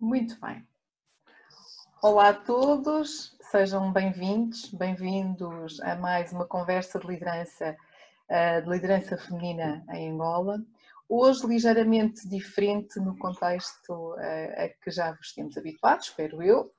Muito 0.00 0.38
bem. 0.40 0.64
Olá 2.00 2.28
a 2.28 2.34
todos, 2.34 3.36
sejam 3.50 3.92
bem-vindos, 3.92 4.72
bem-vindos 4.72 5.80
a 5.80 5.96
mais 5.96 6.32
uma 6.32 6.46
conversa 6.46 7.00
de 7.00 7.06
liderança, 7.08 7.76
eh, 8.28 8.60
de 8.60 8.68
liderança 8.70 9.18
feminina 9.18 9.84
em 9.90 10.12
Angola. 10.12 10.64
Hoje 11.08 11.44
ligeiramente 11.48 12.28
diferente 12.28 13.00
no 13.00 13.18
contexto 13.18 14.14
eh, 14.20 14.66
a 14.66 14.84
que 14.84 14.88
já 14.88 15.10
vos 15.10 15.32
temos 15.32 15.58
habituados, 15.58 16.06
espero 16.06 16.44
eu, 16.44 16.72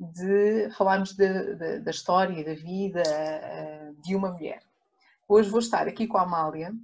de 0.00 0.68
falarmos 0.76 1.14
de, 1.14 1.54
de, 1.54 1.78
da 1.78 1.90
história 1.92 2.40
e 2.40 2.44
da 2.44 2.54
vida 2.54 3.02
eh, 3.06 3.92
de 4.02 4.16
uma 4.16 4.32
mulher. 4.32 4.64
Hoje 5.28 5.48
vou 5.48 5.60
estar 5.60 5.86
aqui 5.86 6.08
com 6.08 6.18
a 6.18 6.22
Amália, 6.22 6.74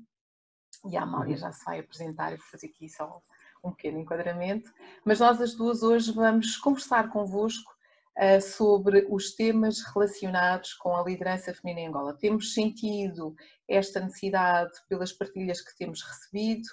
e 0.84 0.96
a 0.96 1.02
Amália 1.02 1.36
já 1.36 1.50
se 1.50 1.64
vai 1.64 1.80
apresentar 1.80 2.32
e 2.32 2.36
vou 2.36 2.46
fazer 2.46 2.68
aqui 2.68 2.88
só 2.88 3.20
um 3.62 3.70
pequeno 3.72 3.98
enquadramento, 3.98 4.72
mas 5.04 5.20
nós 5.20 5.40
as 5.40 5.54
duas 5.54 5.82
hoje 5.82 6.12
vamos 6.12 6.56
conversar 6.56 7.10
convosco 7.10 7.74
uh, 8.18 8.40
sobre 8.40 9.06
os 9.10 9.34
temas 9.34 9.82
relacionados 9.82 10.74
com 10.74 10.96
a 10.96 11.02
liderança 11.02 11.54
feminina 11.54 11.80
em 11.80 11.88
Angola. 11.88 12.16
Temos 12.16 12.54
sentido 12.54 13.34
esta 13.68 14.00
necessidade 14.00 14.72
pelas 14.88 15.12
partilhas 15.12 15.60
que 15.60 15.76
temos 15.76 16.02
recebido, 16.02 16.66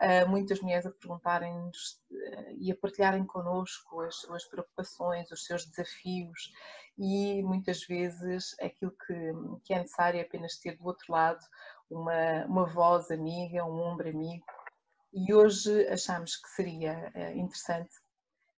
uh, 0.00 0.28
muitas 0.28 0.60
mulheres 0.60 0.86
a 0.86 0.90
perguntarem-nos 0.90 2.00
uh, 2.10 2.56
e 2.58 2.70
a 2.70 2.76
partilharem 2.76 3.24
connosco 3.24 4.00
as 4.00 4.16
suas 4.16 4.44
preocupações, 4.44 5.30
os 5.30 5.44
seus 5.44 5.64
desafios 5.64 6.52
e 6.96 7.42
muitas 7.42 7.84
vezes 7.84 8.54
aquilo 8.60 8.92
que, 8.92 9.14
que 9.64 9.74
é 9.74 9.80
necessário 9.80 10.20
é 10.20 10.22
apenas 10.22 10.56
ter 10.58 10.76
do 10.76 10.86
outro 10.86 11.12
lado 11.12 11.40
uma, 11.90 12.44
uma 12.46 12.64
voz 12.66 13.10
amiga, 13.10 13.64
um 13.64 13.80
ombro 13.80 14.08
amigo 14.08 14.44
e 15.14 15.32
hoje 15.32 15.86
achamos 15.88 16.36
que 16.36 16.48
seria 16.50 17.10
eh, 17.14 17.36
interessante 17.36 17.94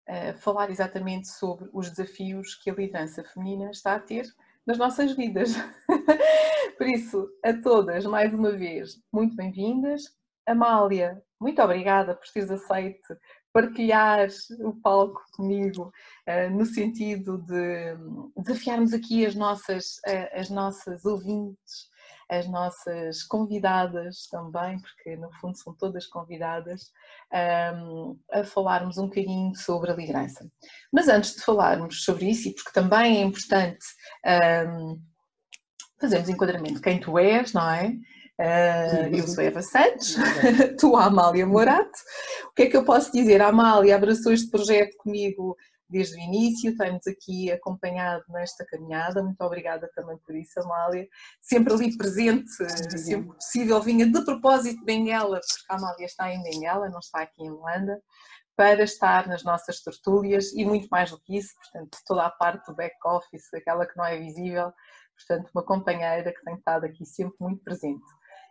eh, 0.08 0.34
falar 0.36 0.70
exatamente 0.70 1.28
sobre 1.28 1.70
os 1.74 1.90
desafios 1.90 2.56
que 2.56 2.70
a 2.70 2.74
liderança 2.74 3.24
feminina 3.24 3.70
está 3.72 3.96
a 3.96 4.00
ter 4.00 4.26
nas 4.66 4.78
nossas 4.78 5.12
vidas. 5.12 5.54
Por 6.78 6.88
isso, 6.88 7.30
a 7.44 7.54
todas, 7.54 8.06
mais 8.06 8.34
uma 8.34 8.52
vez, 8.52 8.98
muito 9.12 9.36
bem-vindas. 9.36 10.04
Amália, 10.48 11.22
muito 11.42 11.62
obrigada 11.62 12.16
por 12.16 12.28
teres 12.32 12.52
aceito 12.52 13.18
partilhar 13.52 14.28
o 14.60 14.74
palco 14.80 15.24
comigo 15.36 15.92
eh, 16.26 16.50
no 16.50 16.66
sentido 16.66 17.40
de 17.40 17.96
desafiarmos 18.38 18.94
aqui 18.94 19.26
as 19.26 19.34
nossas, 19.34 20.00
as 20.34 20.50
nossas 20.50 21.04
ouvintes 21.04 21.90
as 22.30 22.48
nossas 22.48 23.24
convidadas 23.24 24.28
também, 24.30 24.80
porque 24.80 25.16
no 25.16 25.32
fundo 25.34 25.58
são 25.58 25.74
todas 25.76 26.08
convidadas, 26.08 26.92
um, 27.76 28.20
a 28.32 28.44
falarmos 28.44 28.98
um 28.98 29.06
bocadinho 29.06 29.56
sobre 29.56 29.92
a 29.92 29.96
liderança. 29.96 30.50
Mas 30.92 31.08
antes 31.08 31.36
de 31.36 31.42
falarmos 31.42 32.04
sobre 32.04 32.26
isso, 32.30 32.50
e 32.50 32.56
porque 32.56 32.72
também 32.72 33.18
é 33.18 33.22
importante 33.22 33.86
um, 34.68 35.00
fazermos 36.00 36.30
enquadramento 36.30 36.76
de 36.76 36.82
quem 36.82 37.00
tu 37.00 37.18
és, 37.18 37.54
não 37.54 37.70
é? 37.70 37.96
Uh, 38.38 39.16
eu 39.16 39.26
sou 39.28 39.42
Eva 39.44 39.62
Santos, 39.62 40.18
tu 40.78 40.98
a 40.98 41.06
Amália 41.06 41.46
Morato. 41.46 41.98
O 42.50 42.54
que 42.54 42.64
é 42.64 42.70
que 42.70 42.76
eu 42.76 42.84
posso 42.84 43.12
dizer? 43.12 43.42
A 43.42 43.48
Amália 43.48 43.96
abraçou 43.96 44.34
este 44.34 44.50
projeto 44.50 44.98
comigo 44.98 45.56
desde 45.90 46.16
o 46.16 46.20
início, 46.20 46.76
tem-nos 46.78 47.06
aqui 47.08 47.52
acompanhado 47.52 48.24
nesta 48.30 48.66
caminhada, 48.66 49.24
muito 49.24 49.42
obrigada 49.42 49.90
também 49.96 50.18
por 50.18 50.36
isso, 50.36 50.60
Amália. 50.60 51.08
Sempre 51.42 51.74
ali 51.74 51.98
presente, 51.98 52.50
sempre 52.98 53.34
possível, 53.34 53.82
vinha 53.82 54.06
de 54.06 54.26
propósito 54.26 54.80
de 54.80 54.86
Benguela, 54.86 55.40
porque 55.40 55.66
a 55.70 55.76
Amália 55.76 56.06
está 56.06 56.32
em 56.32 56.42
Benguela, 56.44 56.90
não 56.90 57.00
está 57.00 57.22
aqui 57.22 57.44
em 57.44 57.50
Luanda, 57.50 58.02
para 58.56 58.84
estar 58.84 59.28
nas 59.28 59.44
nossas 59.44 59.82
tertúlias 59.82 60.54
e 60.54 60.66
muito 60.66 60.88
mais 60.88 61.12
do 61.12 61.20
que 61.20 61.38
isso, 61.38 61.54
portanto, 61.56 61.98
toda 62.08 62.26
a 62.26 62.32
parte 62.32 62.66
do 62.68 62.76
back-office, 62.76 63.54
aquela 63.54 63.86
que 63.86 63.98
não 63.98 64.06
é 64.06 64.18
visível, 64.18 64.72
portanto, 65.18 65.52
uma 65.54 65.64
companheira 65.64 66.34
que 66.34 66.44
tem 66.44 66.56
estado 66.56 66.86
aqui 66.86 67.06
sempre 67.06 67.36
muito 67.40 67.64
presente 67.64 68.06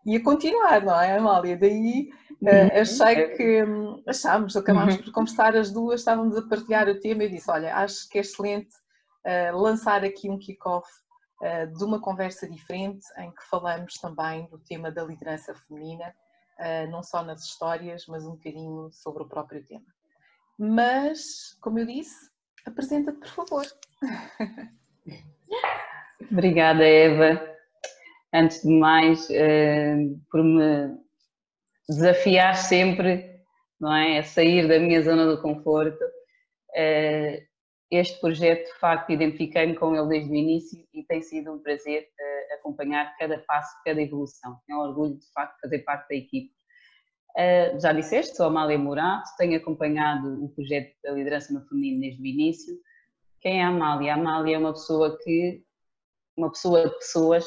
e 0.04 0.16
a 0.16 0.22
continuar, 0.22 0.84
não 0.84 1.00
é, 1.00 1.16
Amália? 1.16 1.56
Daí 1.56 2.10
uh, 2.42 2.80
achei 2.80 3.28
que 3.28 3.64
um, 3.64 4.02
achámos, 4.06 4.54
acabámos 4.54 4.96
uhum. 4.96 5.02
por 5.02 5.12
conversar 5.12 5.56
as 5.56 5.70
duas, 5.70 6.00
estávamos 6.00 6.36
a 6.36 6.42
partilhar 6.42 6.88
o 6.88 7.00
tema 7.00 7.24
e 7.24 7.30
disse: 7.30 7.50
Olha, 7.50 7.74
acho 7.76 8.08
que 8.10 8.18
é 8.18 8.20
excelente 8.20 8.74
uh, 9.24 9.56
lançar 9.56 10.04
aqui 10.04 10.28
um 10.28 10.38
kick-off 10.38 10.86
uh, 11.40 11.74
de 11.74 11.84
uma 11.84 12.00
conversa 12.00 12.48
diferente 12.48 13.06
em 13.18 13.30
que 13.30 13.42
falamos 13.48 13.94
também 13.94 14.46
do 14.48 14.58
tema 14.58 14.90
da 14.90 15.02
liderança 15.02 15.54
feminina, 15.54 16.14
não 16.88 17.02
só 17.02 17.24
nas 17.24 17.42
histórias, 17.42 18.06
mas 18.06 18.24
um 18.24 18.32
bocadinho 18.32 18.88
sobre 18.92 19.24
o 19.24 19.26
próprio 19.26 19.64
tema. 19.64 19.86
Mas, 20.56 21.58
como 21.60 21.80
eu 21.80 21.86
disse, 21.86 22.30
apresenta-te, 22.64 23.18
por 23.18 23.28
favor. 23.28 23.66
Obrigada, 26.30 26.84
Eva 26.84 27.53
antes 28.34 28.62
de 28.62 28.68
mais, 28.68 29.30
uh, 29.30 30.20
por 30.28 30.42
me 30.42 30.98
desafiar 31.88 32.56
sempre 32.56 33.32
não 33.80 33.94
é? 33.94 34.18
a 34.18 34.22
sair 34.24 34.66
da 34.66 34.78
minha 34.78 35.00
zona 35.02 35.34
de 35.34 35.40
conforto. 35.40 36.02
Uh, 36.70 37.40
este 37.90 38.18
projeto, 38.20 38.66
de 38.72 38.78
facto, 38.80 39.10
identifiquei-me 39.10 39.76
com 39.76 39.94
ele 39.94 40.08
desde 40.08 40.30
o 40.32 40.34
início 40.34 40.84
e 40.92 41.04
tem 41.04 41.22
sido 41.22 41.52
um 41.52 41.60
prazer 41.60 42.02
uh, 42.02 42.54
acompanhar 42.54 43.16
cada 43.16 43.38
passo, 43.38 43.72
cada 43.84 44.02
evolução. 44.02 44.58
É 44.68 44.74
um 44.74 44.80
orgulho, 44.80 45.16
de 45.16 45.32
facto, 45.32 45.60
fazer 45.60 45.78
parte 45.80 46.08
da 46.08 46.16
equipe. 46.16 46.52
Já 47.80 47.92
disseste, 47.92 48.36
sou 48.36 48.46
Amália 48.46 48.78
Morato, 48.78 49.28
tenho 49.36 49.56
acompanhado 49.56 50.44
o 50.44 50.48
projeto 50.50 50.94
da 51.02 51.10
liderança 51.10 51.52
no 51.52 51.66
feminino 51.66 52.00
desde 52.00 52.22
o 52.22 52.26
início. 52.26 52.76
Quem 53.40 53.58
é 53.60 53.64
a 53.64 53.68
Amália? 53.68 54.12
A 54.12 54.16
Amália 54.16 54.54
é 54.54 54.58
uma 54.58 54.72
pessoa 54.72 55.18
que, 55.20 55.64
uma 56.36 56.48
pessoa 56.48 56.88
de 56.88 56.94
pessoas, 56.94 57.44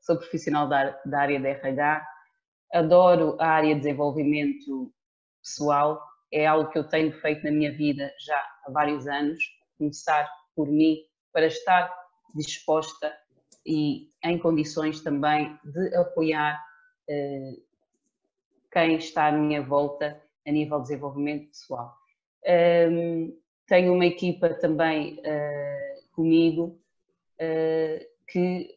sou 0.00 0.16
profissional 0.16 0.68
da, 0.68 0.98
da 1.04 1.20
área 1.20 1.40
de 1.40 1.46
RH, 1.46 2.06
adoro 2.72 3.36
a 3.40 3.46
área 3.46 3.74
de 3.74 3.80
desenvolvimento 3.80 4.92
pessoal, 5.42 6.00
é 6.32 6.46
algo 6.46 6.70
que 6.70 6.78
eu 6.78 6.84
tenho 6.84 7.12
feito 7.20 7.44
na 7.44 7.50
minha 7.50 7.72
vida 7.72 8.12
já 8.18 8.38
há 8.64 8.70
vários 8.70 9.06
anos, 9.06 9.42
começar 9.76 10.30
por 10.54 10.68
mim 10.68 10.98
para 11.32 11.46
estar 11.46 11.92
disposta 12.34 13.12
e 13.66 14.08
em 14.24 14.38
condições 14.38 15.02
também 15.02 15.58
de 15.64 15.94
apoiar 15.96 16.60
uh, 17.08 17.62
quem 18.72 18.96
está 18.96 19.26
à 19.26 19.32
minha 19.32 19.62
volta 19.62 20.20
a 20.46 20.50
nível 20.50 20.78
de 20.78 20.84
desenvolvimento 20.84 21.48
pessoal. 21.48 21.94
Ehm, 22.44 23.30
tenho 23.66 23.92
uma 23.92 24.06
equipa 24.06 24.48
também 24.54 25.20
uh, 25.20 26.12
comigo 26.12 26.80
que 28.32 28.74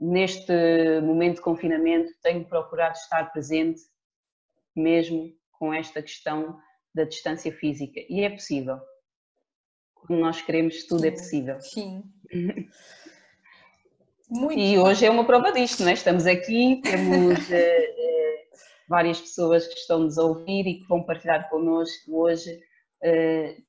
neste 0.00 0.52
momento 1.00 1.36
de 1.36 1.42
confinamento 1.42 2.12
tenho 2.22 2.44
procurado 2.44 2.96
estar 2.96 3.32
presente 3.32 3.80
mesmo 4.74 5.32
com 5.52 5.72
esta 5.72 6.02
questão 6.02 6.58
da 6.94 7.04
distância 7.04 7.52
física 7.52 8.00
e 8.10 8.22
é 8.22 8.30
possível. 8.30 8.78
Quando 9.94 10.20
nós 10.20 10.42
queremos, 10.42 10.84
tudo 10.84 11.04
é 11.06 11.10
possível. 11.10 11.60
Sim. 11.60 12.02
Muito 14.28 14.58
e 14.58 14.76
hoje 14.76 15.06
é 15.06 15.10
uma 15.10 15.24
prova 15.24 15.52
disto, 15.52 15.84
não 15.84 15.90
é? 15.90 15.92
Estamos 15.92 16.26
aqui, 16.26 16.80
temos 16.82 17.38
uh, 17.48 17.52
uh, 17.52 18.58
várias 18.88 19.20
pessoas 19.20 19.68
que 19.68 19.74
estão-nos 19.74 20.18
a 20.18 20.24
ouvir 20.24 20.66
e 20.66 20.80
que 20.80 20.88
vão 20.88 21.04
partilhar 21.04 21.48
connosco 21.48 22.22
hoje 22.22 22.52
uh, 23.04 23.62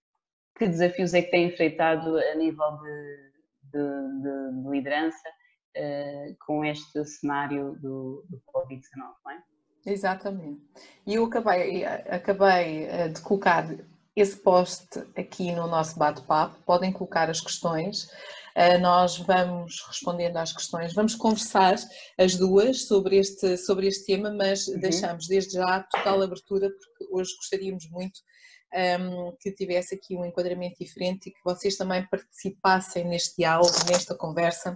que 0.58 0.68
desafios 0.68 1.14
é 1.14 1.22
que 1.22 1.30
têm 1.30 1.48
enfrentado 1.50 2.18
a 2.18 2.36
nível 2.36 2.72
de 2.82 3.27
de, 3.72 4.22
de, 4.22 4.64
de 4.64 4.70
liderança 4.70 5.30
uh, 5.78 6.36
com 6.46 6.64
este 6.66 7.06
cenário 7.06 7.78
do, 7.82 8.26
do 8.30 8.42
Covid-19, 8.54 8.82
não 9.24 9.32
é? 9.32 9.44
Exatamente. 9.86 10.62
E 11.06 11.16
eu 11.16 11.26
acabei, 11.26 11.86
acabei 11.86 12.84
eh, 12.86 13.08
de 13.08 13.22
colocar 13.22 13.66
esse 14.14 14.36
post 14.36 15.00
aqui 15.16 15.54
no 15.54 15.66
nosso 15.66 15.98
bate-papo, 15.98 16.58
podem 16.66 16.92
colocar 16.92 17.30
as 17.30 17.40
questões, 17.40 18.12
nós 18.82 19.18
vamos 19.18 19.84
respondendo 19.88 20.38
às 20.38 20.52
questões, 20.52 20.94
vamos 20.94 21.14
conversar 21.16 21.76
as 22.18 22.36
duas 22.36 22.88
sobre 22.88 23.18
este, 23.18 23.56
sobre 23.58 23.88
este 23.88 24.06
tema, 24.06 24.32
mas 24.32 24.68
uhum. 24.68 24.80
deixamos 24.80 25.28
desde 25.28 25.54
já 25.54 25.84
total 25.84 26.24
abertura, 26.24 26.70
porque 26.70 27.08
hoje 27.12 27.36
gostaríamos 27.36 27.88
muito 27.92 28.20
um, 28.74 29.36
que 29.40 29.52
tivesse 29.52 29.96
aqui 29.96 30.16
um 30.16 30.26
enquadramento 30.26 30.78
diferente 30.80 31.30
e 31.30 31.32
que 31.32 31.44
vocês 31.44 31.78
também 31.78 32.06
participassem 32.08 33.06
neste 33.06 33.38
diálogo, 33.38 33.74
nesta 33.90 34.16
conversa. 34.16 34.74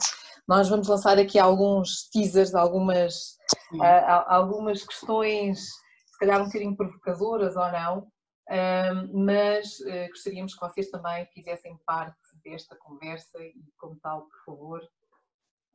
Nós 0.48 0.70
vamos 0.70 0.88
lançar 0.88 1.18
aqui 1.18 1.40
alguns 1.40 2.10
teasers, 2.10 2.56
algumas, 2.56 3.38
uh, 3.74 4.26
algumas 4.28 4.84
questões, 4.84 5.60
se 5.60 6.20
calhar 6.20 6.42
um 6.42 6.46
bocadinho 6.46 6.76
provocadoras 6.76 7.56
ou 7.56 7.72
não, 7.72 8.08
um, 8.50 9.26
mas 9.26 9.80
uh, 9.80 10.08
gostaríamos 10.10 10.54
que 10.54 10.62
vocês 10.62 10.90
também 10.90 11.26
fizessem 11.34 11.78
parte 11.86 12.21
desta 12.44 12.76
conversa 12.76 13.38
e, 13.40 13.54
como 13.78 14.00
tal, 14.00 14.22
por 14.22 14.44
favor, 14.46 14.90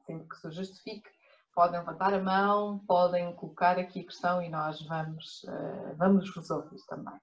sempre 0.04 0.28
que 0.28 0.36
se 0.36 0.50
justifique, 0.50 1.08
podem 1.54 1.80
levantar 1.80 2.12
a 2.12 2.20
mão, 2.20 2.78
podem 2.86 3.34
colocar 3.34 3.78
aqui 3.78 4.00
a 4.00 4.04
questão 4.04 4.42
e 4.42 4.48
nós 4.48 4.80
vamos, 4.86 5.42
uh, 5.44 5.96
vamos 5.96 6.34
resolver 6.34 6.76
também. 6.86 7.18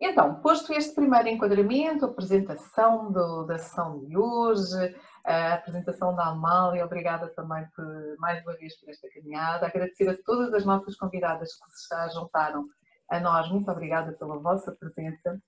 Então, 0.00 0.40
posto 0.40 0.72
este 0.72 0.94
primeiro 0.94 1.28
enquadramento, 1.28 2.04
a 2.04 2.08
apresentação 2.08 3.12
do, 3.12 3.44
da 3.44 3.56
sessão 3.56 4.04
de 4.04 4.16
hoje, 4.18 4.94
a 5.24 5.54
apresentação 5.54 6.14
da 6.14 6.26
Amália, 6.26 6.84
obrigada 6.84 7.28
também 7.28 7.64
por, 7.74 7.86
mais 8.18 8.42
uma 8.44 8.54
vez 8.56 8.78
por 8.78 8.90
esta 8.90 9.08
caminhada, 9.10 9.66
agradecer 9.66 10.08
a 10.08 10.18
todas 10.24 10.52
as 10.52 10.64
nossas 10.64 10.96
convidadas 10.96 11.54
que 11.54 11.70
se 11.70 12.14
juntaram 12.14 12.66
a 13.08 13.20
nós, 13.20 13.48
muito 13.48 13.70
obrigada 13.70 14.12
pela 14.12 14.38
vossa 14.38 14.72
presença. 14.72 15.40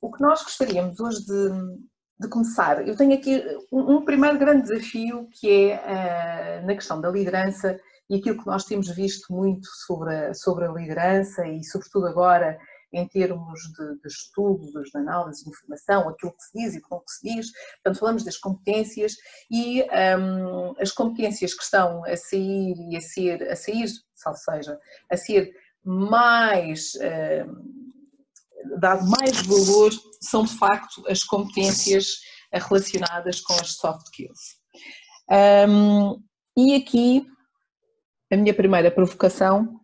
O 0.00 0.12
que 0.12 0.20
nós 0.20 0.42
gostaríamos 0.42 1.00
hoje 1.00 1.24
de, 1.24 1.50
de 2.18 2.28
começar, 2.28 2.86
eu 2.86 2.96
tenho 2.96 3.14
aqui 3.14 3.42
um, 3.72 3.96
um 3.96 4.04
primeiro 4.04 4.38
grande 4.38 4.68
desafio 4.68 5.28
que 5.32 5.50
é 5.50 6.60
uh, 6.62 6.66
na 6.66 6.74
questão 6.74 7.00
da 7.00 7.10
liderança 7.10 7.78
e 8.08 8.16
aquilo 8.16 8.38
que 8.38 8.46
nós 8.46 8.64
temos 8.64 8.88
visto 8.90 9.32
muito 9.32 9.66
sobre 9.86 10.14
a, 10.14 10.34
sobre 10.34 10.64
a 10.64 10.72
liderança 10.72 11.46
e 11.46 11.64
sobretudo 11.64 12.06
agora 12.06 12.58
em 12.92 13.08
termos 13.08 13.60
de, 13.76 14.00
de 14.00 14.06
estudos, 14.06 14.90
de 14.90 14.98
análise 14.98 15.42
de 15.42 15.50
informação, 15.50 16.08
aquilo 16.08 16.32
que 16.32 16.42
se 16.44 16.52
diz 16.54 16.74
e 16.74 16.80
como 16.80 17.02
que 17.02 17.10
se 17.10 17.34
diz. 17.34 17.52
Portanto, 17.82 17.98
falamos 17.98 18.24
das 18.24 18.36
competências 18.36 19.16
e 19.50 19.82
um, 19.82 20.74
as 20.80 20.92
competências 20.92 21.52
que 21.54 21.62
estão 21.62 22.04
a 22.04 22.16
sair 22.16 22.74
e 22.90 22.96
a 22.96 23.00
ser, 23.00 23.42
a 23.50 23.56
sair, 23.56 23.88
ou 24.26 24.34
seja, 24.36 24.78
a 25.10 25.16
ser 25.16 25.52
mais, 25.82 26.92
um, 27.48 27.92
dado 28.78 29.08
mais 29.08 29.42
valor, 29.42 29.92
são 30.20 30.44
de 30.44 30.56
facto 30.56 31.02
as 31.08 31.22
competências 31.22 32.20
relacionadas 32.52 33.40
com 33.40 33.54
as 33.54 33.76
soft 33.76 34.06
skills. 34.06 34.40
Um, 35.68 36.22
e 36.56 36.74
aqui 36.74 37.26
a 38.32 38.36
minha 38.36 38.54
primeira 38.54 38.90
provocação 38.90 39.80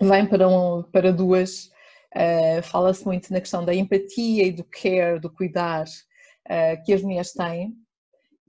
vem 0.00 0.26
para, 0.26 0.48
um, 0.48 0.82
para 0.82 1.12
duas 1.12 1.70
Uh, 2.14 2.62
Fala-se 2.62 3.04
muito 3.04 3.30
na 3.32 3.40
questão 3.40 3.64
da 3.64 3.74
empatia 3.74 4.44
e 4.44 4.52
do 4.52 4.64
care, 4.64 5.20
do 5.20 5.30
cuidar 5.30 5.84
uh, 5.84 6.84
que 6.84 6.92
as 6.92 7.02
mulheres 7.02 7.32
têm 7.32 7.76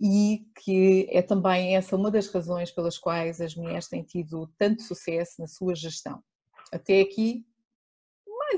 e 0.02 0.46
que 0.64 1.08
é 1.12 1.22
também 1.22 1.76
essa 1.76 1.96
uma 1.96 2.10
das 2.10 2.28
razões 2.28 2.72
pelas 2.72 2.98
quais 2.98 3.42
as 3.42 3.56
mulheres 3.56 3.90
têm 3.90 4.02
tido 4.02 4.50
tanto 4.58 4.82
sucesso 4.82 5.34
na 5.40 5.48
sua 5.48 5.76
gestão. 5.76 6.24
Até 6.72 7.02
aqui, 7.02 7.46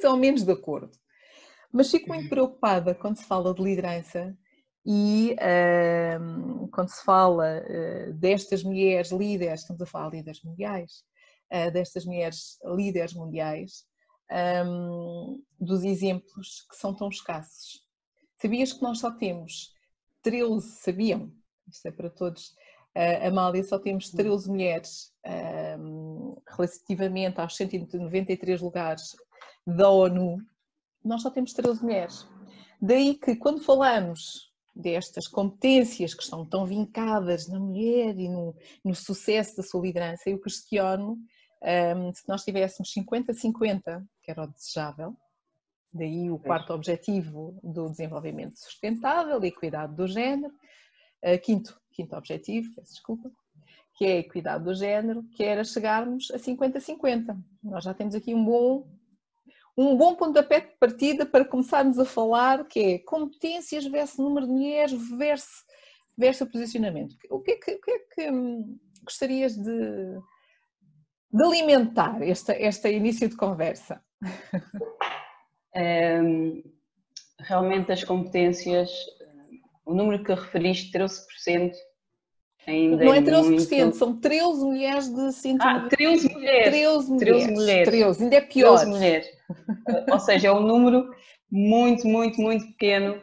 mais 0.01 0.13
ou 0.13 0.17
menos 0.17 0.43
de 0.43 0.51
acordo. 0.51 0.91
Mas 1.71 1.89
fico 1.89 2.09
muito 2.09 2.29
preocupada 2.29 2.93
quando 2.95 3.17
se 3.17 3.25
fala 3.25 3.53
de 3.53 3.61
liderança 3.61 4.35
e 4.85 5.35
uh, 5.35 6.67
quando 6.69 6.89
se 6.89 7.03
fala 7.03 7.63
destas 8.15 8.63
mulheres 8.63 9.11
líderes, 9.11 9.61
estamos 9.61 9.81
a 9.81 9.85
falar 9.85 10.09
de 10.09 10.17
líderes 10.17 10.43
mundiais, 10.43 11.03
destas 11.71 12.05
mulheres 12.05 12.57
líderes 12.75 13.13
mundiais, 13.13 13.85
um, 14.65 15.41
dos 15.59 15.83
exemplos 15.83 16.65
que 16.69 16.75
são 16.75 16.93
tão 16.93 17.09
escassos. 17.09 17.81
Sabias 18.41 18.73
que 18.73 18.81
nós 18.81 18.99
só 18.99 19.11
temos 19.11 19.73
13, 20.23 20.61
sabiam? 20.61 21.31
Isto 21.69 21.87
é 21.87 21.91
para 21.91 22.09
todos. 22.09 22.49
Uh, 22.95 23.27
Amália, 23.27 23.63
só 23.63 23.79
temos 23.79 24.09
13 24.09 24.49
mulheres 24.49 25.13
um, 25.79 26.35
relativamente 26.47 27.39
aos 27.39 27.55
193 27.55 28.59
lugares 28.61 29.15
da 29.65 29.89
ONU. 29.89 30.37
Nós 31.03 31.21
só 31.21 31.29
temos 31.29 31.53
13 31.53 31.83
mulheres. 31.83 32.27
Daí 32.81 33.15
que 33.15 33.35
quando 33.35 33.63
falamos 33.63 34.51
destas 34.75 35.27
competências 35.27 36.13
que 36.13 36.23
estão 36.23 36.45
tão 36.45 36.65
vincadas 36.65 37.47
na 37.47 37.59
mulher 37.59 38.17
e 38.17 38.29
no, 38.29 38.55
no 38.83 38.95
sucesso 38.95 39.57
da 39.57 39.63
sua 39.63 39.81
liderança, 39.81 40.29
eu 40.29 40.39
questiono 40.39 41.17
um, 41.61 42.13
se 42.13 42.27
nós 42.27 42.43
tivéssemos 42.43 42.91
50-50, 42.93 44.03
que 44.23 44.31
era 44.31 44.43
o 44.43 44.47
desejável, 44.47 45.15
daí 45.93 46.31
o 46.31 46.39
quarto 46.39 46.73
objetivo 46.73 47.59
do 47.61 47.89
desenvolvimento 47.89 48.57
sustentável, 48.57 49.43
equidade 49.43 49.95
do 49.95 50.07
género, 50.07 50.53
uh, 51.23 51.39
quinto, 51.43 51.79
quinto 51.91 52.15
objetivo, 52.15 52.73
peço 52.73 52.93
desculpa, 52.93 53.31
que 53.95 54.05
é 54.05 54.13
a 54.13 54.19
equidade 54.19 54.63
do 54.63 54.73
género, 54.73 55.23
que 55.35 55.43
era 55.43 55.63
chegarmos 55.63 56.31
a 56.31 56.39
50-50. 56.39 57.37
Nós 57.61 57.83
já 57.83 57.93
temos 57.93 58.15
aqui 58.15 58.33
um 58.33 58.43
bom 58.43 58.87
um 59.77 59.95
bom 59.95 60.15
pontapé 60.15 60.61
de 60.61 60.75
partida 60.79 61.25
para 61.25 61.45
começarmos 61.45 61.97
a 61.97 62.05
falar 62.05 62.67
que 62.67 62.79
é 62.79 62.99
competências 62.99 63.85
versus 63.85 64.17
número 64.17 64.45
de 64.45 64.51
mulheres 64.51 64.91
versus, 65.17 65.65
versus 66.17 66.47
posicionamento. 66.49 67.15
O 67.29 67.39
que 67.39 67.51
é 67.51 67.55
que, 67.55 67.77
que, 67.77 67.91
é 67.91 67.99
que 67.99 68.31
hum, 68.31 68.77
gostarias 69.03 69.55
de, 69.55 70.19
de 71.31 71.43
alimentar 71.43 72.21
este, 72.21 72.53
este 72.53 72.91
início 72.91 73.29
de 73.29 73.35
conversa? 73.35 74.03
Um, 75.73 76.61
realmente 77.39 77.93
as 77.93 78.03
competências, 78.03 78.91
o 79.85 79.93
número 79.93 80.21
que 80.21 80.33
referiste, 80.33 80.91
13%, 80.91 81.73
ainda 82.67 83.03
Não 83.03 83.13
é 83.13 83.21
13%, 83.21 83.79
muito... 83.79 83.95
são 83.95 84.19
13 84.19 84.63
mulheres 84.63 85.07
de 85.07 85.31
190. 85.31 85.63
Ah, 85.63 85.89
13 85.89 86.33
mulheres. 86.33 86.69
13 86.69 87.11
mulheres. 87.11 87.19
13 87.19 87.51
mulheres. 87.51 87.89
13, 87.89 88.23
ainda 88.23 88.35
é 88.35 88.41
pior. 88.41 88.75
13 88.77 88.91
mulheres. 88.91 89.27
Ou 90.11 90.19
seja, 90.19 90.47
é 90.47 90.51
um 90.51 90.61
número 90.61 91.09
muito, 91.51 92.07
muito, 92.07 92.39
muito 92.39 92.65
pequeno 92.67 93.21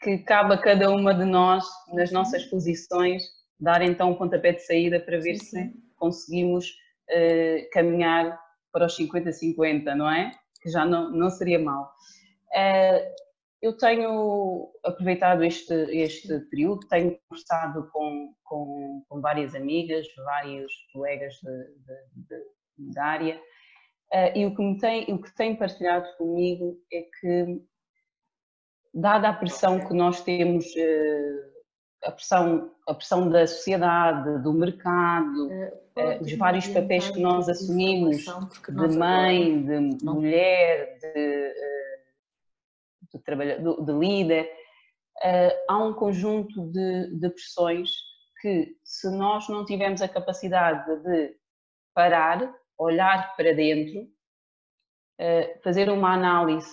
que 0.00 0.18
cabe 0.18 0.54
a 0.54 0.58
cada 0.58 0.90
uma 0.90 1.12
de 1.14 1.24
nós, 1.24 1.64
nas 1.92 2.12
nossas 2.12 2.44
posições, 2.44 3.22
dar 3.58 3.82
então 3.82 4.10
um 4.10 4.14
pontapé 4.14 4.52
de 4.52 4.60
saída 4.60 5.00
para 5.00 5.18
ver 5.18 5.36
se 5.36 5.72
conseguimos 5.96 6.70
uh, 7.10 7.70
caminhar 7.72 8.38
para 8.72 8.86
os 8.86 8.96
50-50, 8.96 9.94
não 9.94 10.10
é? 10.10 10.30
Que 10.62 10.70
já 10.70 10.84
não, 10.84 11.10
não 11.10 11.30
seria 11.30 11.58
mal. 11.58 11.90
Uh, 12.52 13.25
eu 13.62 13.76
tenho 13.76 14.70
aproveitado 14.84 15.42
este, 15.42 15.74
este 15.90 16.40
período, 16.50 16.86
tenho 16.88 17.18
conversado 17.28 17.88
com, 17.92 18.34
com, 18.44 19.04
com 19.08 19.20
várias 19.20 19.54
amigas, 19.54 20.06
vários 20.16 20.72
colegas 20.92 21.34
da 22.78 23.04
área, 23.04 23.36
uh, 24.12 24.38
e 24.38 24.46
o 24.46 24.54
que, 24.54 24.62
me 24.62 24.78
tem, 24.78 25.04
o 25.12 25.20
que 25.20 25.34
tem 25.34 25.56
partilhado 25.56 26.06
comigo 26.16 26.76
é 26.92 27.02
que, 27.02 27.62
dada 28.94 29.30
a 29.30 29.32
pressão 29.32 29.86
que 29.86 29.94
nós 29.94 30.20
temos 30.22 30.66
uh, 30.66 31.56
a 32.04 32.12
pressão, 32.12 32.70
a 32.86 32.94
pressão 32.94 33.28
da 33.28 33.46
sociedade, 33.46 34.42
do 34.42 34.52
mercado, 34.52 35.48
uh, 35.48 36.22
os 36.22 36.32
vários 36.34 36.68
papéis 36.68 37.10
que 37.10 37.20
nós 37.20 37.48
assumimos 37.48 38.18
de 38.68 38.98
mãe, 38.98 39.64
de 39.64 40.04
mulher, 40.04 40.98
de, 40.98 41.54
de, 43.12 43.22
trabalhador, 43.22 43.84
de 43.84 43.92
líder, 43.92 44.50
há 45.68 45.78
um 45.78 45.94
conjunto 45.94 46.70
de, 46.70 47.18
de 47.18 47.30
pressões 47.30 47.90
que, 48.40 48.76
se 48.84 49.10
nós 49.10 49.48
não 49.48 49.64
tivermos 49.64 50.02
a 50.02 50.08
capacidade 50.08 51.02
de 51.02 51.36
parar, 51.94 52.54
olhar 52.78 53.34
para 53.36 53.54
dentro, 53.54 54.06
fazer 55.62 55.88
uma 55.90 56.12
análise, 56.12 56.70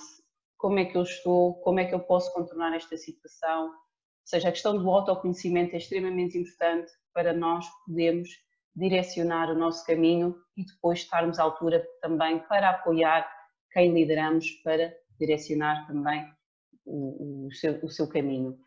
como 0.57 0.79
é 0.79 0.85
que 0.85 0.97
eu 0.97 1.03
estou, 1.03 1.55
como 1.61 1.79
é 1.79 1.85
que 1.85 1.95
eu 1.95 1.99
posso 1.99 2.33
contornar 2.33 2.73
esta 2.75 2.97
situação, 2.97 3.67
ou 3.67 4.27
seja, 4.27 4.49
a 4.49 4.51
questão 4.51 4.77
do 4.77 4.89
autoconhecimento 4.89 5.73
é 5.73 5.77
extremamente 5.77 6.37
importante 6.37 6.91
para 7.13 7.33
nós 7.33 7.65
podermos 7.85 8.29
direcionar 8.75 9.49
o 9.51 9.57
nosso 9.57 9.85
caminho 9.85 10.35
e 10.57 10.65
depois 10.65 10.99
estarmos 10.99 11.37
à 11.37 11.43
altura 11.43 11.85
também 12.01 12.39
para 12.47 12.69
apoiar 12.69 13.29
quem 13.71 13.93
lideramos 13.93 14.49
para 14.63 14.93
direcionar 15.19 15.85
também 15.87 16.25
o, 16.85 17.47
o, 17.47 17.53
seu, 17.53 17.79
o 17.83 17.89
seu, 17.89 18.07
caminho. 18.07 18.57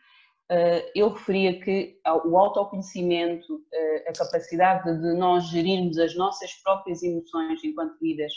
Eh, 0.50 0.92
eu 0.94 1.10
referia 1.10 1.60
que 1.60 1.98
o 2.24 2.38
autoconhecimento, 2.38 3.64
eh, 3.72 4.08
a 4.08 4.12
capacidade 4.12 4.84
de 5.00 5.14
nós 5.14 5.48
gerirmos 5.48 5.98
as 5.98 6.14
nossas 6.16 6.52
próprias 6.62 7.02
emoções 7.02 7.62
enquanto 7.64 8.00
líderes 8.00 8.32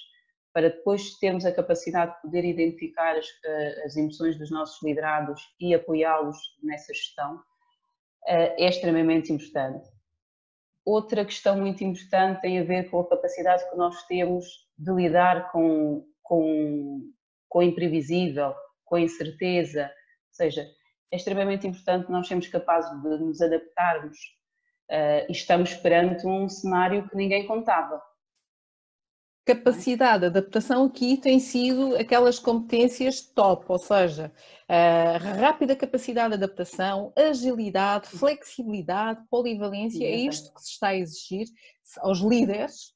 para 0.52 0.70
depois 0.70 1.18
termos 1.20 1.46
a 1.46 1.52
capacidade 1.52 2.16
de 2.16 2.22
poder 2.22 2.44
identificar 2.44 3.16
as, 3.16 3.28
eh, 3.46 3.84
as 3.86 3.96
emoções 3.96 4.38
dos 4.38 4.50
nossos 4.50 4.82
liderados 4.84 5.42
e 5.60 5.74
apoiá-los 5.74 6.38
nessa 6.64 6.94
gestão, 6.94 7.40
é 8.28 8.68
extremamente 8.68 9.32
importante. 9.32 9.88
Outra 10.86 11.24
questão 11.24 11.56
muito 11.58 11.84
importante 11.84 12.42
tem 12.42 12.60
a 12.60 12.64
ver 12.64 12.90
com 12.90 13.00
a 13.00 13.08
capacidade 13.08 13.70
que 13.70 13.78
nós 13.78 14.04
temos 14.08 14.68
de 14.78 14.92
lidar 14.92 15.52
com, 15.52 16.06
com, 16.24 17.02
com 17.50 17.60
o 17.60 17.64
imprevisível, 17.64 18.54
com 18.86 18.96
a 18.96 19.02
incerteza, 19.02 19.84
ou 19.84 20.34
seja, 20.34 20.66
é 21.12 21.16
extremamente 21.16 21.68
importante 21.68 22.12
nós 22.12 22.28
sermos 22.28 22.48
capazes 22.48 22.90
de 23.02 23.08
nos 23.24 23.42
adaptarmos 23.42 24.18
uh, 24.90 25.26
e 25.28 25.32
estamos 25.32 25.74
perante 25.74 26.26
um 26.26 26.48
cenário 26.48 27.10
que 27.10 27.16
ninguém 27.16 27.46
contava. 27.46 28.02
Capacidade 29.46 30.20
de 30.20 30.26
adaptação 30.28 30.86
aqui 30.86 31.18
tem 31.18 31.40
sido 31.40 31.96
aquelas 31.96 32.38
competências 32.38 33.20
top, 33.22 33.66
ou 33.68 33.80
seja, 33.80 34.32
rápida 35.40 35.76
capacidade 35.76 36.38
de 36.38 36.44
adaptação, 36.44 37.12
agilidade, 37.18 38.10
flexibilidade, 38.10 39.26
polivalência, 39.28 40.06
é 40.06 40.16
isto 40.16 40.54
que 40.54 40.62
se 40.62 40.74
está 40.74 40.90
a 40.90 40.96
exigir 40.96 41.48
aos 41.98 42.20
líderes, 42.20 42.94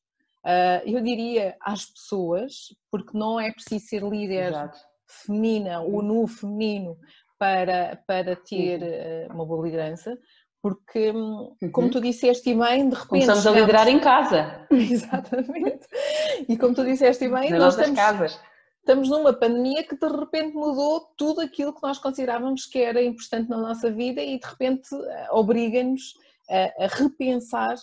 eu 0.85 1.01
diria 1.01 1.55
às 1.61 1.85
pessoas, 1.85 2.75
porque 2.91 3.17
não 3.17 3.39
é 3.39 3.51
preciso 3.51 3.85
ser 3.85 4.03
líder 4.03 4.49
Exato. 4.49 4.77
feminina, 5.07 5.81
o 5.81 6.01
nu 6.01 6.27
feminino 6.27 6.97
para, 7.39 8.01
para 8.07 8.35
ter 8.35 8.81
uhum. 9.29 9.35
uma 9.35 9.45
boa 9.45 9.65
liderança, 9.65 10.17
porque, 10.63 11.11
hum, 11.11 11.53
como 11.73 11.87
uhum. 11.87 11.91
tu 11.91 11.99
disseste 11.99 12.55
bem, 12.55 12.87
de 12.87 12.95
repente. 12.95 13.07
Começamos 13.09 13.43
chegamos... 13.43 13.57
a 13.57 13.65
liderar 13.65 13.87
em 13.89 13.99
casa. 13.99 14.65
Exatamente. 14.71 15.85
E 16.47 16.57
como 16.57 16.73
tu 16.73 16.85
disseste 16.85 17.27
bem, 17.27 17.49
Nas 17.49 17.59
nós 17.59 17.75
estamos, 17.75 17.99
casas. 17.99 18.39
estamos 18.79 19.09
numa 19.09 19.33
pandemia 19.33 19.83
que 19.83 19.97
de 19.97 20.07
repente 20.07 20.55
mudou 20.55 21.01
tudo 21.17 21.41
aquilo 21.41 21.73
que 21.73 21.83
nós 21.83 21.97
considerávamos 21.97 22.65
que 22.65 22.79
era 22.79 23.03
importante 23.03 23.49
na 23.49 23.57
nossa 23.57 23.91
vida 23.91 24.21
e 24.21 24.39
de 24.39 24.47
repente 24.47 24.87
eh, 24.95 25.27
obriga-nos 25.31 26.13
a, 26.49 26.85
a, 26.85 26.87
repensar 26.87 27.75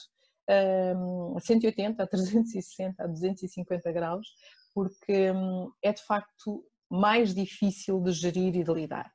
a 0.49 1.41
180, 1.41 2.03
a 2.03 2.07
360, 2.07 3.03
a 3.03 3.07
250 3.07 3.93
graus, 3.93 4.27
porque 4.75 5.31
um, 5.31 5.71
é 5.83 5.93
de 5.93 6.03
facto 6.05 6.65
mais 6.91 7.35
difícil 7.35 8.01
de 8.01 8.13
gerir 8.13 8.57
e 8.57 8.65
de 8.65 8.73
lidar. 8.73 9.11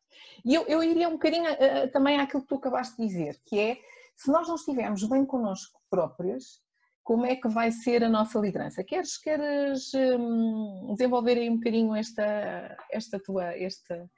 E 0.46 0.54
eu, 0.54 0.66
eu 0.68 0.82
iria 0.82 1.10
um 1.10 1.14
bocadinho 1.14 1.52
uh, 1.52 1.92
também 1.92 2.20
àquilo 2.20 2.42
que 2.42 2.48
tu 2.48 2.56
acabaste 2.56 2.96
de 2.98 3.08
dizer, 3.08 3.42
que 3.46 3.60
é, 3.60 3.78
se 4.16 4.32
nós 4.32 4.48
não 4.48 4.56
estivermos 4.56 5.04
bem 5.04 5.26
connosco 5.26 5.80
próprias, 5.90 6.64
como 7.04 7.26
é 7.26 7.36
que 7.36 7.48
vai 7.48 7.72
ser 7.72 8.04
a 8.04 8.10
nossa 8.10 8.40
liderança? 8.40 8.84
Queres, 8.84 9.18
queres 9.18 9.94
um, 9.94 10.94
desenvolver 10.94 11.38
aí 11.38 11.50
um 11.50 11.58
bocadinho 11.58 11.96
esta, 11.96 12.76
esta 12.92 13.20
tua, 13.20 13.54
esta, 13.56 14.10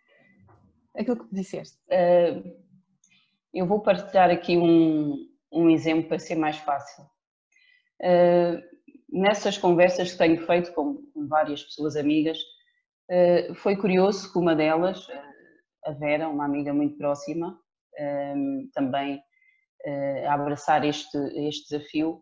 aquilo 0.96 1.28
que 1.28 1.36
disseste? 1.36 1.78
Uh, 1.88 2.68
eu 3.54 3.66
vou 3.66 3.82
partilhar 3.82 4.30
aqui 4.30 4.58
um, 4.58 5.18
um 5.52 5.70
exemplo 5.70 6.08
para 6.08 6.20
ser 6.20 6.36
mais 6.36 6.58
fácil. 6.58 7.04
Uh, 8.02 8.62
nessas 9.10 9.58
conversas 9.58 10.12
que 10.12 10.18
tenho 10.18 10.46
feito 10.46 10.74
com 10.74 11.04
várias 11.28 11.64
pessoas 11.64 11.96
amigas, 11.96 12.38
uh, 13.10 13.56
foi 13.56 13.76
curioso 13.76 14.32
que 14.32 14.38
uma 14.38 14.56
delas, 14.56 15.08
a 15.86 15.92
Vera, 15.92 16.28
uma 16.28 16.46
amiga 16.46 16.74
muito 16.74 16.98
próxima, 16.98 17.60
um, 18.36 18.70
também 18.74 19.22
a 20.28 20.34
abraçar 20.34 20.84
este, 20.84 21.18
este 21.48 21.70
desafio, 21.70 22.22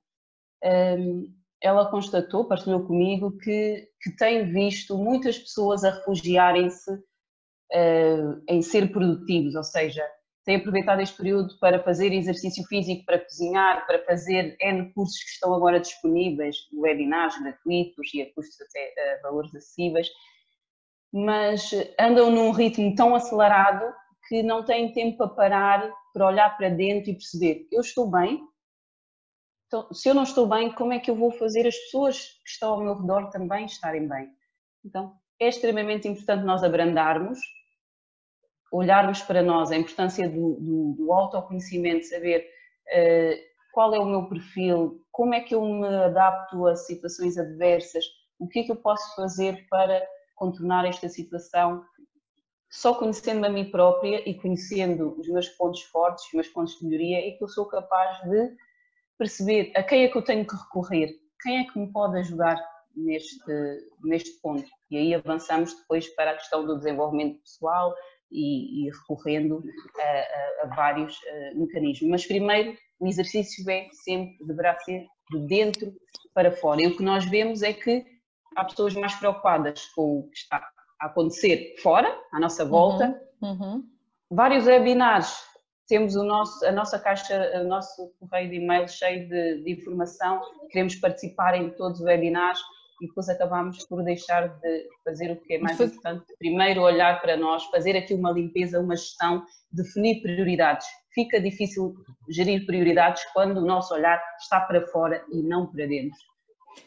um, 0.63 1.33
ela 1.59 1.89
constatou, 1.89 2.47
partilhou 2.47 2.85
comigo, 2.85 3.35
que, 3.37 3.89
que 3.99 4.15
tem 4.15 4.51
visto 4.51 4.95
muitas 4.95 5.39
pessoas 5.39 5.83
a 5.83 5.89
refugiarem-se 5.89 6.91
em 8.47 8.61
ser 8.61 8.91
produtivos, 8.91 9.55
ou 9.55 9.63
seja, 9.63 10.05
tem 10.45 10.57
aproveitado 10.57 11.01
este 11.01 11.17
período 11.17 11.57
para 11.59 11.81
fazer 11.83 12.13
exercício 12.13 12.63
físico, 12.67 13.03
para 13.03 13.19
cozinhar, 13.19 13.85
para 13.87 14.05
fazer 14.05 14.55
N 14.61 14.93
cursos 14.93 15.17
que 15.17 15.31
estão 15.31 15.53
agora 15.55 15.79
disponíveis, 15.79 16.55
webinars 16.71 17.37
gratuitos 17.41 18.13
e 18.13 18.21
a 18.21 18.33
custos 18.33 18.61
até 18.61 19.15
a 19.15 19.21
valores 19.23 19.53
acessíveis, 19.55 20.07
mas 21.11 21.71
andam 21.99 22.29
num 22.29 22.51
ritmo 22.51 22.93
tão 22.93 23.15
acelerado 23.15 23.91
que 24.27 24.43
não 24.43 24.63
têm 24.63 24.93
tempo 24.93 25.17
para 25.17 25.27
parar, 25.29 25.93
para 26.13 26.27
olhar 26.27 26.55
para 26.55 26.69
dentro 26.69 27.09
e 27.09 27.15
perceber: 27.15 27.67
eu 27.71 27.81
estou 27.81 28.09
bem? 28.09 28.39
Então, 29.67 29.91
se 29.91 30.07
eu 30.07 30.13
não 30.13 30.23
estou 30.23 30.47
bem, 30.47 30.71
como 30.71 30.93
é 30.93 30.99
que 30.99 31.09
eu 31.09 31.15
vou 31.15 31.31
fazer 31.31 31.65
as 31.65 31.75
pessoas 31.75 32.19
que 32.43 32.49
estão 32.49 32.73
ao 32.73 32.81
meu 32.81 32.95
redor 32.95 33.29
também 33.31 33.65
estarem 33.65 34.07
bem? 34.07 34.29
Então, 34.83 35.15
é 35.39 35.47
extremamente 35.47 36.07
importante 36.07 36.45
nós 36.45 36.63
abrandarmos, 36.63 37.39
olharmos 38.77 39.21
para 39.21 39.41
nós, 39.41 39.71
a 39.71 39.77
importância 39.77 40.27
do, 40.27 40.55
do, 40.59 40.95
do 40.97 41.13
autoconhecimento, 41.13 42.05
saber 42.05 42.45
uh, 42.87 43.55
qual 43.73 43.93
é 43.93 43.99
o 43.99 44.05
meu 44.05 44.27
perfil, 44.27 45.01
como 45.11 45.33
é 45.33 45.41
que 45.41 45.55
eu 45.55 45.63
me 45.65 45.87
adapto 45.87 46.65
a 46.67 46.75
situações 46.75 47.37
adversas, 47.37 48.05
o 48.39 48.47
que 48.47 48.59
é 48.59 48.63
que 48.63 48.71
eu 48.71 48.75
posso 48.75 49.15
fazer 49.15 49.65
para 49.69 50.01
contornar 50.35 50.85
esta 50.85 51.07
situação 51.07 51.83
só 52.69 52.93
conhecendo 52.93 53.45
a 53.45 53.49
mim 53.49 53.71
própria 53.71 54.27
e 54.29 54.33
conhecendo 54.33 55.17
os 55.17 55.29
meus 55.29 55.47
pontos 55.49 55.81
fortes, 55.83 56.25
os 56.25 56.33
meus 56.33 56.47
pontos 56.49 56.77
de 56.77 56.85
melhoria, 56.85 57.27
é 57.27 57.31
que 57.31 57.43
eu 57.43 57.47
sou 57.47 57.65
capaz 57.65 58.21
de 58.29 58.55
perceber 59.17 59.71
a 59.75 59.83
quem 59.83 60.03
é 60.03 60.07
que 60.09 60.17
eu 60.17 60.21
tenho 60.21 60.45
que 60.45 60.55
recorrer, 60.55 61.09
quem 61.41 61.59
é 61.59 61.63
que 61.63 61.79
me 61.79 61.89
pode 61.91 62.17
ajudar 62.17 62.61
neste, 62.95 63.39
neste 64.03 64.31
ponto. 64.41 64.69
E 64.91 64.97
aí 64.97 65.13
avançamos 65.13 65.73
depois 65.73 66.07
para 66.15 66.31
a 66.31 66.35
questão 66.35 66.65
do 66.65 66.77
desenvolvimento 66.77 67.39
pessoal 67.39 67.93
e, 68.35 68.87
e 68.87 68.91
recorrendo 68.91 69.63
a, 69.97 70.01
a, 70.01 70.65
a 70.65 70.75
vários 70.75 71.15
uh, 71.17 71.59
mecanismos. 71.59 72.09
Mas 72.09 72.25
primeiro, 72.25 72.77
o 72.99 73.07
exercício 73.07 73.67
é 73.69 73.87
sempre, 73.91 74.37
deverá 74.45 74.77
ser 74.79 75.05
de 75.31 75.39
dentro 75.47 75.93
para 76.33 76.51
fora. 76.51 76.81
E 76.81 76.87
o 76.87 76.97
que 76.97 77.03
nós 77.03 77.25
vemos 77.25 77.63
é 77.63 77.73
que 77.73 78.05
há 78.55 78.65
pessoas 78.65 78.93
mais 78.93 79.15
preocupadas 79.15 79.85
com 79.95 80.19
o 80.19 80.29
que 80.29 80.37
está 80.37 80.67
a 80.99 81.07
acontecer 81.07 81.75
fora, 81.81 82.13
à 82.31 82.39
nossa 82.39 82.65
volta. 82.65 83.19
Uhum, 83.41 83.49
uhum. 83.49 83.83
Vários 84.29 84.65
webinars, 84.65 85.43
temos 85.87 86.15
o 86.15 86.23
nosso, 86.23 86.65
a 86.65 86.71
nossa 86.71 86.99
caixa, 86.99 87.61
o 87.61 87.67
nosso 87.67 88.11
correio 88.19 88.49
de 88.49 88.55
e-mail 88.55 88.87
cheio 88.87 89.27
de, 89.29 89.63
de 89.63 89.71
informação, 89.71 90.41
queremos 90.69 90.95
participar 90.95 91.55
em 91.55 91.69
todos 91.71 91.99
os 91.99 92.05
webinars 92.05 92.59
e 93.01 93.07
depois 93.07 93.27
acabamos 93.29 93.85
por 93.87 94.03
deixar 94.03 94.47
de 94.59 94.89
fazer 95.03 95.31
o 95.31 95.41
que 95.41 95.55
é 95.55 95.59
mais 95.59 95.79
importante. 95.79 96.25
Primeiro 96.37 96.81
olhar 96.81 97.21
para 97.21 97.35
nós, 97.35 97.63
fazer 97.65 97.95
aqui 97.97 98.13
uma 98.13 98.31
limpeza, 98.31 98.79
uma 98.79 98.95
gestão, 98.95 99.43
definir 99.71 100.21
prioridades. 100.21 100.87
Fica 101.13 101.39
difícil 101.39 101.95
gerir 102.29 102.65
prioridades 102.65 103.23
quando 103.33 103.57
o 103.57 103.65
nosso 103.65 103.93
olhar 103.93 104.21
está 104.39 104.61
para 104.61 104.85
fora 104.87 105.23
e 105.31 105.41
não 105.41 105.67
para 105.67 105.85
dentro. 105.85 106.17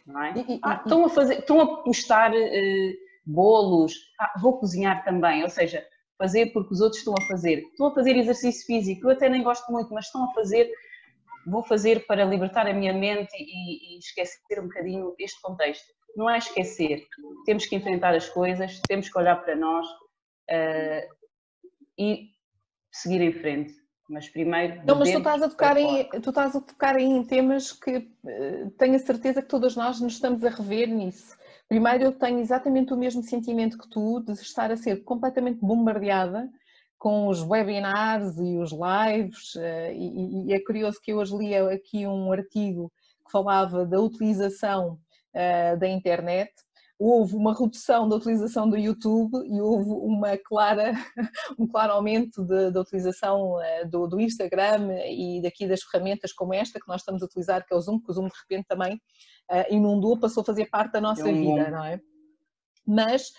É? 0.08 0.58
Ah, 0.62 0.80
estão, 0.82 1.04
a 1.04 1.08
fazer, 1.08 1.38
estão 1.38 1.60
a 1.60 1.82
postar 1.82 2.32
uh, 2.32 2.92
bolos, 3.26 3.94
ah, 4.20 4.32
vou 4.40 4.58
cozinhar 4.58 5.04
também, 5.04 5.42
ou 5.42 5.48
seja, 5.48 5.84
fazer 6.18 6.52
porque 6.52 6.74
os 6.74 6.80
outros 6.80 6.98
estão 6.98 7.14
a 7.18 7.26
fazer. 7.26 7.60
Estou 7.60 7.88
a 7.88 7.94
fazer 7.94 8.16
exercício 8.16 8.66
físico, 8.66 9.06
eu 9.06 9.10
até 9.10 9.28
nem 9.28 9.42
gosto 9.42 9.70
muito, 9.70 9.92
mas 9.94 10.06
estão 10.06 10.24
a 10.24 10.32
fazer, 10.34 10.70
vou 11.46 11.62
fazer 11.62 12.06
para 12.06 12.24
libertar 12.24 12.66
a 12.66 12.72
minha 12.72 12.92
mente 12.92 13.34
e, 13.38 13.96
e 13.96 13.98
esquecer 13.98 14.60
um 14.60 14.64
bocadinho 14.64 15.14
este 15.18 15.40
contexto. 15.40 15.86
Não 16.16 16.28
é 16.28 16.38
esquecer, 16.38 17.06
temos 17.44 17.66
que 17.66 17.76
enfrentar 17.76 18.14
as 18.14 18.28
coisas, 18.28 18.80
temos 18.88 19.08
que 19.08 19.18
olhar 19.18 19.36
para 19.36 19.54
nós 19.54 19.86
uh, 19.86 21.14
e 21.96 22.30
seguir 22.92 23.20
em 23.20 23.32
frente 23.32 23.78
mas 24.08 24.28
primeiro. 24.28 24.80
Não, 24.86 24.96
mas 24.96 25.10
tu 25.10 25.18
estás, 25.18 25.42
a 25.42 25.48
tocar 25.48 25.76
em, 25.76 26.08
tu 26.08 26.30
estás 26.30 26.56
a 26.56 26.60
tocar 26.60 26.98
em 26.98 27.22
temas 27.24 27.72
que 27.72 27.98
uh, 27.98 28.70
tenho 28.78 28.96
a 28.96 28.98
certeza 28.98 29.42
que 29.42 29.48
todas 29.48 29.76
nós 29.76 30.00
nos 30.00 30.14
estamos 30.14 30.42
a 30.44 30.48
rever 30.48 30.88
nisso. 30.88 31.36
Primeiro, 31.68 32.04
eu 32.04 32.12
tenho 32.12 32.38
exatamente 32.38 32.94
o 32.94 32.96
mesmo 32.96 33.22
sentimento 33.22 33.76
que 33.76 33.88
tu, 33.88 34.20
de 34.20 34.32
estar 34.32 34.72
a 34.72 34.76
ser 34.76 35.04
completamente 35.04 35.60
bombardeada 35.60 36.48
com 36.96 37.28
os 37.28 37.42
webinars 37.42 38.38
e 38.38 38.56
os 38.56 38.72
lives, 38.72 39.54
uh, 39.56 39.92
e, 39.92 40.46
e, 40.46 40.52
é 40.54 40.60
curioso 40.60 40.98
que 41.02 41.12
eu 41.12 41.18
hoje 41.18 41.36
li 41.36 41.54
aqui 41.54 42.06
um 42.06 42.32
artigo 42.32 42.90
que 43.24 43.30
falava 43.30 43.84
da 43.84 44.00
utilização 44.00 44.98
da 45.78 45.88
internet 45.88 46.52
houve 46.98 47.36
uma 47.36 47.56
redução 47.56 48.08
da 48.08 48.16
utilização 48.16 48.68
do 48.68 48.76
YouTube 48.76 49.38
e 49.46 49.60
houve 49.60 49.88
uma 49.88 50.36
clara, 50.36 50.92
um 51.56 51.66
claro 51.66 51.92
aumento 51.92 52.44
da 52.44 52.80
utilização 52.80 53.62
eh, 53.62 53.84
do, 53.84 54.08
do, 54.08 54.20
Instagram 54.20 54.88
e 55.06 55.40
daqui 55.40 55.68
das 55.68 55.82
ferramentas 55.82 56.32
como 56.32 56.52
esta 56.52 56.80
que 56.80 56.88
nós 56.88 57.02
estamos 57.02 57.22
a 57.22 57.26
utilizar, 57.26 57.64
que 57.64 57.72
é 57.72 57.76
o 57.76 57.80
Zoom, 57.80 58.00
que 58.00 58.10
o 58.10 58.12
Zoom 58.12 58.26
de 58.26 58.34
repente 58.42 58.66
também 58.66 58.94
uh, 58.94 59.72
inundou, 59.72 60.18
passou 60.18 60.40
a 60.40 60.46
fazer 60.46 60.66
parte 60.66 60.92
da 60.92 61.00
nossa 61.00 61.22
é 61.22 61.30
um 61.30 61.34
vida, 61.34 61.64
bom. 61.66 61.70
não 61.70 61.84
é? 61.84 62.00
Mas 62.84 63.32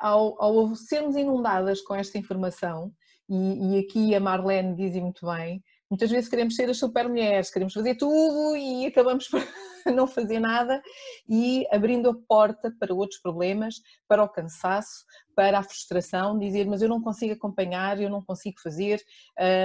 ao, 0.00 0.40
ao 0.40 0.74
sermos 0.76 1.16
inundadas 1.16 1.80
com 1.80 1.94
esta 1.94 2.18
informação, 2.18 2.92
e, 3.28 3.72
e 3.72 3.78
aqui 3.80 4.14
a 4.14 4.20
Marlene 4.20 4.76
diz 4.76 4.94
muito 5.02 5.26
bem, 5.26 5.64
muitas 5.90 6.10
vezes 6.10 6.28
queremos 6.28 6.54
ser 6.54 6.68
as 6.68 6.78
super 6.78 7.08
mulheres, 7.08 7.50
queremos 7.50 7.72
fazer 7.72 7.96
tudo 7.96 8.54
e 8.54 8.86
acabamos 8.86 9.26
por 9.28 9.40
não 9.94 10.06
fazer 10.06 10.38
nada 10.38 10.82
e 11.28 11.66
abrindo 11.70 12.10
a 12.10 12.14
porta 12.28 12.74
para 12.78 12.94
outros 12.94 13.20
problemas, 13.20 13.76
para 14.08 14.22
o 14.22 14.28
cansaço, 14.28 15.04
para 15.34 15.58
a 15.58 15.62
frustração, 15.62 16.38
dizer, 16.38 16.66
mas 16.66 16.82
eu 16.82 16.88
não 16.88 17.00
consigo 17.00 17.34
acompanhar, 17.34 18.00
eu 18.00 18.10
não 18.10 18.22
consigo 18.22 18.60
fazer, 18.60 19.00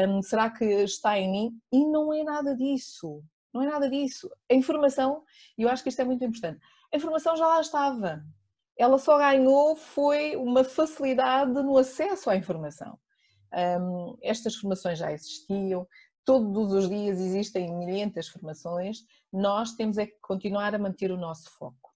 hum, 0.08 0.22
será 0.22 0.50
que 0.50 0.66
está 0.66 1.18
em 1.18 1.32
mim? 1.32 1.52
E 1.72 1.86
não 1.86 2.14
é 2.14 2.24
nada 2.24 2.56
disso, 2.56 3.24
não 3.54 3.62
é 3.62 3.66
nada 3.66 3.90
disso. 3.90 4.30
A 4.50 4.54
informação, 4.54 5.24
e 5.58 5.64
eu 5.64 5.70
acho 5.70 5.84
que 5.84 5.90
isto 5.90 6.02
é 6.02 6.06
muito 6.06 6.24
importante, 6.24 6.60
a 6.94 6.98
informação 6.98 7.36
já 7.38 7.48
lá 7.48 7.62
estava. 7.62 8.24
Ela 8.78 8.98
só 8.98 9.18
ganhou 9.18 9.76
foi 9.76 10.36
uma 10.36 10.64
facilidade 10.64 11.52
no 11.52 11.78
acesso 11.78 12.30
à 12.30 12.36
informação. 12.36 12.98
Um, 13.54 14.18
estas 14.22 14.56
formações 14.56 14.98
já 14.98 15.12
existiam, 15.12 15.86
todos 16.26 16.74
os 16.74 16.90
dias 16.90 17.20
existem 17.20 17.74
milhentas 17.76 18.28
formações, 18.28 19.06
nós 19.32 19.74
temos 19.74 19.98
é 19.98 20.06
que 20.06 20.18
continuar 20.22 20.74
a 20.76 20.80
manter 20.80 21.12
o 21.12 21.18
nosso 21.18 21.50
foco. 21.52 21.92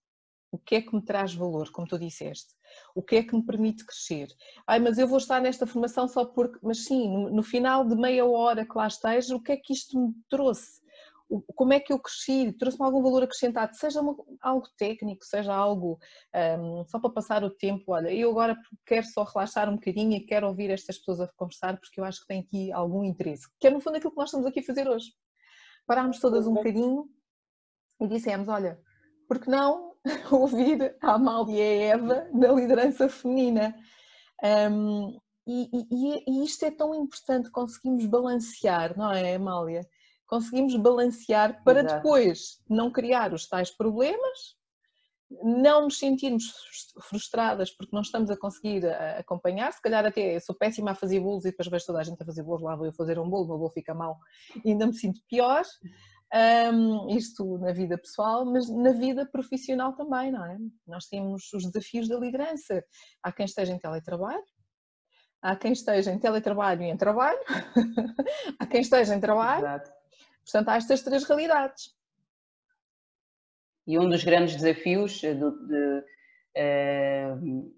O 0.51 0.57
que 0.57 0.75
é 0.75 0.81
que 0.81 0.95
me 0.95 1.01
traz 1.01 1.33
valor, 1.33 1.69
como 1.71 1.87
tu 1.87 1.99
disseste? 1.99 2.53
O 2.95 3.03
que 3.03 3.17
é 3.17 3.23
que 3.23 3.35
me 3.35 3.45
permite 3.45 3.85
crescer? 3.85 4.29
Ai, 4.65 4.79
mas 4.79 4.97
eu 4.97 5.07
vou 5.07 5.17
estar 5.17 5.41
nesta 5.41 5.67
formação 5.67 6.07
só 6.07 6.25
porque. 6.25 6.57
Mas 6.63 6.85
sim, 6.85 7.09
no, 7.09 7.29
no 7.29 7.43
final 7.43 7.85
de 7.85 7.95
meia 7.95 8.25
hora 8.25 8.65
que 8.65 8.77
lá 8.77 8.87
esteja, 8.87 9.35
o 9.35 9.41
que 9.41 9.51
é 9.51 9.57
que 9.57 9.73
isto 9.73 9.99
me 9.99 10.13
trouxe? 10.29 10.81
Como 11.55 11.73
é 11.73 11.79
que 11.79 11.91
eu 11.91 11.99
cresci, 11.99 12.53
trouxe-me 12.53 12.85
algum 12.85 13.01
valor 13.01 13.23
acrescentado, 13.23 13.75
seja 13.75 14.01
uma, 14.01 14.15
algo 14.41 14.67
técnico, 14.77 15.25
seja 15.25 15.53
algo 15.53 15.97
um, 16.59 16.85
só 16.85 16.99
para 16.99 17.09
passar 17.09 17.43
o 17.43 17.49
tempo. 17.49 17.83
Olha, 17.87 18.13
eu 18.13 18.29
agora 18.31 18.57
quero 18.85 19.05
só 19.07 19.23
relaxar 19.23 19.69
um 19.69 19.75
bocadinho 19.75 20.13
e 20.13 20.25
quero 20.25 20.47
ouvir 20.47 20.69
estas 20.69 20.97
pessoas 20.97 21.21
a 21.21 21.27
conversar 21.35 21.79
porque 21.79 21.99
eu 21.99 22.05
acho 22.05 22.21
que 22.21 22.27
tem 22.27 22.41
aqui 22.41 22.71
algum 22.71 23.03
interesse, 23.03 23.47
que 23.59 23.67
é 23.67 23.69
no 23.69 23.79
fundo 23.79 23.97
aquilo 23.97 24.11
que 24.11 24.17
nós 24.17 24.29
estamos 24.29 24.45
aqui 24.45 24.59
a 24.59 24.63
fazer 24.63 24.87
hoje. 24.87 25.07
Parámos 25.87 26.19
todas 26.19 26.45
um 26.45 26.49
uhum. 26.49 26.55
bocadinho 26.55 27.05
e 28.01 28.07
dissemos: 28.07 28.47
olha, 28.47 28.79
por 29.27 29.39
que 29.39 29.49
não 29.49 29.95
ouvir 30.31 30.95
a 31.01 31.13
Amália 31.13 31.55
e 31.55 31.61
a 31.61 31.85
Eva 31.93 32.29
da 32.33 32.51
liderança 32.51 33.09
feminina? 33.09 33.75
Um, 34.71 35.19
e, 35.47 35.69
e, 35.71 36.23
e, 36.27 36.43
isto 36.43 36.65
é 36.65 36.71
tão 36.71 36.93
importante, 36.95 37.51
conseguimos 37.51 38.05
balancear, 38.07 38.97
não 38.97 39.11
é, 39.11 39.35
Amália? 39.35 39.87
Conseguimos 40.27 40.75
balancear 40.75 41.63
para 41.63 41.81
Exato. 41.81 41.95
depois 41.95 42.61
não 42.69 42.91
criar 42.91 43.33
os 43.33 43.47
tais 43.47 43.69
problemas, 43.69 44.55
não 45.43 45.83
nos 45.83 45.97
sentirmos 45.97 46.53
frustradas 47.09 47.71
porque 47.71 47.95
não 47.95 48.01
estamos 48.01 48.29
a 48.29 48.37
conseguir 48.37 48.85
acompanhar, 49.17 49.73
se 49.73 49.81
calhar 49.81 50.05
até 50.05 50.39
sou 50.39 50.55
péssima 50.55 50.91
a 50.91 50.95
fazer 50.95 51.19
bolos 51.19 51.45
e 51.45 51.49
depois 51.49 51.67
vejo 51.67 51.85
toda 51.85 51.99
a 51.99 52.03
gente 52.03 52.21
a 52.21 52.25
fazer 52.25 52.43
bolos, 52.43 52.61
lá 52.61 52.75
vou 52.75 52.85
eu 52.85 52.93
fazer 52.93 53.19
um 53.19 53.29
bolo, 53.29 53.45
o 53.45 53.47
meu 53.47 53.57
bolo 53.57 53.71
fica 53.71 53.93
mal 53.93 54.19
e 54.63 54.71
ainda 54.71 54.85
me 54.85 54.93
sinto 54.93 55.19
pior, 55.27 55.63
um, 56.73 57.09
isto 57.15 57.57
na 57.59 57.71
vida 57.71 57.97
pessoal, 57.97 58.45
mas 58.45 58.69
na 58.69 58.91
vida 58.91 59.25
profissional 59.25 59.93
também, 59.93 60.31
não 60.31 60.45
é? 60.45 60.57
Nós 60.87 61.07
temos 61.07 61.51
os 61.53 61.65
desafios 61.65 62.07
da 62.07 62.17
liderança, 62.17 62.83
há 63.23 63.31
quem 63.31 63.45
esteja 63.45 63.73
em 63.73 63.79
teletrabalho, 63.79 64.43
há 65.41 65.55
quem 65.55 65.71
esteja 65.71 66.11
em 66.11 66.19
teletrabalho 66.19 66.83
e 66.83 66.89
em 66.89 66.97
trabalho, 66.97 67.39
há 68.59 68.65
quem 68.65 68.81
esteja 68.81 69.15
em 69.15 69.19
trabalho, 69.19 69.65
Exato. 69.65 69.91
Portanto, 70.45 70.69
há 70.69 70.77
estas 70.77 71.01
três 71.01 71.23
realidades. 71.23 71.95
E 73.87 73.99
um 73.99 74.07
dos 74.07 74.23
grandes 74.23 74.55
desafios 74.55 75.13
de, 75.19 75.33
de, 75.33 76.03
uh, 76.57 77.73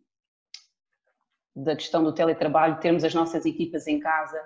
da 1.55 1.75
questão 1.75 2.03
do 2.03 2.13
teletrabalho, 2.13 2.79
termos 2.79 3.03
as 3.03 3.13
nossas 3.13 3.45
equipas 3.45 3.88
em 3.88 4.00
casa, 4.00 4.39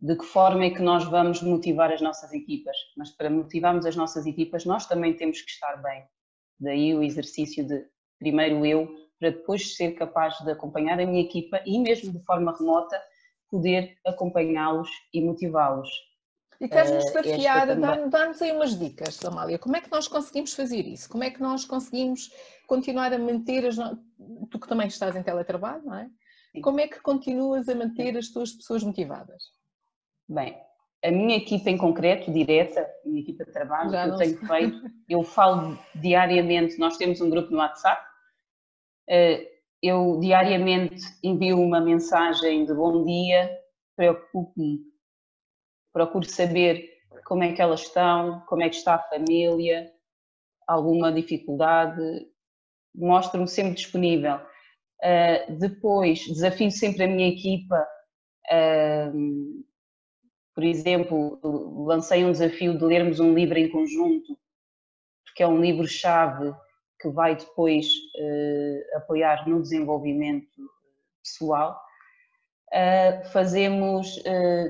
de 0.00 0.16
que 0.16 0.24
forma 0.24 0.64
é 0.64 0.70
que 0.70 0.82
nós 0.82 1.04
vamos 1.04 1.42
motivar 1.42 1.92
as 1.92 2.00
nossas 2.00 2.32
equipas? 2.32 2.76
Mas 2.96 3.10
para 3.10 3.30
motivarmos 3.30 3.86
as 3.86 3.96
nossas 3.96 4.26
equipas, 4.26 4.64
nós 4.64 4.86
também 4.86 5.16
temos 5.16 5.40
que 5.40 5.50
estar 5.50 5.76
bem. 5.82 6.04
Daí 6.58 6.94
o 6.94 7.02
exercício 7.02 7.66
de 7.66 7.86
primeiro 8.18 8.64
eu, 8.64 8.88
para 9.18 9.30
depois 9.30 9.76
ser 9.76 9.92
capaz 9.92 10.38
de 10.40 10.50
acompanhar 10.50 11.00
a 11.00 11.06
minha 11.06 11.22
equipa 11.22 11.60
e 11.64 11.78
mesmo 11.78 12.12
de 12.12 12.24
forma 12.24 12.56
remota 12.56 13.00
poder 13.48 13.96
acompanhá-los 14.04 14.90
e 15.12 15.20
motivá-los. 15.20 15.88
E 16.60 16.68
queres-nos 16.68 17.04
eh, 17.06 17.22
desafiar, 17.22 17.76
dá-nos 18.08 18.40
aí 18.40 18.52
umas 18.52 18.78
dicas, 18.78 19.22
Amália, 19.24 19.58
como 19.58 19.76
é 19.76 19.80
que 19.80 19.90
nós 19.90 20.08
conseguimos 20.08 20.54
fazer 20.54 20.86
isso? 20.86 21.08
Como 21.08 21.24
é 21.24 21.30
que 21.30 21.40
nós 21.40 21.64
conseguimos 21.64 22.32
continuar 22.66 23.12
a 23.12 23.18
manter 23.18 23.66
as... 23.66 23.76
Tu 24.50 24.58
que 24.58 24.68
também 24.68 24.86
estás 24.86 25.16
em 25.16 25.22
teletrabalho, 25.22 25.84
não 25.84 25.98
é? 25.98 26.08
Sim. 26.52 26.60
Como 26.60 26.80
é 26.80 26.86
que 26.86 27.00
continuas 27.00 27.68
a 27.68 27.74
manter 27.74 28.16
as 28.16 28.28
tuas 28.28 28.52
pessoas 28.52 28.82
motivadas? 28.84 29.42
Bem, 30.28 30.56
a 31.04 31.10
minha 31.10 31.36
equipa 31.36 31.68
em 31.68 31.76
concreto, 31.76 32.32
direta, 32.32 32.80
a 32.80 33.08
minha 33.08 33.20
equipa 33.20 33.44
de 33.44 33.52
trabalho, 33.52 33.90
Já 33.90 34.04
que 34.04 34.10
eu 34.10 34.16
tenho 34.16 34.38
sei. 34.38 34.48
feito, 34.48 34.90
eu 35.08 35.22
falo 35.22 35.78
diariamente, 35.94 36.78
nós 36.78 36.96
temos 36.96 37.20
um 37.20 37.28
grupo 37.28 37.50
no 37.50 37.58
WhatsApp, 37.58 38.02
eh, 39.08 39.50
eu 39.82 40.18
diariamente 40.18 41.02
envio 41.22 41.60
uma 41.60 41.78
mensagem 41.78 42.64
de 42.64 42.72
bom 42.72 43.04
dia, 43.04 43.50
preocupo-me 43.94 44.93
procuro 45.94 46.28
saber 46.28 46.90
como 47.24 47.44
é 47.44 47.52
que 47.52 47.62
elas 47.62 47.82
estão, 47.82 48.40
como 48.48 48.62
é 48.62 48.68
que 48.68 48.74
está 48.74 48.96
a 48.96 49.08
família, 49.08 49.90
alguma 50.66 51.12
dificuldade, 51.12 52.26
mostro-me 52.94 53.48
sempre 53.48 53.74
disponível. 53.74 54.36
Uh, 54.36 55.58
depois, 55.58 56.26
desafio 56.26 56.70
sempre 56.70 57.04
a 57.04 57.06
minha 57.06 57.28
equipa, 57.28 57.86
uh, 58.50 59.64
por 60.54 60.64
exemplo, 60.64 61.40
lancei 61.86 62.24
um 62.24 62.32
desafio 62.32 62.76
de 62.76 62.84
lermos 62.84 63.20
um 63.20 63.32
livro 63.32 63.58
em 63.58 63.70
conjunto, 63.70 64.36
porque 65.24 65.42
é 65.42 65.46
um 65.46 65.60
livro-chave 65.60 66.54
que 67.00 67.08
vai 67.08 67.36
depois 67.36 67.86
uh, 67.86 68.96
apoiar 68.96 69.48
no 69.48 69.62
desenvolvimento 69.62 70.48
pessoal. 71.22 71.80
fazemos 73.32 74.22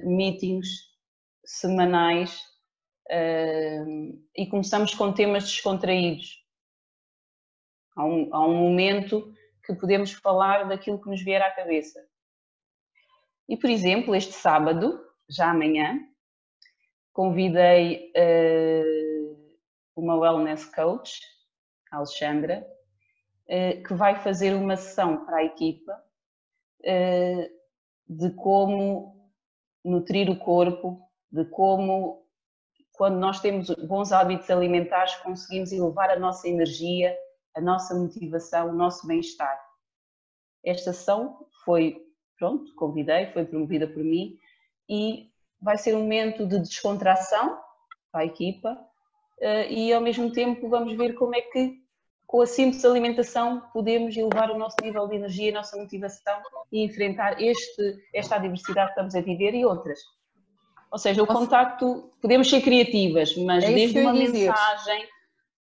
meetings 0.05 0.94
semanais 1.45 2.39
uh, 3.11 4.25
e 4.37 4.47
começamos 4.47 4.95
com 4.95 5.13
temas 5.13 5.45
descontraídos. 5.45 6.43
Há 7.97 8.05
um, 8.05 8.35
há 8.35 8.47
um 8.47 8.57
momento 8.57 9.33
que 9.65 9.75
podemos 9.75 10.13
falar 10.13 10.69
daquilo 10.69 11.01
que 11.01 11.09
nos 11.09 11.23
vier 11.23 11.41
à 11.41 11.51
cabeça. 11.51 12.01
E, 13.49 13.57
por 13.57 13.71
exemplo, 13.71 14.15
este 14.15 14.33
sábado, 14.33 15.01
já 15.29 15.51
amanhã, 15.51 16.01
convidei 17.13 18.11
uh, 18.17 19.59
uma 19.95 20.17
wellness 20.17 20.65
coach, 20.65 21.21
Alexandra, 21.91 22.67
uh, 23.49 23.83
que 23.83 23.95
vai 23.95 24.17
fazer 24.17 24.55
uma 24.55 24.77
sessão 24.77 25.25
para 25.25 25.39
a 25.39 25.45
equipa 25.45 26.03
uh, 26.81 27.51
de 28.09 28.31
como 28.35 29.31
nutrir 29.85 30.29
o 30.31 30.39
corpo, 30.39 31.01
de 31.35 31.45
como, 31.47 32.25
quando 32.93 33.17
nós 33.17 33.41
temos 33.41 33.69
bons 33.89 34.13
hábitos 34.13 34.49
alimentares, 34.49 35.17
conseguimos 35.17 35.73
elevar 35.73 36.11
a 36.11 36.19
nossa 36.19 36.49
energia, 36.49 37.13
a 37.57 37.61
nossa 37.61 37.93
motivação, 37.93 38.71
o 38.71 38.73
nosso 38.73 39.05
bem-estar. 39.05 39.61
Esta 40.65 40.91
ação 40.91 41.45
foi, 41.65 42.01
pronto, 42.39 42.73
convidei, 42.77 43.33
foi 43.33 43.45
promovida 43.45 43.89
por 43.89 44.05
mim 44.05 44.39
e 44.89 45.29
vai 45.61 45.77
ser 45.77 45.97
um 45.97 46.03
momento 46.03 46.47
de 46.47 46.61
descontração 46.61 47.59
para 48.13 48.21
a 48.21 48.27
equipa 48.27 48.79
eh, 49.41 49.73
e 49.73 49.93
ao 49.93 50.01
mesmo 50.01 50.31
tempo 50.31 50.69
vamos 50.69 50.97
ver 50.97 51.15
como 51.15 51.35
é 51.35 51.41
que 51.41 51.83
com 52.29 52.43
a 52.43 52.47
simples 52.47 52.85
alimentação 52.85 53.61
podemos 53.73 54.17
elevar 54.17 54.53
o 54.53 54.59
nosso 54.59 54.77
nível 54.81 55.09
de 55.09 55.17
energia, 55.17 55.51
a 55.51 55.55
nossa 55.55 55.77
motivação 55.77 56.41
e 56.71 56.85
enfrentar 56.85 57.43
este, 57.43 57.99
esta 58.15 58.37
adversidade 58.37 58.89
que 58.89 58.93
estamos 58.93 59.15
a 59.17 59.21
viver 59.21 59.53
e 59.53 59.65
outras. 59.65 59.99
Ou 60.91 60.99
seja, 60.99 61.23
o 61.23 61.27
contacto, 61.27 62.11
podemos 62.21 62.49
ser 62.49 62.61
criativas, 62.61 63.37
mas 63.37 63.65
é 63.65 63.73
desde 63.73 63.99
uma 63.99 64.13
mensagem, 64.13 65.09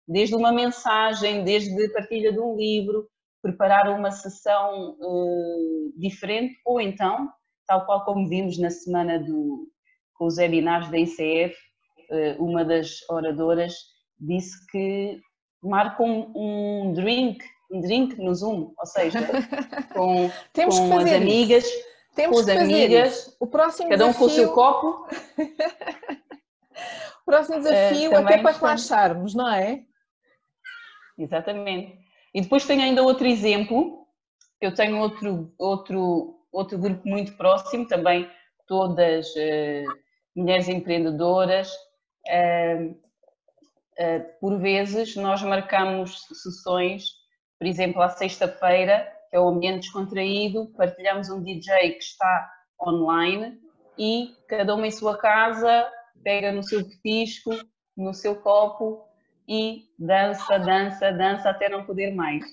desde 0.07 0.35
uma 0.35 0.51
mensagem, 0.51 1.43
desde 1.43 1.85
a 1.85 1.93
partilha 1.93 2.31
de 2.31 2.39
um 2.39 2.55
livro, 2.55 3.07
preparar 3.41 3.89
uma 3.89 4.11
sessão 4.11 4.95
uh, 4.99 5.93
diferente, 5.97 6.55
ou 6.65 6.79
então, 6.79 7.29
tal 7.67 7.85
qual 7.85 8.05
como 8.05 8.27
vimos 8.27 8.57
na 8.57 8.69
semana 8.69 9.19
do, 9.19 9.67
com 10.13 10.25
os 10.25 10.37
webinars 10.37 10.89
da 10.89 10.97
ICF, 10.97 11.53
uh, 12.09 12.15
eh, 12.15 12.35
uma 12.39 12.63
das 12.63 13.01
oradoras 13.09 13.73
disse 14.19 14.55
que 14.67 15.19
marca 15.61 16.03
um, 16.03 16.31
um 16.35 16.93
drink, 16.93 17.43
um 17.71 17.81
drink 17.81 18.15
no 18.17 18.33
Zoom, 18.33 18.73
ou 18.77 18.85
seja, 18.85 19.19
com, 19.93 20.29
com 20.53 20.97
as 20.99 21.11
amigas. 21.11 21.65
Isso 21.65 21.92
temos 22.15 22.43
com 22.43 22.51
as 22.51 22.57
amigas, 22.57 23.35
o 23.39 23.47
próximo 23.47 23.89
cada 23.89 24.05
um 24.05 24.13
com 24.13 24.25
o 24.25 24.29
seu 24.29 24.53
copo. 24.53 25.07
o 27.21 27.25
próximo 27.25 27.57
desafio, 27.57 28.13
é, 28.13 28.15
até 28.15 28.37
para 28.37 28.51
relaxarmos, 28.51 29.33
não 29.33 29.51
é? 29.51 29.83
Exatamente. 31.17 31.97
E 32.33 32.41
depois 32.41 32.65
tenho 32.65 32.81
ainda 32.81 33.03
outro 33.03 33.27
exemplo, 33.27 34.07
eu 34.59 34.73
tenho 34.73 34.99
outro, 34.99 35.53
outro, 35.57 36.39
outro 36.51 36.77
grupo 36.77 37.07
muito 37.07 37.35
próximo, 37.37 37.87
também 37.87 38.29
todas 38.67 39.27
uh, 39.29 39.85
mulheres 40.35 40.67
empreendedoras. 40.67 41.71
Uh, 42.27 43.01
por 44.39 44.59
vezes 44.59 45.15
nós 45.15 45.43
marcamos 45.43 46.25
sessões, 46.41 47.11
por 47.59 47.67
exemplo, 47.67 48.01
à 48.01 48.09
sexta-feira, 48.09 49.07
é 49.33 49.39
o 49.39 49.47
ambiente 49.47 49.81
descontraído, 49.81 50.67
partilhamos 50.77 51.27
um 51.29 51.41
DJ 51.43 51.93
que 51.93 52.03
está 52.03 52.51
online 52.79 53.59
e 53.97 54.31
cada 54.47 54.75
uma 54.75 54.85
em 54.85 54.91
sua 54.91 55.17
casa 55.17 55.89
pega 56.23 56.51
no 56.51 56.61
seu 56.61 56.87
petisco, 56.87 57.49
no 57.97 58.13
seu 58.13 58.35
copo 58.35 59.03
e 59.47 59.85
dança, 59.97 60.59
dança, 60.59 61.11
dança 61.11 61.49
até 61.49 61.67
não 61.67 61.83
poder 61.83 62.13
mais. 62.13 62.45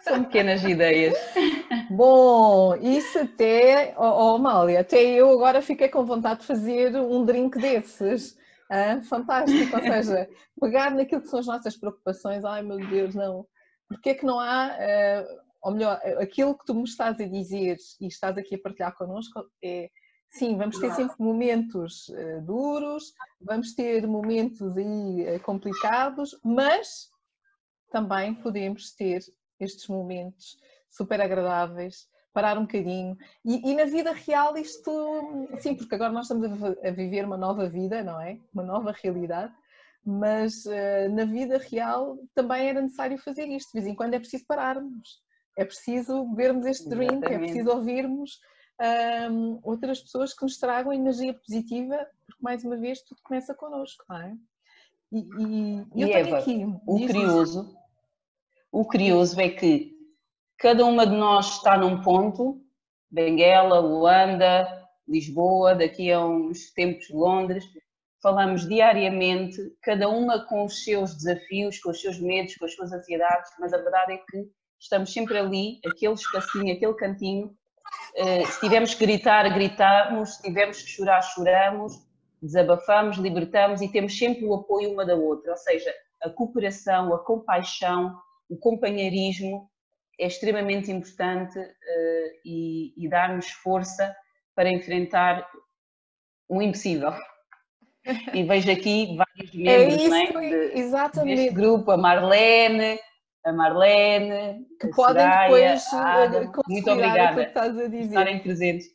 São 0.00 0.24
pequenas 0.24 0.64
ideias. 0.64 1.14
Bom, 1.90 2.74
isso 2.76 3.18
até, 3.18 3.94
oh, 3.98 4.34
oh 4.34 4.38
Mália, 4.38 4.80
até 4.80 5.02
eu 5.02 5.30
agora 5.30 5.60
fiquei 5.60 5.88
com 5.88 6.04
vontade 6.04 6.40
de 6.40 6.46
fazer 6.46 6.96
um 6.96 7.24
drink 7.26 7.58
desses. 7.58 8.36
Ah, 8.70 9.00
fantástico, 9.02 9.76
ou 9.76 9.82
seja, 9.82 10.28
pegar 10.60 10.90
naquilo 10.90 11.20
que 11.20 11.28
são 11.28 11.40
as 11.40 11.46
nossas 11.46 11.76
preocupações, 11.76 12.44
ai 12.44 12.62
meu 12.62 12.78
Deus, 12.78 13.14
não. 13.14 13.46
Porque 13.86 14.10
é 14.10 14.14
que 14.14 14.26
não 14.26 14.38
há 14.38 14.76
uh, 14.76 15.47
ou 15.62 15.72
melhor, 15.72 16.00
aquilo 16.20 16.56
que 16.56 16.64
tu 16.64 16.74
me 16.74 16.84
estás 16.84 17.20
a 17.20 17.26
dizer 17.26 17.76
e 18.00 18.06
estás 18.06 18.36
aqui 18.38 18.54
a 18.54 18.60
partilhar 18.60 18.94
connosco 18.96 19.44
é 19.62 19.90
sim, 20.30 20.56
vamos 20.56 20.78
ter 20.78 20.92
sempre 20.92 21.16
momentos 21.18 22.08
uh, 22.08 22.42
duros, 22.42 23.12
vamos 23.40 23.74
ter 23.74 24.06
momentos 24.06 24.76
aí 24.76 25.36
uh, 25.36 25.40
complicados, 25.40 26.38
mas 26.44 27.08
também 27.90 28.34
podemos 28.34 28.94
ter 28.94 29.20
estes 29.58 29.88
momentos 29.88 30.58
super 30.90 31.20
agradáveis, 31.20 32.06
parar 32.32 32.58
um 32.58 32.62
bocadinho. 32.62 33.16
E, 33.44 33.70
e, 33.70 33.74
na 33.74 33.84
vida 33.84 34.12
real 34.12 34.56
isto, 34.56 35.48
sim, 35.60 35.74
porque 35.74 35.94
agora 35.94 36.12
nós 36.12 36.30
estamos 36.30 36.62
a, 36.62 36.88
a, 36.88 36.90
viver 36.90 37.24
uma 37.24 37.36
nova 37.36 37.68
vida, 37.68 38.02
não 38.02 38.20
é? 38.20 38.38
Uma 38.52 38.62
nova 38.62 38.94
realidade, 39.02 39.52
mas 40.04 40.64
uh, 40.66 41.08
na 41.14 41.24
vida 41.24 41.58
real 41.58 42.18
também 42.34 42.68
era 42.68 42.82
necessário 42.82 43.18
fazer 43.18 43.46
isto. 43.48 43.72
De 43.72 43.80
vez 43.80 43.86
em 43.86 43.94
quando 43.94 44.14
é 44.14 44.18
preciso 44.18 44.44
pararmos, 44.46 45.20
é 45.58 45.64
preciso 45.64 46.32
vermos 46.34 46.64
este 46.66 46.88
drink, 46.88 47.10
é 47.10 47.16
Exatamente. 47.16 47.34
é 47.34 47.38
preciso 47.38 47.70
ouvirmos 47.70 48.40
um, 49.30 49.58
outras 49.64 50.00
pessoas 50.00 50.32
que 50.32 50.44
nos 50.44 50.56
tragam 50.56 50.92
energia 50.92 51.34
positiva, 51.34 51.96
porque 52.24 52.40
mais 52.40 52.62
uma 52.64 52.76
vez 52.76 53.02
tudo 53.02 53.20
começa 53.24 53.52
connosco, 53.54 54.04
não 54.08 54.18
é? 54.18 54.36
E, 55.10 55.18
e, 55.18 55.86
e 55.96 56.02
eu 56.02 56.16
Eva, 56.16 56.38
aqui, 56.38 56.64
o 56.86 57.06
curioso, 57.06 57.76
o 58.70 58.84
curioso 58.84 59.40
é 59.40 59.48
que 59.48 59.96
cada 60.58 60.84
uma 60.86 61.04
de 61.04 61.16
nós 61.16 61.56
está 61.56 61.76
num 61.76 62.02
ponto, 62.02 62.62
Benguela, 63.10 63.80
Luanda, 63.80 64.86
Lisboa, 65.08 65.74
daqui 65.74 66.12
a 66.12 66.24
uns 66.24 66.70
tempos 66.72 67.10
Londres, 67.10 67.64
falamos 68.22 68.68
diariamente, 68.68 69.58
cada 69.82 70.08
uma 70.08 70.46
com 70.46 70.64
os 70.64 70.84
seus 70.84 71.16
desafios, 71.16 71.80
com 71.80 71.90
os 71.90 72.00
seus 72.00 72.20
medos, 72.20 72.54
com 72.54 72.66
as 72.66 72.74
suas 72.74 72.92
ansiedades, 72.92 73.50
mas 73.58 73.72
a 73.72 73.78
verdade 73.78 74.12
é 74.12 74.18
que 74.18 74.48
estamos 74.78 75.12
sempre 75.12 75.38
ali, 75.38 75.80
aquele 75.86 76.14
espacinho, 76.14 76.74
aquele 76.74 76.94
cantinho. 76.94 77.56
Eh, 78.16 78.44
se 78.44 78.60
tivermos 78.60 78.94
que 78.94 79.04
gritar, 79.04 79.48
gritamos, 79.52 80.36
se 80.36 80.42
tivermos 80.42 80.82
que 80.82 80.90
chorar, 80.90 81.22
choramos, 81.22 81.94
desabafamos, 82.40 83.16
libertamos 83.16 83.80
e 83.80 83.90
temos 83.90 84.16
sempre 84.16 84.44
o 84.44 84.54
apoio 84.54 84.92
uma 84.92 85.04
da 85.04 85.14
outra, 85.14 85.52
ou 85.52 85.56
seja, 85.56 85.92
a 86.22 86.30
cooperação, 86.30 87.14
a 87.14 87.18
compaixão, 87.18 88.16
o 88.48 88.56
companheirismo 88.56 89.70
é 90.18 90.26
extremamente 90.26 90.90
importante 90.90 91.58
uh, 91.58 92.40
e, 92.44 92.92
e 92.96 93.08
dar-nos 93.08 93.50
força 93.50 94.14
para 94.54 94.70
enfrentar 94.70 95.48
o 96.48 96.60
impossível. 96.60 97.12
E 98.32 98.42
vejo 98.42 98.70
aqui 98.70 99.16
vários 99.16 99.54
é 99.54 99.56
membros 99.56 99.94
é 99.94 99.96
isso, 99.96 100.10
né, 100.10 100.26
de, 100.26 100.78
exatamente. 100.80 101.36
deste 101.36 101.54
grupo, 101.54 101.90
a 101.90 101.96
Marlene, 101.96 102.98
a 103.48 103.52
Marlene, 103.52 104.66
que 104.78 104.86
a 104.86 104.90
podem 104.90 105.22
Soraya, 105.22 105.48
depois 105.48 105.92
Adam, 105.92 106.52
muito 106.68 106.90
obrigada 106.90 107.34
que 107.34 107.48
estás 107.48 107.78
a 107.78 107.88
dizer. 107.88 108.04
estarem 108.06 108.42
presentes. 108.42 108.86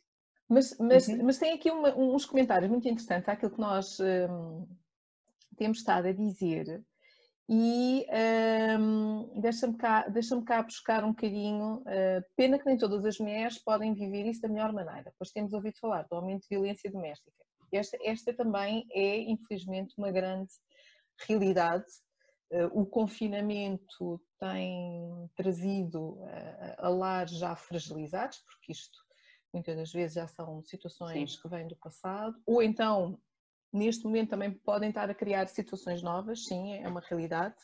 Mas, 0.48 0.76
mas, 0.78 1.08
uhum. 1.08 1.24
mas 1.24 1.38
tem 1.38 1.54
aqui 1.54 1.70
uma, 1.70 1.96
uns 1.96 2.26
comentários 2.26 2.70
muito 2.70 2.88
interessantes 2.88 3.28
àquilo 3.28 3.52
que 3.52 3.60
nós 3.60 3.98
um, 4.00 4.66
temos 5.56 5.78
estado 5.78 6.08
a 6.08 6.12
dizer 6.12 6.84
e 7.48 8.06
um, 8.78 9.40
deixa-me 9.40 9.76
cá, 9.76 10.08
deixa 10.08 10.40
cá 10.42 10.62
buscar 10.62 11.04
um 11.04 11.10
bocadinho. 11.10 11.82
Uh, 11.82 12.24
pena 12.36 12.58
que 12.58 12.64
nem 12.64 12.78
todas 12.78 13.04
as 13.04 13.18
mulheres 13.18 13.58
podem 13.58 13.92
viver 13.92 14.26
isso 14.26 14.40
da 14.40 14.48
melhor 14.48 14.72
maneira, 14.72 15.12
pois 15.18 15.30
temos 15.30 15.52
ouvido 15.52 15.78
falar 15.78 16.06
do 16.08 16.16
aumento 16.16 16.42
de 16.42 16.48
violência 16.48 16.90
doméstica. 16.90 17.44
Esta, 17.72 17.98
esta 18.02 18.32
também 18.32 18.86
é, 18.92 19.18
infelizmente, 19.18 19.94
uma 19.98 20.10
grande 20.10 20.50
realidade. 21.26 21.84
O 22.72 22.86
confinamento 22.86 24.20
tem 24.38 25.28
trazido 25.36 26.12
uh, 26.14 26.74
a 26.78 26.88
lares 26.88 27.32
já 27.32 27.56
fragilizados, 27.56 28.38
porque 28.46 28.72
isto 28.72 28.98
muitas 29.52 29.76
das 29.76 29.92
vezes 29.92 30.14
já 30.14 30.26
são 30.26 30.62
situações 30.62 31.34
Sim. 31.34 31.42
que 31.42 31.48
vêm 31.48 31.68
do 31.68 31.76
passado, 31.76 32.36
ou 32.44 32.62
então 32.62 33.20
neste 33.72 34.04
momento 34.04 34.30
também 34.30 34.52
podem 34.52 34.88
estar 34.88 35.10
a 35.10 35.14
criar 35.14 35.48
situações 35.48 36.02
novas, 36.02 36.44
sim, 36.44 36.74
é 36.74 36.86
uma 36.86 37.00
realidade, 37.00 37.56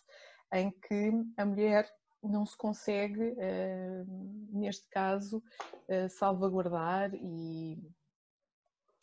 em 0.53 0.71
que 0.71 1.13
a 1.37 1.45
mulher 1.45 1.89
não 2.23 2.45
se 2.45 2.57
consegue, 2.57 3.35
eh, 3.39 4.05
neste 4.53 4.89
caso, 4.89 5.43
eh, 5.89 6.09
salvaguardar 6.09 7.15
e, 7.15 7.79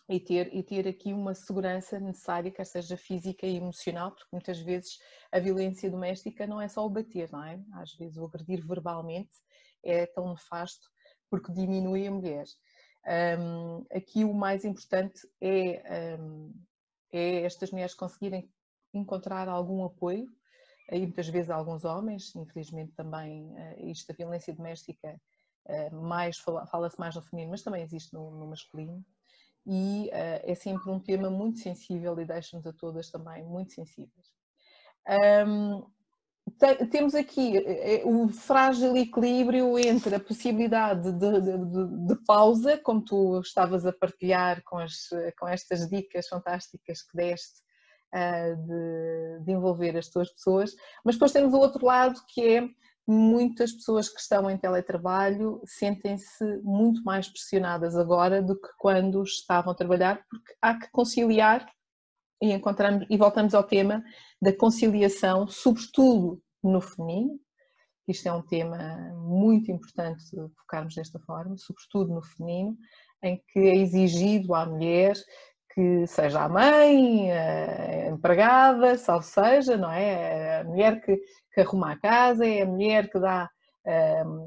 e, 0.09 0.19
ter, 0.19 0.53
e 0.53 0.63
ter 0.63 0.87
aqui 0.87 1.13
uma 1.13 1.33
segurança 1.33 1.99
necessária, 1.99 2.51
quer 2.51 2.65
seja 2.65 2.95
física 2.95 3.45
e 3.45 3.57
emocional, 3.57 4.11
porque 4.11 4.29
muitas 4.31 4.59
vezes 4.59 4.97
a 5.31 5.39
violência 5.39 5.89
doméstica 5.89 6.47
não 6.47 6.61
é 6.61 6.67
só 6.67 6.85
o 6.85 6.89
bater, 6.89 7.31
não 7.31 7.43
é? 7.43 7.59
Às 7.73 7.93
vezes 7.93 8.17
o 8.17 8.25
agredir 8.25 8.65
verbalmente 8.65 9.31
é 9.83 10.05
tão 10.05 10.29
nefasto 10.31 10.87
porque 11.29 11.51
diminui 11.51 12.07
a 12.07 12.11
mulher. 12.11 12.45
Um, 13.39 13.85
aqui 13.91 14.23
o 14.23 14.33
mais 14.33 14.65
importante 14.65 15.19
é 15.41 16.17
um, 16.19 16.53
é 17.11 17.41
estas 17.43 17.71
mulheres 17.71 17.93
conseguirem 17.93 18.49
encontrar 18.93 19.47
algum 19.47 19.83
apoio, 19.83 20.27
e 20.91 20.99
muitas 21.01 21.27
vezes 21.27 21.49
alguns 21.49 21.83
homens, 21.83 22.33
infelizmente 22.35 22.93
também 22.93 23.53
eh, 23.57 23.91
isto 23.91 24.07
da 24.07 24.15
violência 24.15 24.53
doméstica 24.53 25.19
eh, 25.65 25.89
mais 25.89 26.37
fala-se 26.37 26.97
mais 26.97 27.13
no 27.13 27.21
feminino, 27.21 27.51
mas 27.51 27.61
também 27.61 27.83
existe 27.83 28.13
no, 28.13 28.31
no 28.31 28.47
masculino, 28.47 29.05
e 29.67 30.07
uh, 30.07 30.51
é 30.51 30.55
sempre 30.55 30.89
um 30.89 30.99
tema 30.99 31.29
muito 31.29 31.59
sensível 31.59 32.17
e 32.19 32.25
deixa-nos 32.25 32.65
a 32.65 32.73
todas 32.73 33.09
também 33.09 33.43
muito 33.43 33.73
sensíveis. 33.73 34.27
Um, 35.45 35.85
temos 36.89 37.13
aqui 37.13 37.55
o 38.05 38.29
frágil 38.29 38.95
equilíbrio 38.95 39.77
entre 39.77 40.15
a 40.15 40.19
possibilidade 40.19 41.11
de, 41.11 41.41
de, 41.41 41.57
de, 41.65 42.07
de, 42.07 42.15
pausa, 42.25 42.77
como 42.77 43.03
tu 43.03 43.41
estavas 43.41 43.85
a 43.85 43.91
partilhar 43.91 44.63
com, 44.63 44.77
as, 44.77 45.09
com 45.37 45.45
estas 45.45 45.89
dicas 45.89 46.27
fantásticas 46.29 47.01
que 47.01 47.17
deste 47.17 47.59
uh, 48.15 49.43
de, 49.43 49.51
envolver 49.51 49.97
as 49.97 50.07
tuas 50.07 50.31
pessoas, 50.31 50.73
mas 51.03 51.15
depois 51.15 51.31
temos 51.33 51.53
o 51.53 51.57
outro 51.59 51.85
lado 51.85 52.21
que 52.29 52.41
é 52.41 52.69
muitas 53.07 53.71
pessoas 53.71 54.09
que 54.09 54.19
estão 54.19 54.49
em 54.49 54.57
teletrabalho 54.57 55.61
sentem-se 55.65 56.43
muito 56.61 57.01
mais 57.03 57.29
pressionadas 57.29 57.95
agora 57.95 58.41
do 58.41 58.59
que 58.59 58.67
quando 58.77 59.23
estavam 59.23 59.71
a 59.71 59.75
trabalhar, 59.75 60.25
porque 60.29 60.53
há 60.61 60.77
que 60.77 60.91
conciliar 60.91 61.65
e 62.41 62.51
encontramos 62.51 63.07
e 63.09 63.17
voltamos 63.17 63.55
ao 63.55 63.63
tema 63.63 64.03
da 64.41 64.55
conciliação, 64.55 65.47
sobretudo 65.47 66.41
no 66.61 66.81
feminino. 66.81 67.39
Isto 68.07 68.27
é 68.27 68.33
um 68.33 68.41
tema 68.41 68.77
muito 69.15 69.71
importante 69.71 70.23
focarmos 70.57 70.95
desta 70.95 71.19
forma, 71.19 71.57
sobretudo 71.57 72.13
no 72.13 72.21
feminino, 72.21 72.77
em 73.23 73.41
que 73.47 73.59
é 73.59 73.75
exigido 73.75 74.53
à 74.53 74.65
mulher 74.65 75.15
que 75.77 76.07
seja 76.07 76.41
a 76.41 76.49
mãe, 76.49 77.31
a 77.31 78.07
empregada, 78.07 78.97
salvo 78.97 79.23
seja, 79.23 79.77
não 79.77 79.91
é? 79.91 80.61
A 80.61 80.63
mulher 80.63 80.99
que, 81.01 81.15
que 81.53 81.61
arruma 81.61 81.91
a 81.91 81.99
casa, 81.99 82.47
é 82.47 82.63
a 82.63 82.65
mulher 82.65 83.11
que 83.11 83.19
dá 83.19 83.47
um, 84.25 84.45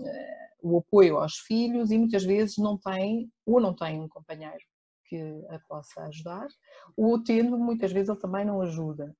o 0.61 0.79
apoio 0.79 1.19
aos 1.19 1.37
filhos 1.39 1.93
e 1.93 1.99
muitas 1.99 2.25
vezes 2.25 2.59
não 2.59 2.77
tem, 2.77 3.31
ou 3.47 3.61
não 3.61 3.73
tem 3.73 4.01
um 4.01 4.09
companheiro 4.09 4.59
que 5.05 5.17
a 5.51 5.61
possa 5.69 6.03
ajudar, 6.03 6.49
ou 6.97 7.23
tendo, 7.23 7.57
muitas 7.57 7.93
vezes 7.93 8.09
ele 8.09 8.19
também 8.19 8.45
não 8.45 8.61
ajuda. 8.61 9.15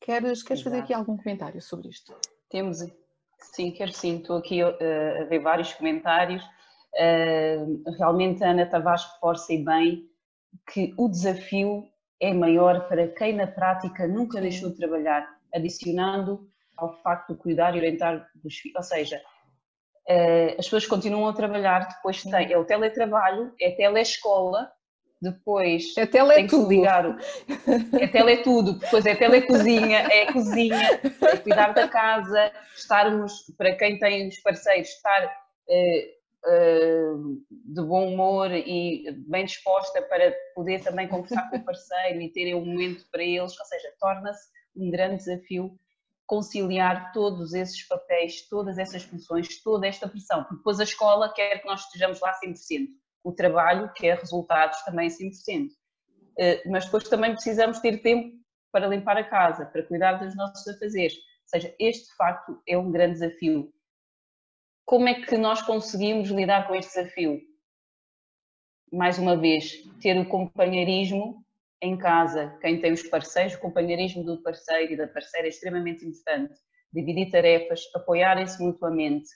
Queres, 0.00 0.42
queres 0.42 0.60
fazer 0.60 0.80
aqui 0.80 0.92
algum 0.92 1.16
comentário 1.16 1.62
sobre 1.62 1.88
isto? 1.88 2.12
Temos, 2.48 2.78
sim, 3.38 3.70
quero 3.70 3.92
sim. 3.92 4.16
Estou 4.16 4.38
aqui 4.38 4.60
uh, 4.64 4.74
a 5.20 5.24
ver 5.26 5.38
vários 5.38 5.72
comentários. 5.72 6.42
Uh, 6.96 7.92
realmente 7.96 8.42
a 8.42 8.50
Ana 8.50 8.66
Tavares 8.66 9.04
reforça 9.04 9.52
e 9.52 9.64
bem 9.64 10.09
que 10.72 10.94
o 10.96 11.08
desafio 11.08 11.84
é 12.20 12.32
maior 12.32 12.88
para 12.88 13.08
quem 13.08 13.34
na 13.34 13.46
prática 13.46 14.06
nunca 14.06 14.40
deixou 14.40 14.70
de 14.70 14.76
trabalhar, 14.76 15.26
adicionando 15.54 16.48
ao 16.76 17.00
facto 17.02 17.32
de 17.32 17.38
cuidar 17.38 17.74
e 17.74 17.78
orientar 17.78 18.28
dos 18.34 18.56
filhos. 18.56 18.76
Ou 18.76 18.82
seja, 18.82 19.20
uh, 20.08 20.58
as 20.58 20.64
pessoas 20.64 20.86
continuam 20.86 21.28
a 21.28 21.32
trabalhar, 21.32 21.88
depois 21.88 22.22
tem, 22.22 22.52
é 22.52 22.58
o 22.58 22.64
teletrabalho, 22.64 23.52
é 23.60 23.68
a 23.68 23.76
telescola, 23.76 24.70
depois 25.20 25.94
é 25.98 26.06
tele 26.06 26.34
tem 26.34 26.46
que 26.46 26.50
tudo. 26.50 26.68
ligar. 26.68 27.18
É 28.00 28.06
tele 28.06 28.38
tudo, 28.38 28.74
depois 28.74 29.04
é 29.04 29.14
telecozinha, 29.14 29.98
é 30.10 30.22
a 30.22 30.32
cozinha, 30.32 31.00
é 31.22 31.36
cuidar 31.36 31.74
da 31.74 31.88
casa, 31.88 32.50
estarmos, 32.74 33.32
para 33.58 33.74
quem 33.76 33.98
tem 33.98 34.28
os 34.28 34.38
parceiros, 34.38 34.88
estar 34.88 35.26
uh, 35.26 36.19
de 36.42 37.82
bom 37.82 38.12
humor 38.12 38.50
e 38.50 39.10
bem 39.28 39.44
disposta 39.44 40.00
para 40.02 40.34
poder 40.54 40.82
também 40.82 41.06
conversar 41.06 41.50
com 41.50 41.56
o 41.56 41.64
parceiro 41.64 42.20
e 42.20 42.32
terem 42.32 42.54
um 42.54 42.64
momento 42.64 43.06
para 43.10 43.22
eles, 43.22 43.58
ou 43.58 43.66
seja, 43.66 43.92
torna-se 44.00 44.48
um 44.74 44.90
grande 44.90 45.16
desafio 45.16 45.78
conciliar 46.26 47.12
todos 47.12 47.54
esses 47.54 47.82
papéis, 47.88 48.48
todas 48.48 48.78
essas 48.78 49.02
funções, 49.02 49.60
toda 49.62 49.86
esta 49.86 50.08
pressão, 50.08 50.44
porque 50.44 50.58
depois 50.58 50.78
a 50.78 50.84
escola 50.84 51.32
quer 51.34 51.60
que 51.60 51.66
nós 51.66 51.80
estejamos 51.80 52.20
lá 52.20 52.32
100% 52.40 52.86
o 53.24 53.32
trabalho, 53.32 53.92
que 53.94 54.06
é 54.06 54.14
resultados 54.14 54.80
também 54.82 55.08
100%. 55.08 55.68
Eh, 56.38 56.62
mas 56.68 56.84
depois 56.84 57.08
também 57.08 57.32
precisamos 57.32 57.80
ter 57.80 58.00
tempo 58.00 58.34
para 58.72 58.86
limpar 58.86 59.16
a 59.16 59.24
casa, 59.24 59.66
para 59.66 59.82
cuidar 59.82 60.14
dos 60.14 60.34
nossos 60.36 60.66
afazeres. 60.68 61.14
Ou 61.14 61.48
seja, 61.48 61.74
este 61.78 62.08
de 62.08 62.16
facto 62.16 62.62
é 62.66 62.78
um 62.78 62.90
grande 62.90 63.14
desafio. 63.14 63.72
Como 64.90 65.06
é 65.06 65.14
que 65.14 65.36
nós 65.36 65.62
conseguimos 65.62 66.30
lidar 66.30 66.66
com 66.66 66.74
este 66.74 66.92
desafio? 66.96 67.40
mais 68.92 69.18
uma 69.18 69.36
vez, 69.36 69.84
ter 70.02 70.18
o 70.18 70.28
companheirismo 70.28 71.44
em 71.80 71.96
casa, 71.96 72.58
quem 72.60 72.80
tem 72.80 72.92
os 72.92 73.04
parceiros, 73.04 73.54
o 73.54 73.60
companheirismo 73.60 74.24
do 74.24 74.42
parceiro 74.42 74.92
e 74.92 74.96
da 74.96 75.06
parceira 75.06 75.46
é 75.46 75.50
extremamente 75.50 76.04
importante. 76.04 76.58
Dividir 76.92 77.30
tarefas, 77.30 77.82
apoiarem-se 77.94 78.60
mutuamente. 78.60 79.28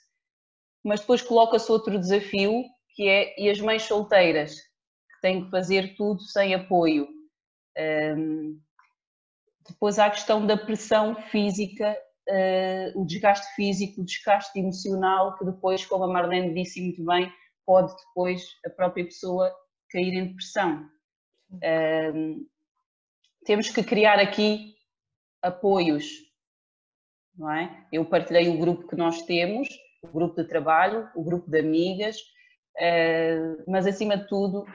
Mas 0.83 0.99
depois 0.99 1.21
coloca-se 1.21 1.71
outro 1.71 1.97
desafio, 1.97 2.65
que 2.93 3.07
é 3.07 3.33
e 3.41 3.49
as 3.49 3.61
mães 3.61 3.83
solteiras, 3.83 4.55
que 4.55 5.21
têm 5.21 5.45
que 5.45 5.51
fazer 5.51 5.95
tudo 5.95 6.21
sem 6.23 6.53
apoio. 6.53 7.07
Um, 7.77 8.59
depois 9.69 9.99
há 9.99 10.07
a 10.07 10.11
questão 10.11 10.45
da 10.45 10.57
pressão 10.57 11.15
física, 11.15 11.97
uh, 12.29 13.01
o 13.01 13.05
desgaste 13.05 13.55
físico, 13.55 14.01
o 14.01 14.05
desgaste 14.05 14.59
emocional, 14.59 15.37
que 15.37 15.45
depois, 15.45 15.85
como 15.85 16.03
a 16.03 16.07
Marlene 16.07 16.53
disse 16.53 16.81
muito 16.81 17.03
bem, 17.03 17.31
pode 17.65 17.93
depois 18.07 18.43
a 18.65 18.69
própria 18.69 19.05
pessoa 19.05 19.51
cair 19.89 20.13
em 20.13 20.27
depressão. 20.27 20.89
Um, 21.51 22.45
temos 23.45 23.69
que 23.69 23.83
criar 23.83 24.19
aqui 24.19 24.75
apoios, 25.41 26.05
não 27.37 27.51
é? 27.51 27.85
Eu 27.91 28.05
partilhei 28.05 28.49
o 28.49 28.57
grupo 28.57 28.87
que 28.87 28.95
nós 28.95 29.21
temos, 29.23 29.67
o 30.01 30.07
grupo 30.07 30.41
de 30.41 30.47
trabalho, 30.47 31.09
o 31.15 31.23
grupo 31.23 31.49
de 31.49 31.59
amigas, 31.59 32.17
uh, 32.77 33.63
mas 33.67 33.85
acima 33.85 34.17
de 34.17 34.27
tudo 34.27 34.65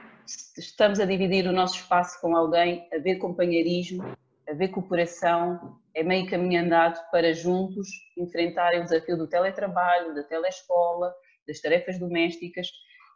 estamos 0.57 0.99
a 0.99 1.05
dividir 1.05 1.47
o 1.47 1.51
nosso 1.51 1.75
espaço 1.75 2.19
com 2.21 2.35
alguém, 2.35 2.87
a 2.93 2.97
ver 2.97 3.15
companheirismo, 3.15 4.03
a 4.51 4.53
ver 4.53 4.67
cooperação, 4.67 5.79
é 5.95 6.03
meio 6.03 6.29
caminho 6.29 6.61
andado 6.61 6.99
para 7.09 7.33
juntos 7.33 7.87
enfrentarem 8.17 8.81
o 8.81 8.83
desafio 8.83 9.17
do 9.17 9.27
teletrabalho, 9.27 10.13
da 10.13 10.23
telescola, 10.23 11.13
das 11.47 11.61
tarefas 11.61 11.97
domésticas 11.97 12.67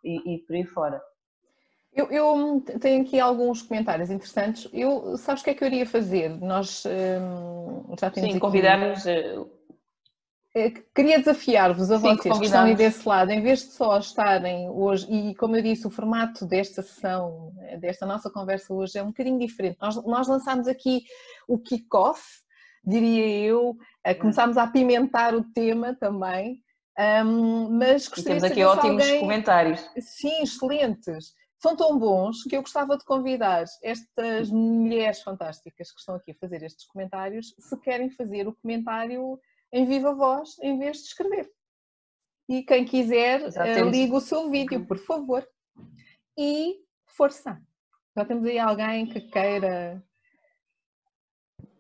e, 0.04 0.36
e 0.36 0.40
por 0.40 0.56
aí 0.56 0.64
fora. 0.64 1.02
Eu, 1.94 2.10
eu, 2.12 2.62
tenho 2.80 3.02
aqui 3.04 3.20
alguns 3.20 3.62
comentários 3.62 4.10
interessantes. 4.10 4.70
Eu, 4.74 5.18
sabes 5.18 5.42
o 5.42 5.46
que 5.46 5.52
é 5.52 5.54
que 5.54 5.64
eu 5.64 5.68
iria 5.68 5.86
fazer? 5.86 6.30
Nós 6.30 6.84
hum, 6.86 7.96
já 8.00 8.10
temos 8.10 8.34
Sim, 8.34 8.40
convidarmos. 8.40 9.06
Eh, 10.56 10.68
eh, 10.68 10.74
queria 10.94 11.20
desafiar-vos 11.20 11.92
a 11.92 12.00
Sim, 12.00 12.16
vocês 12.16 12.40
que 12.40 12.46
estão 12.46 12.64
aí 12.64 12.76
desse 12.76 13.08
lado, 13.08 13.32
em 13.32 13.42
vez 13.42 13.60
de 13.60 13.74
só 13.74 14.00
estarem 14.00 14.70
hoje, 14.70 15.06
e 15.12 15.36
como 15.36 15.56
eu 15.56 15.62
disse, 15.62 15.86
o 15.86 15.92
formato 15.92 16.46
desta 16.46 16.82
sessão, 16.82 17.54
desta 17.80 18.06
nossa 18.06 18.30
conversa 18.30 18.74
hoje 18.74 18.98
é 18.98 19.04
um 19.04 19.08
bocadinho 19.08 19.40
diferente. 19.40 19.78
Nós, 19.82 20.04
nós 20.06 20.28
lançámos 20.28 20.68
aqui 20.68 21.04
o 21.48 21.60
kick-off, 21.60 22.24
diria 22.84 23.28
eu, 23.48 23.76
começámos 24.20 24.58
a 24.58 24.64
apimentar 24.64 25.36
o 25.36 25.44
tema 25.44 25.96
também, 26.00 26.64
um, 27.26 27.70
mas 27.78 28.08
gostaria 28.08 28.38
e 28.38 28.40
temos 28.40 28.44
aqui 28.44 28.64
ótimos 28.64 29.04
alguém... 29.04 29.20
comentários. 29.20 29.90
Sim, 30.00 30.44
excelentes 30.44 31.34
são 31.58 31.76
tão 31.76 31.98
bons 31.98 32.44
que 32.44 32.56
eu 32.56 32.62
gostava 32.62 32.96
de 32.96 33.04
convidar 33.04 33.66
estas 33.82 34.52
mulheres 34.52 35.22
fantásticas 35.22 35.92
que 35.92 36.00
estão 36.00 36.16
aqui 36.16 36.32
a 36.32 36.36
fazer 36.36 36.62
estes 36.62 36.86
comentários 36.86 37.56
se 37.58 37.80
querem 37.80 38.10
fazer 38.12 38.48
o 38.48 38.54
comentário 38.54 39.40
em 39.72 39.86
viva 39.86 40.14
voz 40.14 40.58
em 40.62 40.78
vez 40.78 40.98
de 40.98 41.04
escrever. 41.04 41.50
E 42.48 42.64
quem 42.64 42.86
quiser, 42.86 43.42
eh, 43.56 43.82
liga 43.82 44.16
o 44.16 44.22
seu 44.22 44.50
vídeo, 44.50 44.86
por 44.86 44.98
favor. 44.98 45.48
E 46.38 46.76
força! 47.08 47.60
Já 48.16 48.24
temos 48.24 48.46
aí 48.46 48.60
alguém 48.60 49.08
que 49.08 49.22
queira 49.22 50.04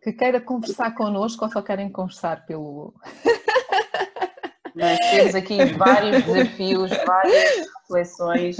que 0.06 0.14
queira 0.14 0.40
conversar 0.40 0.94
connosco 0.94 1.46
ou 1.46 1.52
só 1.52 1.62
querem 1.64 1.92
conversar 1.92 2.46
pelo. 2.46 2.94
Nós 4.76 5.00
temos 5.00 5.34
aqui 5.34 5.66
vários 5.78 6.24
desafios, 6.24 6.92
várias 7.06 7.68
reflexões. 7.82 8.58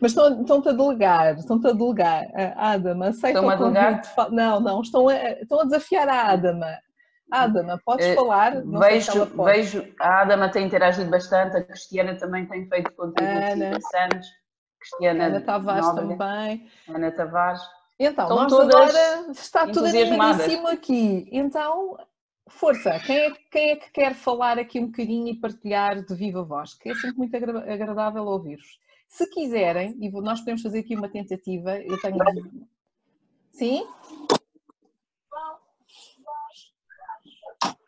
Mas 0.00 0.10
estão, 0.10 0.40
estão-te 0.42 0.68
a 0.68 0.72
delegar, 0.72 1.38
estão-te 1.38 1.68
a 1.68 1.72
delegar. 1.72 2.26
Adama, 2.56 3.08
aceita 3.08 3.38
estão 3.38 3.54
o 3.54 3.56
convite. 3.56 4.08
A 4.16 4.28
não, 4.28 4.60
não, 4.60 4.80
estão 4.82 5.08
a, 5.08 5.30
estão 5.30 5.60
a 5.60 5.64
desafiar 5.64 6.08
a 6.08 6.32
Adama. 6.32 6.78
Adama, 7.40 7.80
podes 7.84 8.06
uh, 8.06 8.14
falar? 8.14 8.64
Não 8.64 8.80
vejo, 8.80 9.26
vejo, 9.44 9.94
a 10.00 10.20
Adama 10.20 10.50
tem 10.50 10.66
interagido 10.66 11.10
bastante, 11.10 11.56
a 11.56 11.64
Cristiana 11.64 12.14
também 12.16 12.46
tem 12.46 12.68
feito 12.68 12.92
contributos 12.92 13.56
interessantes. 13.56 14.28
Cristiana 14.78 15.26
Ana 15.26 15.40
Tavares 15.40 15.86
Nóbrega, 15.86 16.08
também. 16.16 16.70
Ana 16.88 17.10
Tavares. 17.12 17.62
Então, 17.98 18.24
Estão 18.24 18.36
nós 18.36 18.74
agora 18.74 19.30
está 19.30 19.66
tudo 19.66 19.86
animadíssimo 19.86 20.66
aqui. 20.68 21.28
Então, 21.30 21.96
Força, 22.48 22.98
quem 23.00 23.16
é, 23.16 23.30
quem 23.50 23.70
é, 23.70 23.76
que 23.76 23.90
quer 23.90 24.14
falar 24.14 24.58
aqui 24.58 24.78
um 24.78 24.86
bocadinho 24.86 25.28
e 25.28 25.40
partilhar 25.40 26.04
de 26.04 26.14
viva 26.14 26.42
voz? 26.42 26.74
Que 26.74 26.90
é 26.90 26.94
sempre 26.94 27.18
muito 27.18 27.36
agradável 27.36 28.24
ouvir-vos. 28.24 28.78
Se 29.08 29.28
quiserem, 29.30 29.96
e 30.00 30.10
nós 30.10 30.40
podemos 30.40 30.62
fazer 30.62 30.80
aqui 30.80 30.94
uma 30.94 31.08
tentativa, 31.08 31.78
eu 31.78 32.00
tenho. 32.00 32.18
Sim? 33.52 33.86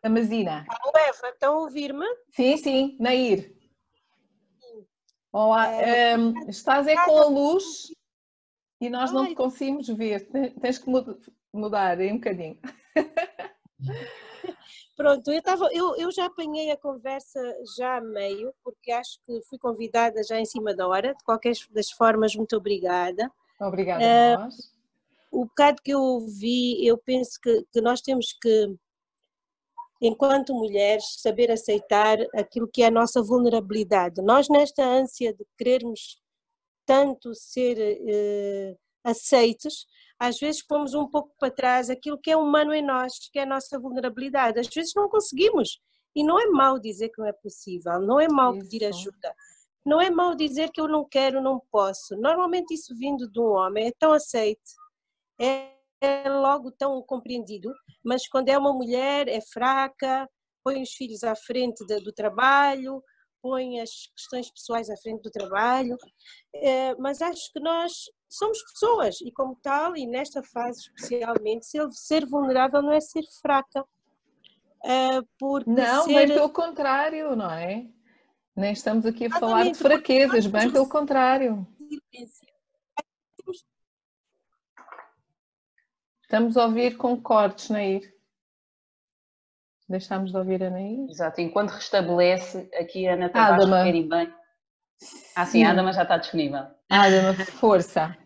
A 0.05 0.09
Mazina. 0.11 0.67
Eva, 0.95 1.31
estão 1.31 1.55
a 1.55 1.61
ouvir-me? 1.63 2.05
Sim, 2.29 2.59
sim, 2.59 2.97
Nair. 3.01 3.57
Olá, 5.33 5.71
é... 5.71 6.15
um, 6.15 6.47
estás 6.47 6.87
é 6.87 6.95
com 7.07 7.17
a 7.17 7.25
luz 7.25 7.87
e 8.79 8.91
nós 8.91 9.11
não 9.11 9.27
te 9.27 9.35
conseguimos 9.35 9.89
ver. 9.89 10.29
Tens 10.61 10.77
que 10.77 10.91
mudar 11.51 11.99
aí 11.99 12.13
um 12.13 12.17
bocadinho. 12.17 12.61
Pronto, 14.95 15.33
eu, 15.33 15.43
tava, 15.43 15.71
eu, 15.73 15.97
eu 15.97 16.13
já 16.13 16.27
apanhei 16.27 16.71
a 16.71 16.77
conversa 16.77 17.41
já 17.75 17.97
a 17.97 18.03
meio, 18.03 18.53
porque 18.63 18.93
acho 18.93 19.19
que 19.25 19.41
fui 19.49 19.59
convidada 19.59 20.23
já 20.23 20.39
em 20.39 20.45
cima 20.45 20.75
da 20.75 20.87
hora. 20.87 21.15
De 21.15 21.25
qualquer 21.25 21.55
das 21.71 21.91
formas, 21.91 22.37
muito 22.37 22.59
obrigada. 22.59 23.33
Obrigada 23.59 24.05
a 24.05 24.37
uh, 24.37 24.41
nós. 24.43 24.71
O 25.33 25.47
bocado 25.47 25.81
que 25.83 25.93
eu 25.93 26.01
ouvi, 26.01 26.87
eu 26.87 26.99
penso 26.99 27.41
que, 27.41 27.65
que 27.73 27.81
nós 27.81 28.03
temos 28.03 28.35
que, 28.35 28.77
enquanto 30.07 30.55
mulheres, 30.55 31.05
saber 31.21 31.51
aceitar 31.51 32.19
aquilo 32.35 32.69
que 32.69 32.83
é 32.83 32.87
a 32.87 32.91
nossa 32.91 33.23
vulnerabilidade. 33.23 34.23
Nós, 34.23 34.49
nesta 34.49 34.85
ânsia 34.85 35.33
de 35.33 35.45
querermos 35.57 36.21
tanto 36.87 37.35
ser 37.35 37.79
aceitos, 39.03 39.87
às 40.19 40.39
vezes 40.39 40.67
pomos 40.67 40.95
um 40.95 41.09
pouco 41.09 41.35
para 41.39 41.51
trás 41.51 41.91
aquilo 41.91 42.19
que 42.19 42.31
é 42.31 42.37
humano 42.37 42.73
em 42.73 42.83
nós, 42.83 43.13
que 43.33 43.39
é 43.39 43.43
a 43.43 43.47
nossa 43.47 43.79
vulnerabilidade. 43.79 44.61
Às 44.61 44.69
vezes 44.69 44.93
não 44.95 45.09
conseguimos. 45.09 45.81
E 46.15 46.23
não 46.23 46.39
é 46.39 46.47
mau 46.47 46.79
dizer 46.79 47.09
que 47.09 47.21
não 47.21 47.27
é 47.27 47.33
possível, 47.33 47.99
não 48.01 48.21
é 48.21 48.29
mau 48.29 48.55
isso. 48.55 48.63
pedir 48.63 48.87
ajuda, 48.87 49.35
não 49.85 50.01
é 50.01 50.11
mau 50.11 50.35
dizer 50.37 50.71
que 50.71 50.81
eu 50.81 50.87
não 50.87 51.05
quero, 51.05 51.43
não 51.43 51.61
posso. 51.73 52.17
Normalmente 52.17 52.73
isso 52.73 52.95
vindo 52.97 53.29
de 53.29 53.41
um 53.41 53.51
homem 53.53 53.89
é 53.89 53.93
tão 53.99 54.13
aceite, 54.13 54.75
é, 55.41 55.73
é 56.01 56.29
logo 56.29 56.71
tão 56.73 57.03
compreendido, 57.03 57.73
mas 58.05 58.27
quando 58.29 58.49
é 58.49 58.59
uma 58.59 58.73
mulher 58.73 59.29
é 59.29 59.41
fraca, 59.41 60.29
põe 60.63 60.83
os 60.83 60.91
filhos 60.91 61.23
à 61.23 61.35
frente 61.35 61.85
do 61.87 62.13
trabalho, 62.13 63.03
põe 63.43 63.81
as 63.81 63.91
questões 64.17 64.51
pessoais 64.51 64.89
à 64.89 64.97
frente 64.97 65.23
do 65.23 65.31
trabalho, 65.31 65.97
é, 66.55 66.95
mas 66.97 67.21
acho 67.21 67.53
que 67.53 67.61
nós 67.61 67.93
somos 68.29 68.59
pessoas 68.73 69.21
e 69.21 69.31
como 69.33 69.57
tal, 69.63 69.97
e 69.97 70.07
nesta 70.07 70.43
fase 70.43 70.81
especialmente, 70.81 71.67
ser, 71.67 71.87
ser 71.93 72.27
vulnerável 72.27 72.81
não 72.81 72.93
é 72.93 73.01
ser 73.01 73.23
fraca. 73.43 73.85
É, 74.83 75.21
porque 75.39 75.71
não, 75.71 76.05
ser... 76.05 76.15
bem 76.15 76.29
pelo 76.29 76.51
contrário, 76.51 77.37
não 77.37 77.51
é? 77.51 77.87
Nem 78.57 78.73
estamos 78.73 79.05
aqui 79.05 79.27
a 79.27 79.39
falar 79.39 79.65
de 79.65 79.75
fraquezas, 79.75 80.47
bem 80.47 80.71
pelo 80.71 80.89
contrário. 80.89 81.67
Estamos 86.25 86.57
a 86.57 86.65
ouvir 86.65 86.97
com 86.97 87.21
cortes, 87.21 87.69
Nair. 87.69 88.03
Deixámos 89.87 90.33
de 90.33 90.39
ouvir 90.39 90.65
a 90.65 90.69
Anaí? 90.69 91.07
Exato, 91.11 91.41
enquanto 91.43 91.71
restabelece, 91.71 92.69
aqui 92.81 93.07
a 93.07 93.13
Ana 93.13 93.29
Tavares 93.29 93.67
quer 93.67 94.03
bem. 94.09 94.35
Ah, 95.37 95.45
sim, 95.45 95.59
sim, 95.59 95.65
a 95.65 95.71
Adama 95.71 95.93
já 95.93 96.03
está 96.03 96.17
disponível. 96.17 96.65
Adama, 96.89 97.35
força. 97.35 98.17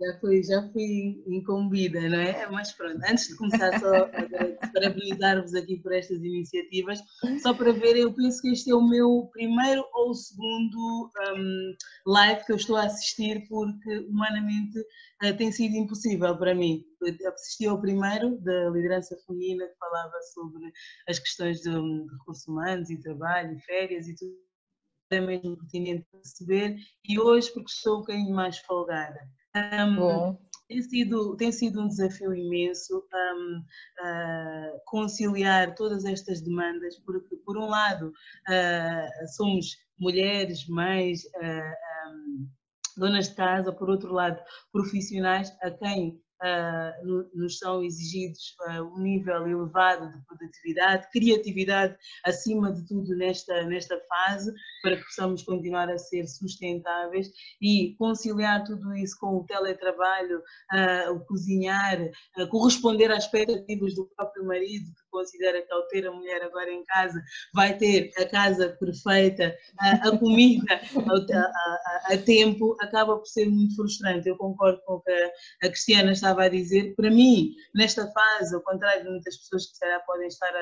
Já 0.00 0.18
fui, 0.18 0.42
já 0.42 0.60
fui 0.72 1.22
incumbida, 1.26 2.00
não 2.08 2.18
é? 2.18 2.46
Mas 2.50 2.72
pronto, 2.72 3.00
antes 3.08 3.28
de 3.28 3.36
começar 3.36 3.78
só 3.78 3.94
a 3.94 4.66
parabenizar-vos 4.72 5.54
aqui 5.54 5.78
por 5.78 5.92
estas 5.92 6.18
iniciativas, 6.18 6.98
só 7.40 7.54
para 7.54 7.72
ver, 7.72 7.96
eu 7.96 8.12
penso 8.12 8.42
que 8.42 8.50
este 8.50 8.72
é 8.72 8.74
o 8.74 8.82
meu 8.82 9.30
primeiro 9.32 9.84
ou 9.92 10.12
segundo 10.12 11.12
um, 11.36 11.74
live 12.08 12.44
que 12.44 12.52
eu 12.52 12.56
estou 12.56 12.76
a 12.76 12.86
assistir, 12.86 13.46
porque 13.48 13.98
humanamente 14.08 14.80
uh, 15.22 15.36
tem 15.36 15.52
sido 15.52 15.76
impossível 15.76 16.36
para 16.36 16.56
mim. 16.56 16.84
Eu 17.00 17.32
assisti 17.32 17.66
ao 17.66 17.80
primeiro, 17.80 18.36
da 18.40 18.70
liderança 18.70 19.16
feminina, 19.24 19.64
que 19.68 19.78
falava 19.78 20.20
sobre 20.34 20.72
as 21.08 21.20
questões 21.20 21.60
de, 21.60 21.70
de 21.70 22.12
recursos 22.12 22.48
humanos 22.48 22.90
e 22.90 23.00
trabalho 23.00 23.56
e 23.56 23.60
férias 23.60 24.08
e 24.08 24.16
tudo, 24.16 24.34
é 25.10 25.20
mesmo 25.20 25.56
pertinente 25.56 26.04
perceber, 26.10 26.76
e 27.04 27.20
hoje 27.20 27.52
porque 27.52 27.70
estou 27.70 27.98
um 27.98 28.00
bocadinho 28.00 28.34
mais 28.34 28.58
folgada. 28.58 29.20
Um, 29.56 30.36
tem 30.66 30.82
sido, 30.82 31.36
tem 31.36 31.52
sido 31.52 31.80
um 31.80 31.88
desafio 31.88 32.34
imenso 32.34 33.04
um, 33.14 33.58
uh, 33.58 34.80
conciliar 34.86 35.74
todas 35.74 36.04
estas 36.04 36.40
demandas, 36.40 36.98
porque, 37.00 37.36
por 37.36 37.56
um 37.56 37.66
lado, 37.66 38.08
uh, 38.08 39.28
somos 39.36 39.76
mulheres, 39.98 40.66
mães, 40.66 41.24
uh, 41.36 42.10
um, 42.10 42.48
donas 42.96 43.28
de 43.28 43.34
casa, 43.34 43.72
por 43.72 43.90
outro 43.90 44.12
lado, 44.12 44.40
profissionais 44.72 45.54
a 45.62 45.70
quem 45.70 46.20
uh, 46.42 47.28
nos 47.34 47.58
são 47.58 47.82
exigidos 47.82 48.56
uh, 48.68 48.82
um 48.82 48.98
nível 48.98 49.46
elevado 49.46 50.10
de 50.10 50.24
produtividade, 50.26 51.08
criatividade, 51.12 51.96
acima 52.24 52.72
de 52.72 52.86
tudo 52.86 53.16
nesta, 53.16 53.64
nesta 53.64 54.00
fase, 54.08 54.52
para 54.84 54.98
que 54.98 55.04
possamos 55.04 55.42
continuar 55.42 55.88
a 55.88 55.96
ser 55.96 56.26
sustentáveis 56.28 57.30
e 57.60 57.96
conciliar 57.98 58.62
tudo 58.64 58.94
isso 58.94 59.16
com 59.18 59.38
o 59.38 59.44
teletrabalho, 59.44 60.42
o 61.10 61.20
cozinhar, 61.20 61.98
corresponder 62.50 63.10
às 63.10 63.24
expectativas 63.24 63.94
do 63.94 64.04
próprio 64.14 64.44
marido, 64.44 64.84
que 64.84 65.10
considera 65.10 65.62
que 65.62 65.72
ao 65.72 65.88
ter 65.88 66.06
a 66.06 66.12
mulher 66.12 66.42
agora 66.42 66.70
em 66.70 66.84
casa 66.84 67.18
vai 67.54 67.74
ter 67.78 68.10
a 68.18 68.26
casa 68.26 68.76
perfeita, 68.78 69.56
a, 69.80 70.08
a 70.08 70.18
comida 70.18 70.66
a, 71.32 71.38
a, 71.38 72.14
a, 72.14 72.18
tempo, 72.18 72.76
acaba 72.80 73.16
por 73.16 73.26
ser 73.26 73.46
muito 73.46 73.76
frustrante. 73.76 74.28
Eu 74.28 74.36
concordo 74.36 74.82
com 74.84 74.94
o 74.94 75.00
que 75.00 75.12
a 75.62 75.68
Cristiana 75.68 76.12
estava 76.12 76.44
a 76.44 76.48
dizer. 76.48 76.94
Para 76.94 77.10
mim, 77.10 77.54
nesta 77.74 78.06
fase, 78.12 78.54
ao 78.54 78.60
contrário 78.60 79.04
de 79.04 79.10
muitas 79.10 79.36
pessoas 79.38 79.66
que 79.66 79.76
será 79.78 80.00
podem 80.00 80.28
estar 80.28 80.52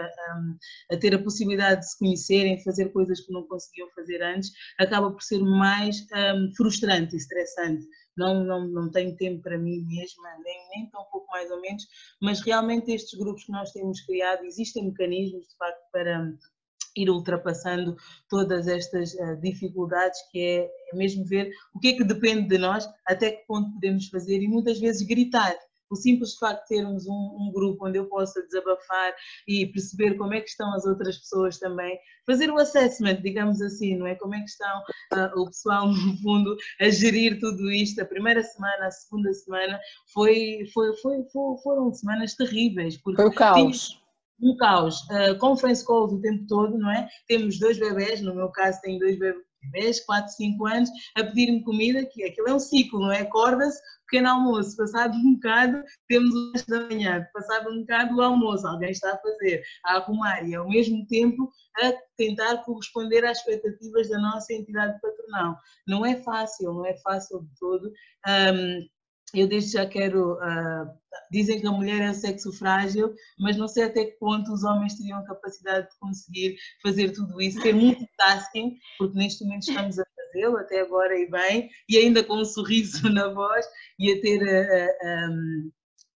a, 0.93 0.97
ter 0.97 1.13
a 1.13 1.23
possibilidade 1.23 1.81
de 1.81 1.91
se 1.91 1.99
conhecerem, 1.99 2.63
fazer 2.63 2.93
coisas 2.93 3.21
que 3.21 3.33
não 3.33 3.43
conseguiam 3.49 3.89
fazer 3.97 4.12
antes, 4.21 4.51
acaba 4.79 5.11
por 5.11 5.23
ser 5.23 5.39
mais 5.39 6.05
um, 6.13 6.53
frustrante 6.57 7.15
e 7.15 7.19
estressante. 7.19 7.87
Não, 8.17 8.45
não, 8.45 8.67
não 8.69 8.91
tenho 8.91 9.17
tempo 9.17 9.43
para 9.43 9.57
mim 9.57 9.87
mesma, 9.87 10.29
nem, 10.45 10.69
nem 10.75 10.91
tão 10.91 11.05
pouco 11.05 11.27
mais 11.31 11.51
ou 11.51 11.61
menos, 11.61 11.85
mas 12.21 12.41
realmente 12.41 12.93
estes 12.93 13.19
grupos 13.19 13.45
que 13.45 13.53
nós 13.53 13.73
temos 13.73 14.01
criado, 14.03 14.45
existem 14.45 14.85
mecanismos 14.85 15.49
de 15.49 15.57
facto 15.57 15.91
para 15.91 16.31
ir 16.95 17.09
ultrapassando 17.09 17.97
todas 18.29 18.69
estas 18.69 19.15
uh, 19.15 19.41
dificuldades, 19.41 20.19
que 20.31 20.39
é, 20.39 20.71
é 20.93 20.97
mesmo 20.97 21.25
ver 21.25 21.51
o 21.75 21.79
que 21.79 21.89
é 21.89 21.93
que 21.95 22.05
depende 22.05 22.49
de 22.49 22.59
nós, 22.59 22.87
até 23.07 23.31
que 23.31 23.47
ponto 23.47 23.73
podemos 23.73 24.09
fazer 24.09 24.43
e 24.43 24.49
muitas 24.49 24.79
vezes 24.79 25.07
gritar 25.07 25.57
o 25.93 25.97
simples 25.97 26.35
facto 26.37 26.63
de 26.63 26.77
termos 26.77 27.07
um, 27.07 27.37
um, 27.39 27.53
grupo 27.53 27.87
onde 27.87 27.99
eu 27.99 28.07
possa 28.07 28.43
desabafar 28.43 29.15
e 29.47 29.67
perceber 29.67 30.15
como 30.15 30.35
é 30.35 30.41
que 30.41 30.49
estão 30.49 30.73
as 30.75 30.87
outras 30.87 31.19
pessoas 31.19 31.59
também, 31.59 31.99
fazer 32.27 32.51
o 32.51 32.59
assessment, 32.59 33.21
digamos 33.23 33.61
assim, 33.61 33.97
não 33.97 34.07
é? 34.07 34.15
Como 34.15 34.35
é 34.35 34.39
que 34.39 34.51
estão 34.51 34.81
uh, 35.13 35.41
o 35.41 35.47
pessoal, 35.47 35.87
no 35.93 36.17
fundo, 36.19 36.57
a 36.81 36.89
gerir 36.89 37.39
tudo 37.39 37.71
isto. 37.71 38.01
A 38.01 38.07
primeira 38.07 38.43
semana, 38.43 38.87
a 38.87 38.91
segunda 38.91 39.33
semana, 39.33 39.79
foi, 40.13 40.65
foi, 40.73 40.97
foi, 40.97 41.23
foi 41.31 41.57
foram 41.63 41.93
semanas 41.93 42.35
terríveis. 42.35 42.97
Foi 42.97 43.15
o 43.15 43.33
caos 43.33 44.03
um 44.43 44.57
caos. 44.57 45.03
Uh, 45.03 45.39
conference 45.39 45.87
calls 45.87 46.13
o 46.13 46.21
tempo 46.21 46.45
todo, 46.49 46.77
não 46.77 46.91
é? 46.91 47.09
Temos 47.29 47.59
dois 47.61 47.79
bebés, 47.79 48.21
no 48.21 48.35
meu 48.35 48.49
caso 48.49 48.81
tenho 48.83 48.99
dois 48.99 49.17
bebés, 49.17 49.45
4, 50.07 50.33
5 50.33 50.67
anos, 50.67 50.91
a 51.17 51.25
pedir-me 51.25 51.63
comida, 51.63 52.05
que 52.07 52.25
aquilo 52.25 52.49
é 52.49 52.55
um 52.55 52.61
ciclo, 52.61 53.01
não 53.01 53.13
é? 53.13 53.21
Acorda-se, 53.21 53.81
pequeno 54.07 54.29
almoço, 54.29 54.77
passado 54.77 55.17
um 55.17 55.35
bocado 55.35 55.83
temos 56.07 56.35
o 56.35 56.53
resto 56.53 56.69
da 56.69 56.81
manhã, 56.87 57.27
passado 57.33 57.71
um 57.71 57.81
bocado 57.81 58.15
o 58.15 58.21
almoço, 58.21 58.67
alguém 58.67 58.91
está 58.91 59.15
a 59.15 59.19
fazer, 59.19 59.63
a 59.87 59.97
arrumar 59.97 60.43
e 60.47 60.55
ao 60.55 60.69
mesmo 60.69 61.07
tempo 61.07 61.51
a 61.79 61.93
tentar 62.17 62.59
corresponder 62.59 63.25
às 63.25 63.39
expectativas 63.39 64.11
da 64.11 64.19
nossa 64.19 64.53
entidade 64.53 65.01
patronal. 65.01 65.57
Não 65.87 66.05
é 66.05 66.17
fácil, 66.17 66.75
não 66.75 66.87
é 66.87 66.95
fácil 66.99 67.41
de 67.41 67.59
todo. 67.59 67.93
Um, 68.29 68.87
eu 69.35 69.49
desde 69.49 69.73
já 69.73 69.87
quero. 69.87 70.35
Uh, 70.35 71.03
dizem 71.31 71.61
que 71.61 71.67
a 71.67 71.73
mulher 71.73 72.01
é 72.01 72.11
o 72.11 72.15
sexo 72.15 72.53
frágil, 72.53 73.15
mas 73.39 73.57
não 73.57 73.67
sei 73.67 73.85
até 73.85 74.05
que 74.05 74.19
ponto 74.19 74.53
os 74.53 74.65
homens 74.65 74.95
teriam 74.97 75.19
a 75.19 75.27
capacidade 75.27 75.89
de 75.89 75.99
conseguir 75.99 76.57
fazer 76.83 77.11
tudo 77.13 77.41
isso, 77.41 77.61
ter 77.61 77.75
multitasking, 77.75 78.77
porque 78.99 79.19
neste 79.19 79.45
momento 79.45 79.69
estamos 79.69 79.99
a 79.99 80.05
fazê-lo, 80.05 80.57
até 80.59 80.81
agora 80.81 81.19
e 81.19 81.31
bem, 81.31 81.71
e 81.89 81.97
ainda 81.97 82.23
com 82.23 82.37
um 82.37 82.45
sorriso 82.45 83.09
na 83.13 83.29
voz, 83.29 83.67
e 83.99 84.13
a 84.13 84.21
ter. 84.21 84.43
Uh, 84.43 85.07
uh, 85.07 85.31
um, 85.33 85.73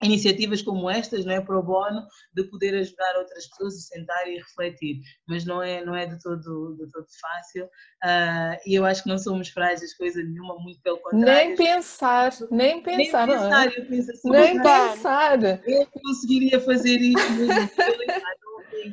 iniciativas 0.06 0.62
como 0.62 0.88
estas, 0.88 1.24
não 1.24 1.32
é 1.32 1.40
pro 1.40 1.62
bono, 1.62 2.02
de 2.32 2.44
poder 2.44 2.74
ajudar 2.74 3.16
outras 3.18 3.46
pessoas 3.48 3.74
a 3.74 3.78
sentar 3.78 4.26
e 4.28 4.36
refletir, 4.36 5.00
mas 5.28 5.44
não 5.44 5.62
é 5.62 5.84
não 5.84 5.94
é 5.94 6.06
de 6.06 6.20
todo 6.22 6.76
de 6.76 6.90
todo 6.90 7.06
fácil 7.20 7.64
uh, 7.64 8.56
e 8.66 8.74
eu 8.74 8.84
acho 8.84 9.02
que 9.02 9.08
não 9.08 9.18
somos 9.18 9.48
frágeis 9.48 9.94
coisa 9.96 10.22
nenhuma, 10.22 10.56
muito 10.58 10.80
pelo 10.80 10.98
contrário. 10.98 11.24
Nem 11.24 11.56
pensar, 11.56 12.32
nem 12.50 12.82
pensar, 12.82 13.26
nem 13.26 13.36
pensar, 13.36 13.66
eu 13.76 13.86
penso 13.86 14.10
assim, 14.10 14.30
nem 14.30 14.62
pensar. 14.62 15.44
Eu 15.66 15.86
conseguiria 15.86 16.60
fazer 16.60 16.96
isso 16.96 17.32
mesmo, 17.32 17.70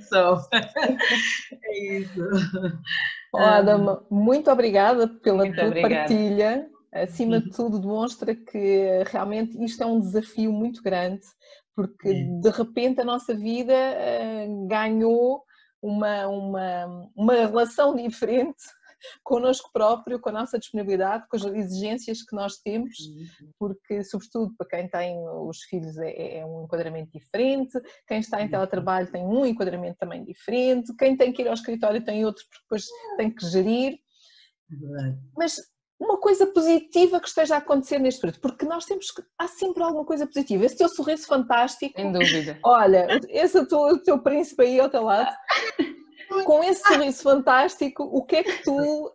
só. 0.09 0.47
é 1.63 1.97
isso. 1.97 2.21
Oh, 3.33 3.39
Adam, 3.39 4.05
muito 4.11 4.51
obrigada 4.51 5.07
pela 5.07 5.45
muito 5.45 5.55
tua 5.55 5.65
obrigada. 5.65 5.95
partilha 5.95 6.72
acima 6.93 7.39
de 7.39 7.47
uhum. 7.47 7.51
tudo, 7.51 7.79
demonstra 7.79 8.35
que 8.35 9.03
realmente 9.07 9.61
isto 9.63 9.81
é 9.81 9.85
um 9.85 9.99
desafio 9.99 10.51
muito 10.51 10.81
grande, 10.81 11.21
porque 11.75 12.13
de 12.13 12.49
repente 12.49 13.01
a 13.01 13.05
nossa 13.05 13.33
vida 13.33 13.73
uh, 13.73 14.67
ganhou 14.67 15.43
uma, 15.81 16.27
uma, 16.27 17.09
uma 17.15 17.33
relação 17.33 17.95
diferente 17.95 18.63
connosco 19.23 19.69
próprio, 19.73 20.19
com 20.19 20.29
a 20.29 20.33
nossa 20.33 20.57
disponibilidade, 20.57 21.27
com 21.27 21.35
as 21.35 21.43
exigências 21.43 22.21
que 22.21 22.35
nós 22.35 22.57
temos, 22.57 22.97
uhum. 22.99 23.49
porque, 23.59 24.03
sobretudo, 24.03 24.53
para 24.57 24.67
quem 24.67 24.87
tem 24.87 25.17
os 25.47 25.61
filhos 25.63 25.97
é, 25.97 26.37
é 26.37 26.45
um 26.45 26.63
enquadramento 26.63 27.11
diferente, 27.11 27.77
quem 28.07 28.19
está 28.19 28.41
em 28.41 28.49
teletrabalho 28.49 29.11
tem 29.11 29.25
um 29.25 29.45
enquadramento 29.45 29.97
também 29.99 30.23
diferente, 30.23 30.95
quem 30.95 31.17
tem 31.17 31.33
que 31.33 31.41
ir 31.41 31.47
ao 31.47 31.53
escritório 31.53 32.03
tem 32.03 32.23
outro, 32.25 32.43
porque 32.45 32.61
depois 32.63 32.85
tem 33.17 33.31
que 33.31 33.45
gerir. 33.45 33.99
Mas 35.35 35.72
uma 36.03 36.17
coisa 36.17 36.45
positiva 36.45 37.19
que 37.19 37.27
esteja 37.27 37.55
a 37.55 37.59
acontecer 37.59 37.97
neste 37.97 38.19
período, 38.19 38.41
porque 38.41 38.65
nós 38.65 38.85
temos 38.85 39.09
que, 39.09 39.23
há 39.37 39.47
sempre 39.47 39.83
alguma 39.83 40.05
coisa 40.05 40.27
positiva. 40.27 40.65
Esse 40.65 40.77
teu 40.77 40.89
sorriso 40.89 41.25
fantástico. 41.25 41.99
Sem 41.99 42.11
dúvida. 42.11 42.59
Olha, 42.63 43.07
esse 43.29 43.57
é 43.57 43.61
o 43.61 43.99
teu 43.99 44.19
príncipe 44.19 44.63
aí 44.63 44.79
ao 44.79 44.89
teu 44.89 45.03
lado. 45.03 45.35
Com 46.45 46.63
esse 46.63 46.81
sorriso 46.81 47.21
fantástico, 47.21 48.03
o 48.03 48.25
que 48.25 48.37
é 48.37 48.43
que 48.43 48.63
tu, 48.63 49.11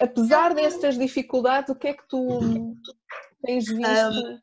apesar 0.00 0.54
destas 0.54 0.98
dificuldades, 0.98 1.70
o 1.70 1.78
que 1.78 1.88
é 1.88 1.94
que 1.94 2.06
tu 2.06 2.76
tens 3.42 3.66
visto? 3.66 3.80
Um, 3.80 4.40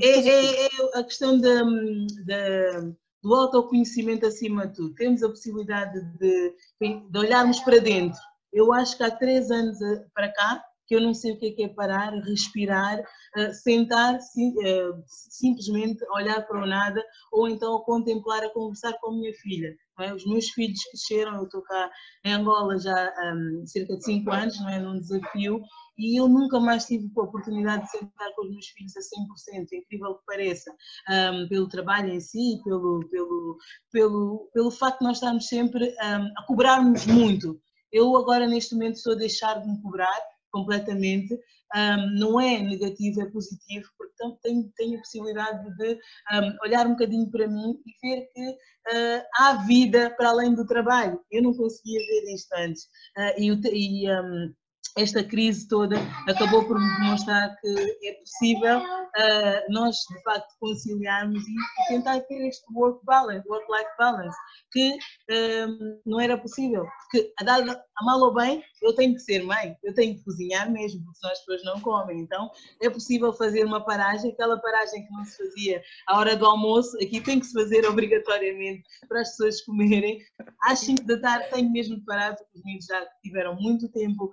é, 0.00 0.08
é, 0.08 0.66
é, 0.66 0.68
a 0.94 1.02
questão 1.02 1.38
de, 1.38 2.06
de, 2.24 2.94
do 3.22 3.34
autoconhecimento 3.34 4.24
acima 4.24 4.66
de 4.66 4.76
tudo. 4.76 4.94
Temos 4.94 5.22
a 5.22 5.28
possibilidade 5.28 6.00
de, 6.18 6.54
de 6.80 7.18
olharmos 7.18 7.58
para 7.60 7.78
dentro. 7.78 8.20
Eu 8.52 8.72
acho 8.72 8.96
que 8.96 9.02
há 9.02 9.10
três 9.10 9.50
anos 9.50 9.78
para 10.14 10.32
cá 10.32 10.62
que 10.92 10.96
eu 10.96 11.00
não 11.00 11.14
sei 11.14 11.32
o 11.32 11.38
que 11.38 11.46
é, 11.46 11.50
que 11.52 11.62
é 11.62 11.68
parar, 11.68 12.12
respirar, 12.20 13.00
uh, 13.00 13.54
sentar, 13.54 14.20
sim, 14.20 14.50
uh, 14.50 15.02
simplesmente 15.06 16.04
olhar 16.10 16.46
para 16.46 16.62
o 16.62 16.66
nada 16.66 17.02
ou 17.32 17.48
então 17.48 17.80
contemplar, 17.80 18.44
a 18.44 18.52
conversar 18.52 18.92
com 19.00 19.10
a 19.10 19.14
minha 19.14 19.32
filha. 19.32 19.74
É? 20.00 20.12
Os 20.12 20.26
meus 20.26 20.50
filhos 20.50 20.78
cresceram, 20.90 21.36
eu 21.36 21.44
estou 21.44 21.62
cá 21.62 21.90
em 22.26 22.34
Angola 22.34 22.78
já 22.78 23.10
um, 23.24 23.64
cerca 23.66 23.96
de 23.96 24.04
5 24.04 24.30
anos, 24.30 24.60
não 24.60 24.68
é? 24.68 24.80
num 24.80 25.00
desafio, 25.00 25.62
e 25.96 26.20
eu 26.20 26.28
nunca 26.28 26.60
mais 26.60 26.84
tive 26.84 27.08
a 27.16 27.22
oportunidade 27.22 27.84
de 27.84 27.90
sentar 27.92 28.34
com 28.34 28.44
os 28.44 28.50
meus 28.50 28.66
filhos 28.66 28.92
a 28.94 29.00
100%, 29.00 29.66
é 29.72 29.76
incrível 29.78 30.14
que 30.16 30.26
pareça, 30.26 30.70
um, 31.08 31.48
pelo 31.48 31.68
trabalho 31.68 32.12
em 32.12 32.20
si, 32.20 32.60
pelo, 32.64 33.00
pelo, 33.08 33.56
pelo, 33.90 34.50
pelo 34.52 34.70
facto 34.70 34.98
de 34.98 35.06
nós 35.06 35.16
estarmos 35.16 35.48
sempre 35.48 35.88
um, 35.88 36.32
a 36.36 36.46
cobrar-nos 36.46 37.06
muito. 37.06 37.58
Eu 37.90 38.14
agora 38.16 38.46
neste 38.46 38.74
momento 38.74 38.96
estou 38.96 39.14
a 39.14 39.18
deixar 39.18 39.60
de 39.60 39.68
me 39.68 39.80
cobrar 39.80 40.20
completamente, 40.52 41.34
um, 41.74 42.18
não 42.18 42.40
é 42.40 42.60
negativo, 42.60 43.22
é 43.22 43.30
positivo, 43.30 43.88
porque 43.96 44.12
tenho, 44.42 44.70
tenho 44.76 44.96
a 44.96 45.00
possibilidade 45.00 45.76
de 45.76 45.98
um, 46.32 46.56
olhar 46.64 46.86
um 46.86 46.90
bocadinho 46.90 47.30
para 47.30 47.48
mim 47.48 47.80
e 47.86 48.06
ver 48.06 48.26
que 48.32 48.50
uh, 48.50 49.24
há 49.36 49.54
vida 49.66 50.10
para 50.16 50.28
além 50.28 50.54
do 50.54 50.66
trabalho. 50.66 51.20
Eu 51.30 51.42
não 51.42 51.54
conseguia 51.54 51.98
ver 51.98 52.34
isto 52.34 52.52
antes. 52.54 52.84
Uh, 53.16 53.40
e, 53.40 54.04
e 54.04 54.10
um, 54.12 54.54
esta 54.96 55.24
crise 55.24 55.66
toda 55.68 55.96
acabou 56.28 56.64
por 56.64 56.78
me 56.78 56.96
demonstrar 56.96 57.56
que 57.60 58.08
é 58.08 58.12
possível 58.14 58.78
uh, 58.78 59.72
nós, 59.72 59.96
de 60.10 60.22
facto, 60.22 60.54
conciliarmos 60.60 61.42
e 61.46 61.54
tentar 61.88 62.20
ter 62.20 62.46
este 62.46 62.64
work 62.74 63.04
balance, 63.04 63.48
work-life 63.48 63.90
balance, 63.98 64.36
que 64.70 64.96
um, 65.30 66.00
não 66.06 66.20
era 66.20 66.36
possível. 66.36 66.86
Porque, 67.10 67.32
a, 67.40 67.44
dar, 67.44 67.60
a 67.68 68.04
mal 68.04 68.20
ou 68.20 68.34
bem, 68.34 68.62
eu 68.82 68.94
tenho 68.94 69.14
que 69.14 69.20
ser 69.20 69.42
mãe, 69.42 69.76
eu 69.82 69.94
tenho 69.94 70.16
que 70.16 70.24
cozinhar 70.24 70.70
mesmo, 70.70 71.02
porque 71.04 71.18
senão 71.18 71.32
as 71.32 71.38
pessoas 71.40 71.64
não 71.64 71.80
comem. 71.80 72.20
Então, 72.20 72.50
é 72.80 72.90
possível 72.90 73.32
fazer 73.32 73.64
uma 73.64 73.84
paragem, 73.84 74.32
aquela 74.32 74.58
paragem 74.60 75.06
que 75.06 75.12
não 75.12 75.24
se 75.24 75.36
fazia 75.36 75.82
à 76.08 76.18
hora 76.18 76.36
do 76.36 76.46
almoço, 76.46 76.96
aqui 76.96 77.20
tem 77.20 77.40
que 77.40 77.46
se 77.46 77.52
fazer 77.52 77.86
obrigatoriamente 77.86 78.82
para 79.08 79.20
as 79.20 79.30
pessoas 79.30 79.60
comerem. 79.62 80.20
Às 80.62 80.80
5 80.80 81.04
da 81.04 81.20
tarde 81.20 81.50
tenho 81.50 81.70
mesmo 81.70 81.96
de 81.96 82.04
parar, 82.04 82.34
porque 82.34 82.58
os 82.58 82.64
meninos 82.64 82.86
já 82.86 83.06
tiveram 83.22 83.56
muito 83.56 83.88
tempo 83.90 84.32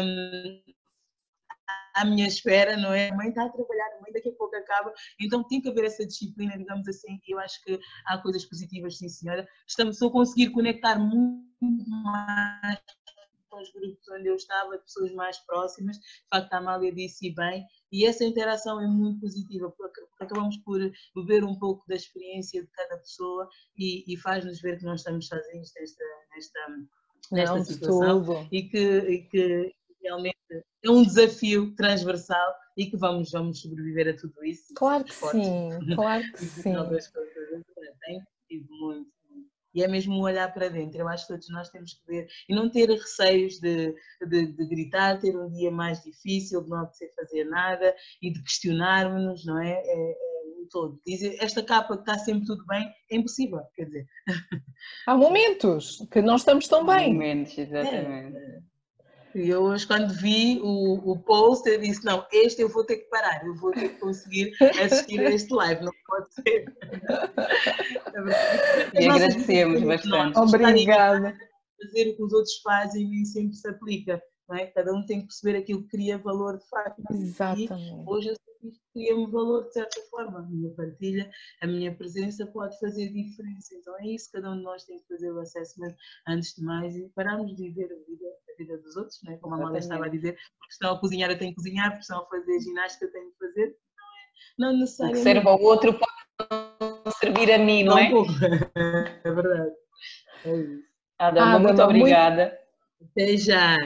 um, 0.00 0.62
à 1.94 2.04
minha 2.04 2.26
espera, 2.26 2.76
não 2.76 2.92
é? 2.92 3.08
A 3.08 3.14
mãe 3.14 3.28
está 3.28 3.44
a 3.44 3.48
trabalhar, 3.48 3.96
a 3.96 4.02
mãe 4.02 4.12
daqui 4.12 4.28
a 4.28 4.32
pouco 4.32 4.54
acaba, 4.54 4.92
então 5.20 5.42
tem 5.44 5.60
que 5.60 5.68
haver 5.68 5.84
essa 5.84 6.06
disciplina, 6.06 6.56
digamos 6.56 6.86
assim, 6.88 7.18
e 7.26 7.32
eu 7.32 7.38
acho 7.38 7.62
que 7.64 7.78
há 8.06 8.18
coisas 8.18 8.44
positivas, 8.44 8.98
sim 8.98 9.08
senhora. 9.08 9.48
Estamos 9.66 10.00
a 10.02 10.10
conseguir 10.10 10.50
conectar 10.50 10.98
muito 10.98 11.90
mais 11.90 12.78
com 13.48 13.62
os 13.62 13.72
grupos 13.72 14.08
onde 14.10 14.28
eu 14.28 14.36
estava, 14.36 14.78
pessoas 14.78 15.12
mais 15.12 15.38
próximas. 15.40 15.96
De 15.96 16.28
facto, 16.30 16.52
a 16.52 16.58
Amália 16.58 16.92
disse 16.92 17.34
bem, 17.34 17.64
e 17.90 18.04
essa 18.04 18.24
interação 18.24 18.80
é 18.80 18.86
muito 18.86 19.20
positiva, 19.20 19.70
porque 19.70 20.00
acabamos 20.20 20.58
por 20.58 20.78
beber 21.14 21.44
um 21.44 21.58
pouco 21.58 21.86
da 21.88 21.94
experiência 21.94 22.62
de 22.62 22.68
cada 22.72 22.98
pessoa 22.98 23.48
e, 23.78 24.04
e 24.12 24.16
faz-nos 24.18 24.60
ver 24.60 24.78
que 24.78 24.84
não 24.84 24.94
estamos 24.94 25.26
sozinhos 25.26 25.72
nesta, 25.74 26.04
nesta, 26.34 26.60
nesta 27.32 27.56
não, 27.56 27.64
situação 27.64 28.48
e 28.52 28.62
que, 28.64 28.98
e 28.98 29.22
que 29.28 29.74
realmente 30.06 30.36
é 30.84 30.90
um 30.90 31.02
desafio 31.02 31.74
transversal 31.74 32.54
e 32.76 32.86
que 32.86 32.96
vamos, 32.96 33.30
vamos 33.32 33.60
sobreviver 33.60 34.08
a 34.08 34.16
tudo 34.16 34.44
isso. 34.44 34.72
Claro 34.74 35.04
que 35.04 35.12
sim, 35.12 35.70
claro 35.94 36.24
que 36.32 36.44
sim. 36.44 36.72
Tem 38.00 38.20
sido 38.48 38.68
muito. 38.80 39.16
E 39.74 39.82
é 39.82 39.88
mesmo 39.88 40.22
olhar 40.22 40.54
para 40.54 40.70
dentro. 40.70 40.98
Eu 40.98 41.08
acho 41.08 41.26
que 41.26 41.34
todos 41.34 41.50
nós 41.50 41.68
temos 41.68 41.92
que 41.92 42.06
ver 42.06 42.26
e 42.48 42.54
não 42.54 42.70
ter 42.70 42.88
receios 42.88 43.58
de, 43.58 43.94
de, 44.26 44.46
de 44.46 44.66
gritar, 44.66 45.20
ter 45.20 45.36
um 45.36 45.50
dia 45.50 45.70
mais 45.70 46.02
difícil, 46.02 46.62
de 46.62 46.70
não 46.70 46.78
apetecer 46.78 47.12
fazer 47.14 47.44
nada 47.44 47.94
e 48.22 48.32
de 48.32 48.42
questionarmos-nos, 48.42 49.44
não 49.44 49.60
é? 49.60 49.72
é, 49.72 50.10
é 50.10 50.16
todo. 50.70 51.00
Dizer 51.06 51.36
esta 51.40 51.62
capa 51.62 51.96
que 51.96 52.02
está 52.02 52.18
sempre 52.18 52.46
tudo 52.46 52.64
bem 52.66 52.90
é 53.10 53.16
impossível, 53.16 53.60
quer 53.74 53.84
dizer. 53.84 54.06
Há 55.06 55.16
momentos 55.16 56.06
que 56.10 56.22
não 56.22 56.36
estamos 56.36 56.66
tão 56.68 56.84
bem. 56.86 57.10
Há 57.10 57.12
momentos, 57.12 57.58
exatamente. 57.58 58.36
É. 58.36 58.75
E 59.36 59.50
eu 59.50 59.64
hoje, 59.64 59.86
quando 59.86 60.14
vi 60.14 60.58
o, 60.62 61.12
o 61.12 61.18
post, 61.18 61.68
eu 61.68 61.78
disse: 61.78 62.02
não, 62.02 62.24
este 62.32 62.62
eu 62.62 62.70
vou 62.70 62.84
ter 62.84 62.96
que 62.96 63.10
parar, 63.10 63.44
eu 63.44 63.54
vou 63.54 63.70
ter 63.70 63.90
que 63.90 64.00
conseguir 64.00 64.50
assistir 64.82 65.20
a 65.20 65.30
este 65.30 65.52
live, 65.52 65.84
não 65.84 65.92
pode 66.06 66.32
ser. 66.32 66.64
e 68.94 69.04
agradecemos 69.06 69.82
bastante. 69.82 70.38
Obrigada. 70.38 71.36
Fazer 71.82 72.08
o 72.08 72.16
que 72.16 72.22
os 72.22 72.32
outros 72.32 72.56
fazem 72.62 73.10
nem 73.10 73.26
sempre 73.26 73.54
se 73.54 73.68
aplica. 73.68 74.22
Não 74.48 74.56
é? 74.56 74.66
Cada 74.66 74.92
um 74.92 75.04
tem 75.04 75.20
que 75.20 75.26
perceber 75.26 75.58
aquilo 75.58 75.82
que 75.82 75.88
cria 75.88 76.18
valor 76.18 76.58
de 76.58 76.68
facto. 76.68 77.02
Exatamente. 77.10 77.72
E 77.74 78.04
hoje 78.06 78.28
eu 78.28 78.36
cria-me 78.92 79.30
valor 79.30 79.64
de 79.64 79.72
certa 79.72 80.00
forma. 80.10 80.38
A 80.38 80.42
minha 80.42 80.70
partilha, 80.74 81.30
a 81.60 81.66
minha 81.66 81.94
presença 81.94 82.46
pode 82.46 82.78
fazer 82.78 83.08
diferença. 83.12 83.74
Então 83.74 83.94
é 83.98 84.06
isso, 84.06 84.30
cada 84.32 84.50
um 84.50 84.56
de 84.56 84.62
nós 84.62 84.84
tem 84.84 84.98
que 84.98 85.06
fazer 85.06 85.30
o 85.32 85.40
assessment 85.40 85.94
antes 86.26 86.54
de 86.54 86.62
mais 86.62 86.96
e 86.96 87.08
pararmos 87.14 87.54
de 87.54 87.62
viver 87.62 87.84
a 87.84 88.08
vida, 88.08 88.26
a 88.26 88.56
vida 88.56 88.78
dos 88.78 88.96
outros, 88.96 89.20
né? 89.24 89.36
como 89.38 89.54
a 89.54 89.58
Amália 89.58 89.78
estava 89.78 90.06
a 90.06 90.08
dizer, 90.08 90.36
porque 90.58 90.72
estão 90.72 90.94
a 90.94 91.00
cozinhar 91.00 91.30
eu 91.30 91.38
tenho 91.38 91.50
que 91.50 91.56
cozinhar, 91.56 91.90
porque 91.90 92.02
estão 92.02 92.22
a 92.22 92.26
fazer 92.26 92.60
ginástica 92.60 93.04
eu 93.04 93.12
tenho 93.12 93.30
que 93.30 93.38
fazer. 93.38 93.76
Não, 94.58 94.68
é, 94.68 94.72
não 94.72 94.80
necessariamente. 94.80 95.20
O 95.20 95.24
que 95.24 95.32
serve 95.34 95.48
ao 95.48 95.60
outro 95.60 95.98
pode 95.98 96.16
não 97.04 97.12
servir 97.12 97.52
a 97.52 97.58
mim, 97.58 97.84
não, 97.84 97.94
não 97.94 97.98
é? 97.98 98.10
é 99.24 99.32
verdade. 99.32 99.74
É 100.44 100.56
isso. 100.56 100.86
Adama, 101.18 101.46
Adama 101.46 101.58
muito 101.60 101.82
obrigada. 101.82 102.58
Até 103.00 103.36
já. 103.36 103.76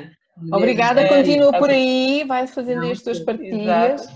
Obrigada, 0.53 1.07
continua 1.09 1.53
por 1.59 1.71
aí, 1.71 2.25
vai 2.25 2.47
fazendo 2.47 2.87
as 2.91 3.03
tuas 3.03 3.21
partilhas. 3.21 4.09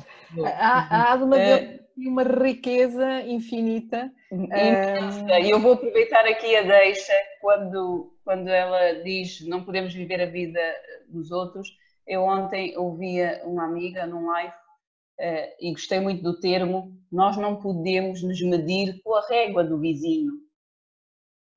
Há, 0.59 1.13
há 1.13 1.17
de 1.17 1.25
uma, 1.25 1.39
é, 1.39 1.81
uma 1.97 2.23
riqueza 2.23 3.21
infinita. 3.23 4.11
E 4.33 5.51
eu 5.51 5.61
vou 5.61 5.75
aproveitar 5.75 6.25
aqui 6.27 6.57
a 6.57 6.63
deixa 6.63 7.13
quando, 7.41 8.17
quando 8.25 8.49
ela 8.49 9.03
diz 9.03 9.47
não 9.47 9.65
podemos 9.65 9.93
viver 9.93 10.21
a 10.21 10.27
vida 10.27 10.61
dos 11.09 11.31
outros. 11.31 11.69
Eu 12.07 12.23
ontem 12.23 12.77
ouvia 12.77 13.43
uma 13.45 13.65
amiga 13.65 14.07
num 14.07 14.27
live 14.27 14.53
uh, 14.53 15.55
e 15.61 15.73
gostei 15.73 16.01
muito 16.01 16.23
do 16.23 16.39
termo: 16.39 16.99
nós 17.11 17.37
não 17.37 17.57
podemos 17.57 18.23
nos 18.23 18.41
medir 18.43 19.01
com 19.03 19.15
a 19.15 19.27
régua 19.27 19.65
do 19.65 19.79
vizinho. 19.79 20.33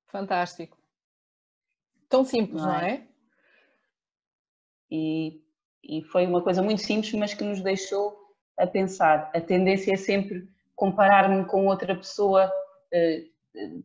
Fantástico. 0.07 0.77
Tão 2.07 2.23
simples, 2.23 2.61
não 2.61 2.73
é? 2.73 2.81
Não 2.81 2.87
é? 2.87 3.06
E, 4.89 5.41
e 5.83 6.03
foi 6.03 6.25
uma 6.25 6.41
coisa 6.41 6.61
muito 6.61 6.81
simples, 6.81 7.13
mas 7.13 7.33
que 7.33 7.43
nos 7.43 7.61
deixou 7.61 8.17
a 8.57 8.65
pensar. 8.65 9.31
A 9.33 9.41
tendência 9.41 9.93
é 9.93 9.97
sempre 9.97 10.47
comparar-me 10.75 11.45
com 11.45 11.67
outra 11.67 11.95
pessoa, 11.95 12.51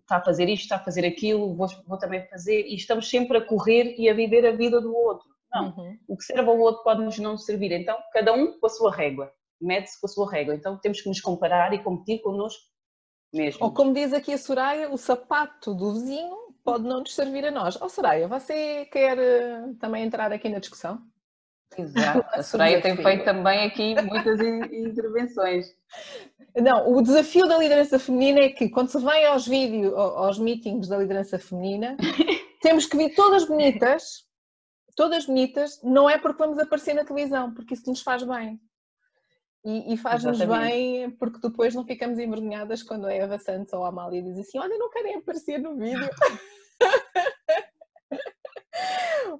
está 0.00 0.16
a 0.16 0.24
fazer 0.24 0.48
isto, 0.48 0.64
está 0.64 0.76
a 0.76 0.84
fazer 0.84 1.06
aquilo, 1.06 1.54
vou, 1.54 1.66
vou, 1.86 1.98
também 1.98 2.26
fazer, 2.28 2.66
e 2.66 2.74
estamos 2.74 3.08
sempre 3.08 3.38
a 3.38 3.44
correr 3.44 3.94
e 3.98 4.08
a 4.08 4.14
viver 4.14 4.46
a 4.46 4.52
vida 4.52 4.80
do 4.80 4.94
outro. 4.94 5.26
Não, 5.52 5.74
uhum. 5.76 5.98
o 6.08 6.16
que 6.16 6.24
serve 6.24 6.48
ao 6.48 6.58
outro 6.58 6.82
pode-nos 6.82 7.18
não 7.18 7.36
servir. 7.36 7.72
Então, 7.72 7.98
cada 8.12 8.32
um 8.32 8.58
com 8.58 8.66
a 8.66 8.70
sua 8.70 8.90
régua, 8.90 9.32
mede-se 9.60 10.00
com 10.00 10.06
a 10.06 10.10
sua 10.10 10.30
régua. 10.30 10.54
Então, 10.54 10.78
temos 10.78 11.00
que 11.00 11.08
nos 11.08 11.20
comparar 11.20 11.74
e 11.74 11.82
competir 11.82 12.22
connosco 12.22 12.62
mesmo. 13.32 13.64
Ou 13.64 13.72
como 13.72 13.92
diz 13.92 14.12
aqui 14.12 14.32
a 14.32 14.38
Soraya, 14.38 14.90
o 14.90 14.96
sapato 14.96 15.74
do 15.74 15.92
vizinho 15.92 16.36
pode 16.64 16.84
não 16.84 17.00
nos 17.00 17.14
servir 17.14 17.44
a 17.46 17.50
nós. 17.50 17.80
Ó 17.80 17.86
oh, 17.86 17.88
Soraya, 17.88 18.28
você 18.28 18.86
quer 18.86 19.18
uh, 19.18 19.74
também 19.76 20.04
entrar 20.04 20.32
aqui 20.32 20.48
na 20.48 20.58
discussão? 20.58 21.02
Exato. 21.76 22.26
A 22.32 22.42
Soraya 22.42 22.80
tem 22.80 22.96
feito 22.96 23.24
também 23.24 23.66
aqui 23.66 23.94
muitas 24.02 24.40
intervenções. 24.40 25.66
Não, 26.56 26.92
o 26.92 27.02
desafio 27.02 27.46
da 27.46 27.58
liderança 27.58 27.98
feminina 27.98 28.40
é 28.40 28.48
que 28.50 28.68
quando 28.68 28.88
se 28.88 28.98
vem 28.98 29.24
aos 29.26 29.46
vídeos, 29.46 29.92
aos 29.94 30.38
meetings 30.38 30.88
da 30.88 30.98
liderança 30.98 31.38
feminina, 31.38 31.96
temos 32.60 32.86
que 32.86 32.96
vir 32.96 33.14
todas 33.14 33.46
bonitas, 33.46 34.26
todas 34.94 35.26
bonitas, 35.26 35.80
não 35.82 36.08
é 36.08 36.18
porque 36.18 36.42
vamos 36.42 36.58
aparecer 36.58 36.94
na 36.94 37.04
televisão, 37.04 37.54
porque 37.54 37.74
isso 37.74 37.88
nos 37.88 38.02
faz 38.02 38.22
bem. 38.22 38.60
E, 39.64 39.94
e 39.94 39.96
faz-nos 39.96 40.42
bem 40.42 41.10
porque 41.10 41.38
depois 41.40 41.74
não 41.74 41.84
ficamos 41.84 42.18
envergonhadas 42.18 42.82
quando 42.82 43.06
a 43.06 43.14
Eva 43.14 43.38
Santos 43.38 43.72
ou 43.72 43.84
a 43.84 43.88
Amália 43.88 44.22
diz 44.22 44.36
assim: 44.38 44.58
Olha, 44.58 44.76
não 44.76 44.90
querem 44.90 45.16
aparecer 45.16 45.58
no 45.58 45.76
vídeo. 45.76 46.10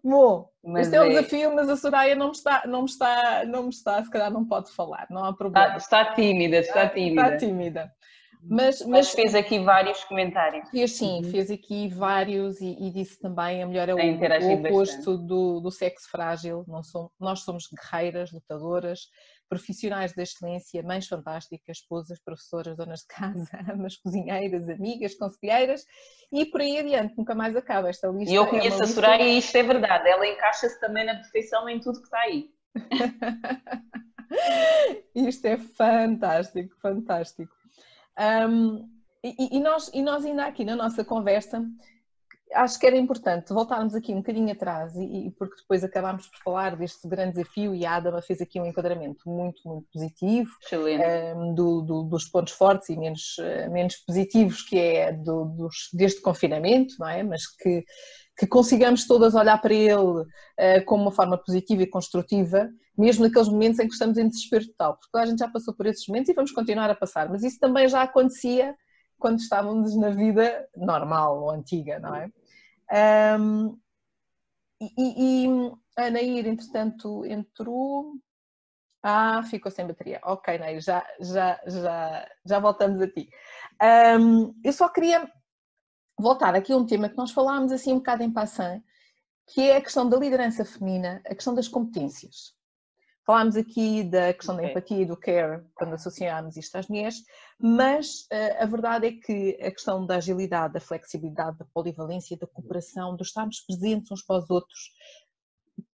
Bom, 0.04 0.48
mas 0.64 0.86
este 0.86 0.96
é, 0.96 0.98
é 0.98 1.02
um 1.02 1.08
desafio, 1.08 1.54
mas 1.54 1.68
a 1.68 1.76
Soraya 1.76 2.14
não 2.14 2.26
me 2.26 2.32
está, 2.32 2.62
não 2.66 2.80
me 2.80 2.88
está, 2.88 3.44
não 3.44 3.64
me 3.64 3.68
está, 3.70 4.02
se 4.02 4.10
calhar 4.10 4.30
não 4.30 4.44
pode 4.44 4.72
falar, 4.72 5.06
não 5.10 5.24
há 5.24 5.32
problema. 5.32 5.76
Está, 5.76 6.02
está 6.02 6.14
tímida, 6.14 6.58
está 6.58 6.88
tímida. 6.88 7.22
Está 7.22 7.36
tímida. 7.36 7.92
Mas, 8.44 8.80
mas, 8.80 8.88
mas, 8.88 9.10
fez 9.12 9.34
aqui 9.36 9.60
vários 9.60 10.02
comentários. 10.04 10.68
Fez 10.70 10.92
sim, 10.92 11.18
uhum. 11.18 11.30
fez 11.30 11.50
aqui 11.50 11.88
vários 11.88 12.60
e, 12.60 12.76
e, 12.80 12.90
disse 12.90 13.18
também 13.20 13.62
a 13.62 13.66
mulher 13.66 13.88
é 13.88 13.94
o, 13.94 13.98
o 13.98 14.52
oposto 14.54 15.16
do, 15.16 15.60
do 15.60 15.70
sexo 15.70 16.10
frágil. 16.10 16.64
Não 16.66 16.82
somos, 16.82 17.12
nós 17.20 17.40
somos 17.40 17.68
guerreiras, 17.68 18.32
lutadoras, 18.32 19.08
profissionais 19.52 20.14
da 20.14 20.22
excelência, 20.22 20.82
mães 20.82 21.06
fantásticas, 21.06 21.76
esposas, 21.76 22.18
professoras, 22.24 22.74
donas 22.74 23.00
de 23.00 23.06
casa, 23.08 23.50
amas, 23.70 23.98
cozinheiras, 23.98 24.66
amigas, 24.66 25.14
conselheiras 25.14 25.84
e 26.32 26.46
por 26.46 26.62
aí 26.62 26.78
adiante, 26.78 27.14
nunca 27.18 27.34
mais 27.34 27.54
acaba 27.54 27.90
esta 27.90 28.08
lista. 28.08 28.32
E 28.32 28.34
eu 28.34 28.44
é 28.44 28.48
conheço 28.48 28.80
é 28.80 28.84
a 28.84 28.86
Soraya 28.86 29.28
e 29.28 29.36
isto 29.36 29.54
é 29.54 29.62
verdade, 29.62 30.08
ela 30.08 30.26
encaixa-se 30.26 30.80
também 30.80 31.04
na 31.04 31.16
perfeição 31.16 31.68
em 31.68 31.78
tudo 31.80 31.98
que 31.98 32.06
está 32.06 32.20
aí. 32.20 32.48
isto 35.14 35.44
é 35.44 35.58
fantástico, 35.58 36.74
fantástico. 36.80 37.52
Um, 38.48 38.88
e, 39.22 39.58
e, 39.58 39.60
nós, 39.60 39.90
e 39.92 40.02
nós 40.02 40.24
ainda 40.24 40.46
aqui 40.46 40.64
na 40.64 40.74
nossa 40.74 41.04
conversa 41.04 41.62
acho 42.54 42.78
que 42.78 42.86
era 42.86 42.96
importante 42.96 43.52
voltarmos 43.52 43.94
aqui 43.94 44.12
um 44.12 44.18
bocadinho 44.18 44.52
atrás 44.52 44.94
e, 44.96 45.26
e, 45.26 45.30
porque 45.32 45.56
depois 45.56 45.82
acabámos 45.82 46.26
por 46.26 46.38
falar 46.38 46.76
deste 46.76 47.06
grande 47.08 47.34
desafio 47.34 47.74
e 47.74 47.84
a 47.84 47.96
Adama 47.96 48.22
fez 48.22 48.40
aqui 48.40 48.60
um 48.60 48.66
enquadramento 48.66 49.28
muito, 49.28 49.60
muito 49.66 49.86
positivo 49.92 50.50
um, 51.36 51.54
do, 51.54 51.82
do, 51.82 52.02
dos 52.04 52.24
pontos 52.24 52.52
fortes 52.52 52.88
e 52.88 52.96
menos, 52.96 53.36
eh, 53.40 53.68
menos 53.68 53.96
positivos 53.96 54.62
que 54.62 54.78
é 54.78 55.12
do, 55.12 55.44
dos, 55.44 55.88
deste 55.92 56.20
confinamento, 56.20 56.94
não 56.98 57.08
é? 57.08 57.22
Mas 57.22 57.46
que, 57.46 57.84
que 58.36 58.46
consigamos 58.46 59.06
todas 59.06 59.34
olhar 59.34 59.60
para 59.60 59.74
ele 59.74 59.94
uh, 59.94 60.84
como 60.86 61.02
uma 61.02 61.12
forma 61.12 61.38
positiva 61.38 61.82
e 61.82 61.86
construtiva, 61.86 62.68
mesmo 62.96 63.24
naqueles 63.24 63.48
momentos 63.48 63.78
em 63.78 63.86
que 63.86 63.92
estamos 63.92 64.18
em 64.18 64.28
desespero 64.28 64.66
total, 64.66 64.98
porque 64.98 65.18
a 65.18 65.26
gente 65.26 65.38
já 65.38 65.48
passou 65.48 65.74
por 65.74 65.86
esses 65.86 66.06
momentos 66.06 66.28
e 66.28 66.34
vamos 66.34 66.52
continuar 66.52 66.90
a 66.90 66.94
passar, 66.94 67.28
mas 67.28 67.42
isso 67.42 67.58
também 67.58 67.88
já 67.88 68.02
acontecia 68.02 68.74
quando 69.22 69.38
estávamos 69.38 69.96
na 69.96 70.10
vida 70.10 70.66
normal 70.76 71.42
ou 71.42 71.50
antiga, 71.50 72.00
não 72.00 72.14
é? 72.14 72.28
Um, 72.92 73.78
e, 74.80 75.46
e 75.46 75.48
a 75.96 76.10
Nair, 76.10 76.46
entretanto, 76.46 77.24
entrou. 77.24 78.14
Ah, 79.02 79.42
ficou 79.44 79.70
sem 79.70 79.86
bateria. 79.86 80.20
Ok, 80.24 80.58
Nair, 80.58 80.80
já, 80.80 81.04
já, 81.20 81.60
já, 81.66 82.28
já 82.44 82.58
voltamos 82.60 83.00
a 83.00 83.08
ti. 83.08 83.28
Um, 84.20 84.54
eu 84.64 84.72
só 84.72 84.88
queria 84.88 85.30
voltar 86.18 86.54
aqui 86.54 86.72
a 86.72 86.76
um 86.76 86.86
tema 86.86 87.08
que 87.08 87.16
nós 87.16 87.32
falámos 87.32 87.72
assim 87.72 87.92
um 87.92 87.98
bocado 87.98 88.22
em 88.22 88.32
passant, 88.32 88.82
que 89.48 89.62
é 89.70 89.76
a 89.76 89.82
questão 89.82 90.08
da 90.08 90.16
liderança 90.16 90.64
feminina, 90.64 91.20
a 91.26 91.34
questão 91.34 91.54
das 91.54 91.68
competências. 91.68 92.54
Falámos 93.24 93.56
aqui 93.56 94.02
da 94.02 94.32
questão 94.34 94.56
da 94.56 94.64
empatia 94.64 95.02
e 95.02 95.06
do 95.06 95.16
care 95.16 95.62
quando 95.74 95.94
associámos 95.94 96.56
isto 96.56 96.76
às 96.76 96.88
mulheres, 96.88 97.22
mas 97.58 98.22
uh, 98.32 98.62
a 98.62 98.66
verdade 98.66 99.06
é 99.06 99.12
que 99.12 99.58
a 99.62 99.70
questão 99.70 100.04
da 100.04 100.16
agilidade, 100.16 100.74
da 100.74 100.80
flexibilidade, 100.80 101.58
da 101.58 101.64
polivalência, 101.72 102.36
da 102.36 102.48
cooperação, 102.48 103.14
de 103.14 103.22
estarmos 103.22 103.60
presentes 103.60 104.10
uns 104.10 104.22
para 104.24 104.38
os 104.38 104.50
outros, 104.50 104.90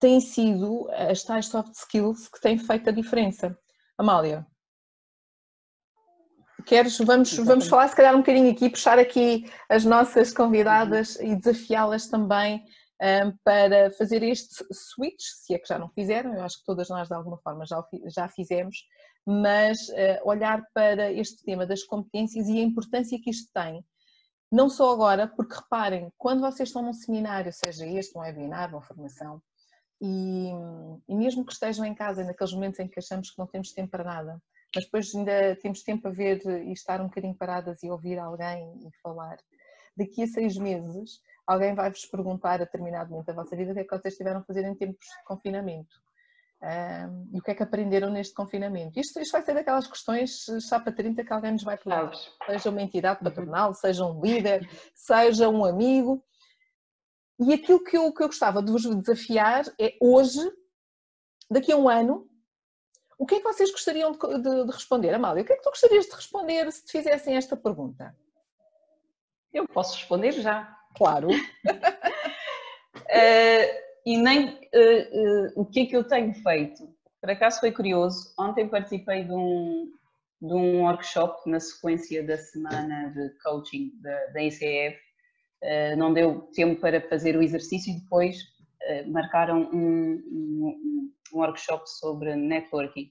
têm 0.01 0.21
sido 0.21 0.89
as 0.91 1.23
tais 1.23 1.47
soft 1.47 1.75
skills 1.75 2.29
que 2.29 2.41
têm 2.41 2.59
feito 2.59 2.89
a 2.89 2.93
diferença. 2.93 3.57
Amália, 3.99 4.47
queres, 6.65 6.99
vamos, 6.99 7.37
vamos 7.37 7.69
falar 7.69 7.89
se 7.89 7.97
calhar 7.97 8.15
um 8.15 8.19
bocadinho 8.19 8.51
aqui, 8.51 8.71
puxar 8.71 8.99
aqui 8.99 9.51
as 9.69 9.85
nossas 9.85 10.33
convidadas 10.33 11.17
e 11.17 11.35
desafiá-las 11.35 12.07
também 12.07 12.65
para 13.45 13.91
fazer 13.93 14.23
este 14.23 14.65
switch, 14.73 15.23
se 15.23 15.55
é 15.55 15.59
que 15.59 15.69
já 15.69 15.79
não 15.79 15.89
fizeram, 15.91 16.35
eu 16.35 16.43
acho 16.43 16.59
que 16.59 16.65
todas 16.65 16.89
nós 16.89 17.09
de 17.09 17.15
alguma 17.15 17.39
forma 17.39 17.65
já, 17.65 17.83
já 18.07 18.29
fizemos, 18.29 18.77
mas 19.25 19.79
olhar 20.25 20.65
para 20.73 21.13
este 21.13 21.45
tema 21.45 21.67
das 21.67 21.85
competências 21.85 22.49
e 22.49 22.59
a 22.59 22.63
importância 22.63 23.21
que 23.23 23.31
isto 23.31 23.53
tem, 23.53 23.85
não 24.51 24.69
só 24.71 24.93
agora, 24.93 25.29
porque 25.29 25.55
reparem, 25.55 26.11
quando 26.17 26.41
vocês 26.41 26.71
estão 26.71 26.83
num 26.83 26.93
seminário, 26.93 27.53
seja 27.53 27.87
este, 27.87 28.17
um 28.17 28.23
webinar, 28.23 28.71
uma 28.71 28.81
formação, 28.81 29.43
e, 30.01 30.51
e 31.09 31.15
mesmo 31.15 31.45
que 31.45 31.53
estejam 31.53 31.85
em 31.85 31.95
casa, 31.95 32.25
naqueles 32.25 32.53
momentos 32.53 32.81
em 32.81 32.89
que 32.89 32.99
achamos 32.99 33.31
que 33.31 33.39
não 33.39 33.47
temos 33.47 33.73
tempo 33.73 33.91
para 33.91 34.05
nada, 34.05 34.43
mas 34.75 34.85
depois 34.85 35.15
ainda 35.15 35.57
temos 35.57 35.83
tempo 35.83 36.09
a 36.09 36.11
ver 36.11 36.41
e 36.47 36.73
estar 36.73 37.01
um 37.01 37.09
bocadinho 37.09 37.35
paradas 37.35 37.83
e 37.83 37.91
ouvir 37.91 38.19
alguém 38.19 38.87
e 38.87 38.91
falar, 39.03 39.37
daqui 39.97 40.23
a 40.23 40.27
seis 40.27 40.57
meses 40.57 41.21
alguém 41.49 41.75
vai-vos 41.75 42.05
perguntar 42.05 42.55
a 42.55 42.59
determinado 42.59 43.11
momento 43.11 43.27
da 43.27 43.33
vossa 43.33 43.57
vida 43.57 43.73
o 43.73 43.75
que 43.75 43.81
é 43.81 43.85
que 43.85 43.99
vocês 43.99 44.17
tiveram 44.17 44.41
a 44.41 44.45
fazer 44.45 44.65
em 44.67 44.75
tempos 44.75 45.07
de 45.07 45.25
confinamento. 45.25 45.97
Um, 46.61 47.31
e 47.33 47.39
o 47.39 47.43
que 47.43 47.53
é 47.53 47.55
que 47.55 47.63
aprenderam 47.63 48.11
neste 48.11 48.35
confinamento? 48.35 49.01
Isto, 49.01 49.19
isto 49.21 49.33
vai 49.33 49.43
ser 49.43 49.55
daquelas 49.55 49.87
questões 49.87 50.45
chapa 50.69 50.93
30 50.93 51.25
que 51.25 51.33
alguém 51.33 51.53
nos 51.53 51.63
vai 51.63 51.79
falar. 51.79 52.13
Seja 52.47 52.69
uma 52.69 52.83
entidade 52.83 53.21
patronal, 53.25 53.73
seja 53.73 54.05
um 54.05 54.21
líder, 54.21 54.69
seja 54.95 55.49
um 55.49 55.65
amigo. 55.65 56.23
E 57.41 57.55
aquilo 57.55 57.83
que 57.83 57.97
eu, 57.97 58.13
que 58.13 58.23
eu 58.23 58.27
gostava 58.27 58.63
de 58.63 58.71
vos 58.71 58.85
desafiar 58.85 59.65
é 59.81 59.97
hoje, 60.03 60.41
daqui 61.51 61.73
a 61.73 61.77
um 61.77 61.89
ano, 61.89 62.29
o 63.17 63.25
que 63.25 63.37
é 63.37 63.39
que 63.39 63.45
vocês 63.45 63.71
gostariam 63.71 64.13
de, 64.13 64.19
de, 64.19 64.65
de 64.67 64.73
responder? 64.73 65.15
Amália, 65.15 65.43
o 65.43 65.47
que 65.47 65.53
é 65.53 65.57
que 65.57 65.63
tu 65.63 65.71
gostarias 65.71 66.07
de 66.07 66.15
responder 66.15 66.71
se 66.73 66.85
te 66.85 66.93
fizessem 66.93 67.37
esta 67.37 67.57
pergunta? 67.57 68.15
Eu 69.53 69.67
posso 69.67 69.97
responder 69.97 70.33
já. 70.33 70.78
Claro. 70.99 71.31
uh, 71.31 71.33
e 74.05 74.19
nem 74.19 74.49
uh, 74.49 74.51
uh, 74.51 75.63
o 75.63 75.65
que 75.65 75.81
é 75.81 75.87
que 75.87 75.97
eu 75.97 76.05
tenho 76.05 76.35
feito. 76.35 76.87
Por 77.21 77.31
acaso 77.31 77.61
foi 77.61 77.73
curioso, 77.73 78.35
ontem 78.39 78.69
participei 78.69 79.25
de 79.25 79.33
um, 79.33 79.91
de 80.43 80.53
um 80.53 80.83
workshop 80.83 81.49
na 81.49 81.59
sequência 81.61 82.23
da 82.23 82.37
semana 82.37 83.09
de 83.11 83.31
coaching 83.43 83.91
da, 84.03 84.27
da 84.27 84.43
ICF. 84.43 84.99
não 85.97 86.13
deu 86.13 86.43
tempo 86.55 86.79
para 86.81 87.01
fazer 87.09 87.35
o 87.37 87.43
exercício 87.43 87.93
e 87.93 88.01
depois 88.01 88.37
marcaram 89.09 89.69
um, 89.73 90.23
um, 90.31 91.11
um 91.33 91.39
workshop 91.39 91.91
sobre 91.91 92.37
networking. 92.37 93.11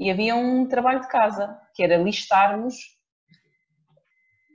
E 0.00 0.10
havia 0.10 0.34
um 0.34 0.66
trabalho 0.66 1.00
de 1.00 1.06
casa, 1.08 1.56
que 1.74 1.84
era 1.84 1.96
listarmos 1.96 2.74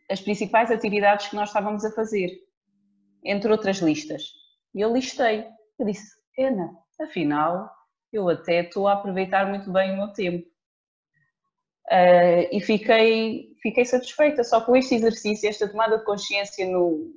as 0.10 0.20
principais 0.20 0.72
atividades 0.72 1.28
que 1.28 1.36
nós 1.36 1.50
estávamos 1.50 1.86
a 1.86 1.92
fazer, 1.92 2.32
entre 3.24 3.52
outras 3.52 3.78
listas. 3.78 4.34
E 4.74 4.82
eu 4.82 4.94
listei. 4.94 5.46
Eu 5.78 5.86
disse, 5.86 6.16
Ana, 6.38 6.72
afinal, 7.00 7.70
eu 8.12 8.28
até 8.30 8.62
estou 8.62 8.88
a 8.88 8.94
aproveitar 8.94 9.48
muito 9.48 9.72
bem 9.72 9.92
o 9.92 9.98
meu 9.98 10.08
tempo. 10.10 10.48
Uh, 11.88 12.46
e 12.52 12.62
fiquei, 12.62 13.56
fiquei 13.62 13.84
satisfeita 13.84 14.44
só 14.44 14.62
com 14.62 14.76
este 14.76 14.96
exercício, 14.96 15.50
esta 15.50 15.68
tomada 15.68 15.98
de 15.98 16.06
consciência 16.06 16.66
no, 16.68 17.12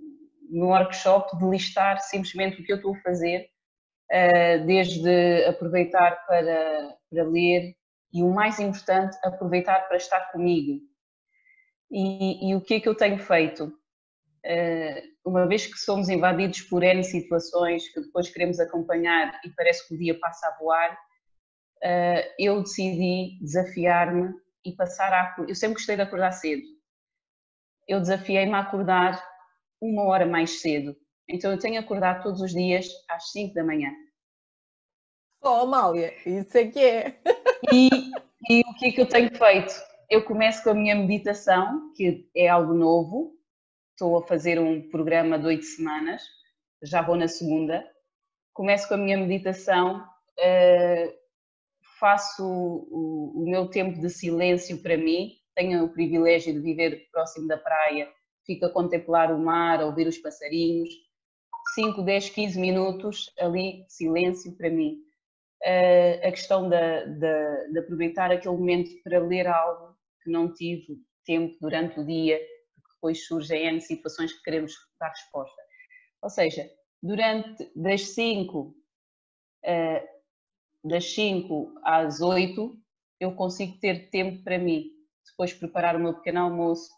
no 0.51 0.69
workshop, 0.69 1.37
de 1.37 1.45
listar 1.45 2.01
simplesmente 2.01 2.61
o 2.61 2.65
que 2.65 2.73
eu 2.73 2.77
estou 2.77 2.95
a 2.95 3.01
fazer, 3.01 3.51
uh, 4.11 4.67
desde 4.67 5.45
aproveitar 5.45 6.25
para, 6.27 6.97
para 7.11 7.25
ler 7.25 7.75
e 8.15 8.23
o 8.23 8.31
mais 8.31 8.59
importante, 8.61 9.17
aproveitar 9.23 9.87
para 9.89 9.97
estar 9.97 10.33
comigo, 10.33 10.81
e, 11.91 12.49
e, 12.49 12.55
o 12.55 12.61
que 12.63 12.75
é 12.75 12.81
que 12.81 12.89
eu 12.89 12.95
tenho 12.95 13.19
feito? 13.19 13.67
Uh, 13.67 15.12
uma 15.25 15.47
vez 15.47 15.67
que 15.67 15.79
somos 15.79 16.09
invadidos 16.09 16.63
por 16.63 16.83
N 16.83 17.03
situações 17.03 17.89
que 17.93 18.01
depois 18.01 18.31
queremos 18.31 18.59
acompanhar 18.59 19.41
e 19.45 19.51
parece 19.51 19.87
que 19.87 19.95
o 19.95 19.99
dia 19.99 20.19
passa 20.19 20.47
a 20.47 20.59
voar, 20.59 20.93
uh, 20.93 22.33
eu 22.39 22.63
decidi 22.63 23.39
desafiar-me 23.41 24.33
e 24.65 24.73
passar 24.73 25.13
a. 25.13 25.37
Eu 25.49 25.55
sempre 25.55 25.75
gostei 25.75 25.97
de 25.97 26.03
acordar 26.03 26.33
cedo. 26.33 26.63
Eu 27.87 28.01
desafiei-me 28.01 28.55
a 28.55 28.61
acordar 28.61 29.23
uma 29.81 30.05
hora 30.05 30.27
mais 30.27 30.61
cedo. 30.61 30.97
Então 31.29 31.51
eu 31.51 31.59
tenho 31.59 31.81
acordado 31.81 32.23
todos 32.23 32.41
os 32.41 32.53
dias 32.53 32.87
às 33.09 33.31
5 33.31 33.55
da 33.55 33.65
manhã. 33.65 33.91
Oh, 35.43 35.63
Amália, 35.63 36.15
isso 36.25 36.57
é 36.57 36.67
que 36.67 36.79
é. 36.79 37.21
E, 37.73 37.89
e 38.49 38.61
o 38.61 38.75
que 38.75 38.87
é 38.87 38.93
que 38.93 39.01
eu 39.01 39.09
tenho 39.09 39.37
feito? 39.37 39.75
eu 40.13 40.23
começo 40.23 40.63
com 40.63 40.69
a 40.69 40.75
minha 40.75 40.95
meditação, 40.95 41.91
que 41.97 42.29
é 42.37 42.47
algo 42.47 42.75
novo. 42.75 43.33
Estou 43.93 44.17
a 44.17 44.27
fazer 44.27 44.59
um 44.59 44.89
programa 44.89 45.39
de 45.39 45.47
oito 45.47 45.65
semanas, 45.65 46.23
já 46.83 47.03
vou 47.03 47.15
na 47.15 47.29
segunda. 47.29 47.85
Começo 48.55 48.89
com 48.89 48.95
a 48.95 48.99
minha 48.99 49.19
meditação, 49.19 49.99
uh, 50.01 51.13
faço 52.01 52.45
o, 52.91 53.45
meu 53.47 53.69
tempo 53.69 54.01
de 54.01 54.09
silêncio 54.09 54.83
para 54.83 54.97
mim. 54.97 55.33
Tenho 55.55 55.85
o 55.85 55.93
privilégio 55.93 56.55
de 56.55 56.61
viver 56.61 57.07
próximo 57.13 57.47
da 57.47 57.59
praia, 57.59 58.09
fico 58.47 58.65
a 58.65 58.73
contemplar 58.73 59.31
o 59.31 59.39
mar, 59.39 59.81
a 59.81 59.87
ouvir 59.87 60.07
os 60.07 60.17
passarinhos. 60.19 60.89
5, 61.75 62.03
10, 62.03 62.31
15 62.31 62.59
minutos 62.59 63.31
ali, 63.39 63.85
silêncio 63.89 64.57
para 64.57 64.71
mim. 64.71 64.97
Uh, 65.63 66.27
a 66.27 66.31
questão 66.31 66.69
de, 66.69 67.07
de, 67.19 67.73
de, 67.73 67.79
aproveitar 67.79 68.33
aquele 68.33 68.57
momento 68.57 68.91
para 69.05 69.21
ler 69.21 69.47
algo 69.47 69.95
que 70.25 70.31
não 70.31 70.53
tive 70.53 70.97
tempo 71.25 71.57
durante 71.61 72.01
o 72.01 72.07
dia, 72.07 72.41
depois 73.03 73.27
surgem 73.27 73.67
N 73.67 73.81
situações 73.81 74.33
que 74.33 74.43
queremos 74.45 74.73
dar 75.01 75.09
resposta. 75.09 75.61
Ou 76.23 76.31
seja, 76.31 76.71
durante 77.03 77.69
das 77.75 78.03
5 78.11 78.61
uh, 78.61 78.75
eh, 79.65 80.09
das 80.85 81.05
5 81.13 81.81
às 81.83 82.21
8 82.21 82.79
eu 83.19 83.35
consigo 83.35 83.79
ter 83.81 84.09
tempo 84.11 84.45
para 84.45 84.59
mim, 84.59 84.91
depois 85.27 85.53
preparar 85.53 85.97
o 85.97 85.99
meu 85.99 86.15
pequeno 86.15 86.41
almoço, 86.41 86.91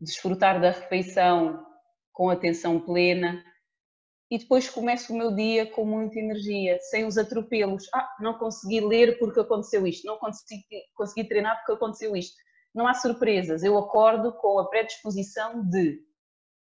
desfrutar 0.00 0.60
da 0.60 0.70
refeição 0.70 1.66
com 2.12 2.30
atenção 2.30 2.80
plena 2.80 3.44
e 4.30 4.38
depois 4.38 4.70
começo 4.70 5.12
o 5.12 5.16
meu 5.16 5.34
dia 5.34 5.66
com 5.66 5.84
muita 5.84 6.20
energia, 6.20 6.78
sem 6.82 7.04
os 7.04 7.18
atropelos. 7.18 7.88
Ah, 7.92 8.08
não 8.20 8.38
consegui 8.38 8.80
ler 8.80 9.18
porque 9.18 9.40
aconteceu 9.40 9.84
isto, 9.86 10.06
não 10.06 10.18
consegui, 10.18 10.62
consegui 10.94 11.28
treinar 11.28 11.56
porque 11.58 11.72
aconteceu 11.72 12.16
isto. 12.16 12.36
Não 12.74 12.86
há 12.86 12.94
surpresas, 12.94 13.62
eu 13.62 13.76
acordo 13.76 14.32
com 14.32 14.58
a 14.58 14.68
predisposição 14.68 15.64
de 15.68 16.02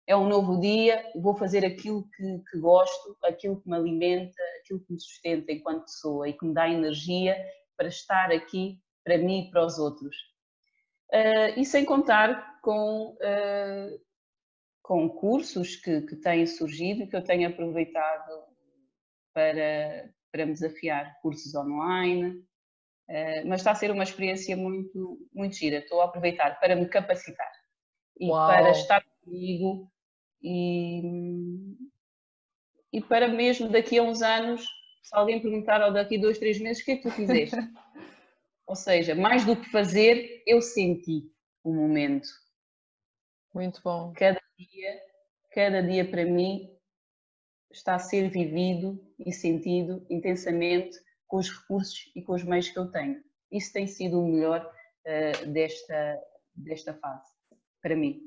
é 0.05 0.15
um 0.15 0.29
novo 0.29 0.57
dia, 0.61 1.03
vou 1.15 1.35
fazer 1.35 1.65
aquilo 1.65 2.07
que, 2.15 2.39
que, 2.49 2.59
gosto, 2.59 3.17
aquilo 3.23 3.59
que 3.59 3.69
me 3.69 3.75
alimenta, 3.75 4.41
aquilo 4.61 4.79
que 4.79 4.93
me 4.93 4.99
sustenta 5.01 5.51
enquanto 5.51 5.83
pessoa 5.83 6.29
e 6.29 6.33
que 6.33 6.45
me 6.45 6.53
dá 6.53 6.69
energia 6.69 7.35
para 7.75 7.89
estar 7.89 8.31
aqui 8.31 8.79
para 9.03 9.17
mim 9.17 9.41
e 9.41 9.51
para 9.51 9.65
os 9.65 9.77
outros. 9.77 10.15
Uh, 11.11 11.59
e 11.59 11.65
sem 11.65 11.83
contar 11.83 12.61
com 12.61 13.15
uh, 13.15 14.07
com 14.87 15.09
cursos 15.09 15.75
que, 15.75 16.01
que 16.01 16.15
têm 16.15 16.47
surgido 16.47 17.03
e 17.03 17.07
que 17.07 17.15
eu 17.15 17.23
tenho 17.23 17.49
aproveitado 17.49 18.45
para, 19.33 20.09
para 20.31 20.45
me 20.45 20.53
desafiar, 20.53 21.19
cursos 21.21 21.53
online, 21.53 22.41
uh, 23.09 23.47
mas 23.47 23.61
está 23.61 23.71
a 23.71 23.75
ser 23.75 23.91
uma 23.91 24.03
experiência 24.03 24.55
muito, 24.55 25.19
muito 25.33 25.55
gira. 25.55 25.77
Estou 25.77 26.01
a 26.01 26.05
aproveitar 26.05 26.59
para 26.59 26.75
me 26.75 26.87
capacitar 26.87 27.51
e 28.19 28.29
Uau. 28.29 28.47
para 28.47 28.71
estar 28.71 29.03
comigo 29.23 29.91
e, 30.41 31.01
e 32.93 33.01
para 33.01 33.27
mesmo 33.27 33.69
daqui 33.69 33.97
a 33.97 34.03
uns 34.03 34.21
anos, 34.21 34.65
se 35.03 35.15
alguém 35.15 35.41
perguntar 35.41 35.81
ou 35.85 35.93
daqui 35.93 36.17
a 36.17 36.21
dois, 36.21 36.37
três 36.37 36.59
meses, 36.59 36.81
o 36.81 36.85
que 36.85 36.91
é 36.91 36.95
que 36.97 37.03
tu 37.03 37.11
fizeste? 37.11 37.55
ou 38.65 38.75
seja, 38.75 39.15
mais 39.15 39.45
do 39.45 39.55
que 39.55 39.69
fazer, 39.69 40.43
eu 40.45 40.61
senti 40.61 41.31
o 41.63 41.73
momento. 41.73 42.27
Muito 43.53 43.81
bom. 43.81 44.13
Cada 44.13 44.41
dia, 44.57 45.01
cada 45.51 45.81
dia 45.81 46.09
para 46.09 46.25
mim 46.25 46.69
está 47.71 47.95
a 47.95 47.99
ser 47.99 48.29
vivido 48.29 48.99
e 49.19 49.31
sentido 49.33 50.05
intensamente 50.09 50.97
com 51.27 51.37
os 51.37 51.49
recursos 51.49 52.11
e 52.15 52.21
com 52.21 52.33
os 52.33 52.43
meios 52.43 52.69
que 52.69 52.79
eu 52.79 52.89
tenho. 52.91 53.21
Isso 53.51 53.71
tem 53.73 53.87
sido 53.87 54.19
o 54.19 54.27
melhor 54.27 54.65
uh, 54.65 55.45
desta, 55.51 56.19
desta 56.55 56.93
fase, 56.93 57.29
para 57.81 57.95
mim. 57.95 58.21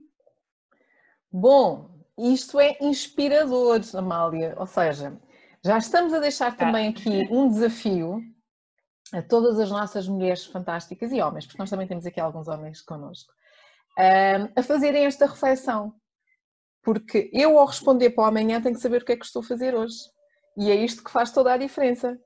Bom, 1.33 1.91
isto 2.19 2.59
é 2.59 2.77
inspirador, 2.81 3.81
Amália. 3.95 4.55
Ou 4.59 4.67
seja, 4.67 5.19
já 5.65 5.79
estamos 5.79 6.13
a 6.13 6.19
deixar 6.19 6.57
também 6.57 6.89
ah. 6.89 6.91
aqui 6.91 7.29
um 7.31 7.49
desafio 7.49 8.21
a 9.13 9.23
todas 9.23 9.59
as 9.59 9.71
nossas 9.71 10.07
mulheres 10.07 10.47
fantásticas 10.47 11.13
e 11.13 11.21
homens, 11.21 11.47
porque 11.47 11.59
nós 11.59 11.71
também 11.71 11.87
temos 11.87 12.07
aqui 12.07 12.21
alguns 12.21 12.49
homens 12.49 12.81
connosco, 12.81 13.33
eh, 13.99 14.49
a 14.55 14.63
fazerem 14.63 15.05
esta 15.05 15.27
reflexão. 15.27 15.95
Porque 16.83 17.31
eu, 17.33 17.59
ao 17.59 17.67
responder 17.67 18.11
para 18.11 18.25
o 18.25 18.27
amanhã, 18.27 18.61
tenho 18.61 18.75
que 18.75 18.81
saber 18.81 19.03
o 19.03 19.05
que 19.05 19.13
é 19.13 19.17
que 19.17 19.25
estou 19.25 19.43
a 19.43 19.47
fazer 19.47 19.75
hoje. 19.75 19.97
E 20.57 20.71
é 20.71 20.75
isto 20.75 21.05
que 21.05 21.11
faz 21.11 21.31
toda 21.31 21.53
a 21.53 21.57
diferença. 21.57 22.19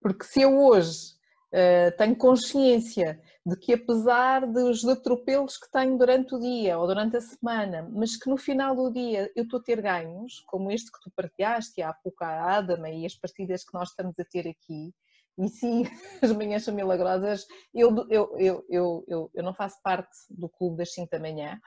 Porque 0.00 0.24
se 0.24 0.42
eu 0.42 0.58
hoje 0.58 1.16
Uh, 1.56 1.96
tenho 1.96 2.16
consciência 2.16 3.20
de 3.46 3.56
que 3.56 3.72
apesar 3.72 4.44
dos 4.46 4.84
atropelos 4.86 5.56
que 5.56 5.70
tenho 5.70 5.96
durante 5.96 6.34
o 6.34 6.40
dia 6.40 6.76
ou 6.76 6.86
durante 6.88 7.16
a 7.16 7.20
semana, 7.20 7.88
mas 7.92 8.16
que 8.16 8.28
no 8.28 8.36
final 8.36 8.74
do 8.74 8.92
dia 8.92 9.30
eu 9.34 9.44
estou 9.44 9.60
a 9.60 9.62
ter 9.62 9.80
ganhos, 9.80 10.42
como 10.46 10.72
este 10.72 10.90
que 10.90 11.00
tu 11.00 11.10
partilhaste 11.14 11.80
há 11.80 11.94
pouco 11.94 12.24
a 12.24 12.56
Adama 12.56 12.90
e 12.90 13.06
as 13.06 13.14
partidas 13.14 13.64
que 13.64 13.72
nós 13.72 13.90
estamos 13.90 14.18
a 14.18 14.24
ter 14.24 14.48
aqui, 14.48 14.92
e 15.38 15.48
sim, 15.48 15.84
as 16.20 16.32
manhãs 16.32 16.64
são 16.64 16.74
milagrosas, 16.74 17.46
eu, 17.72 17.94
eu, 18.10 18.36
eu, 18.38 18.64
eu, 18.68 19.04
eu, 19.06 19.30
eu 19.32 19.42
não 19.42 19.54
faço 19.54 19.80
parte 19.82 20.10
do 20.28 20.48
clube 20.48 20.78
das 20.78 20.92
5 20.92 21.08
da 21.10 21.20
manhã. 21.20 21.60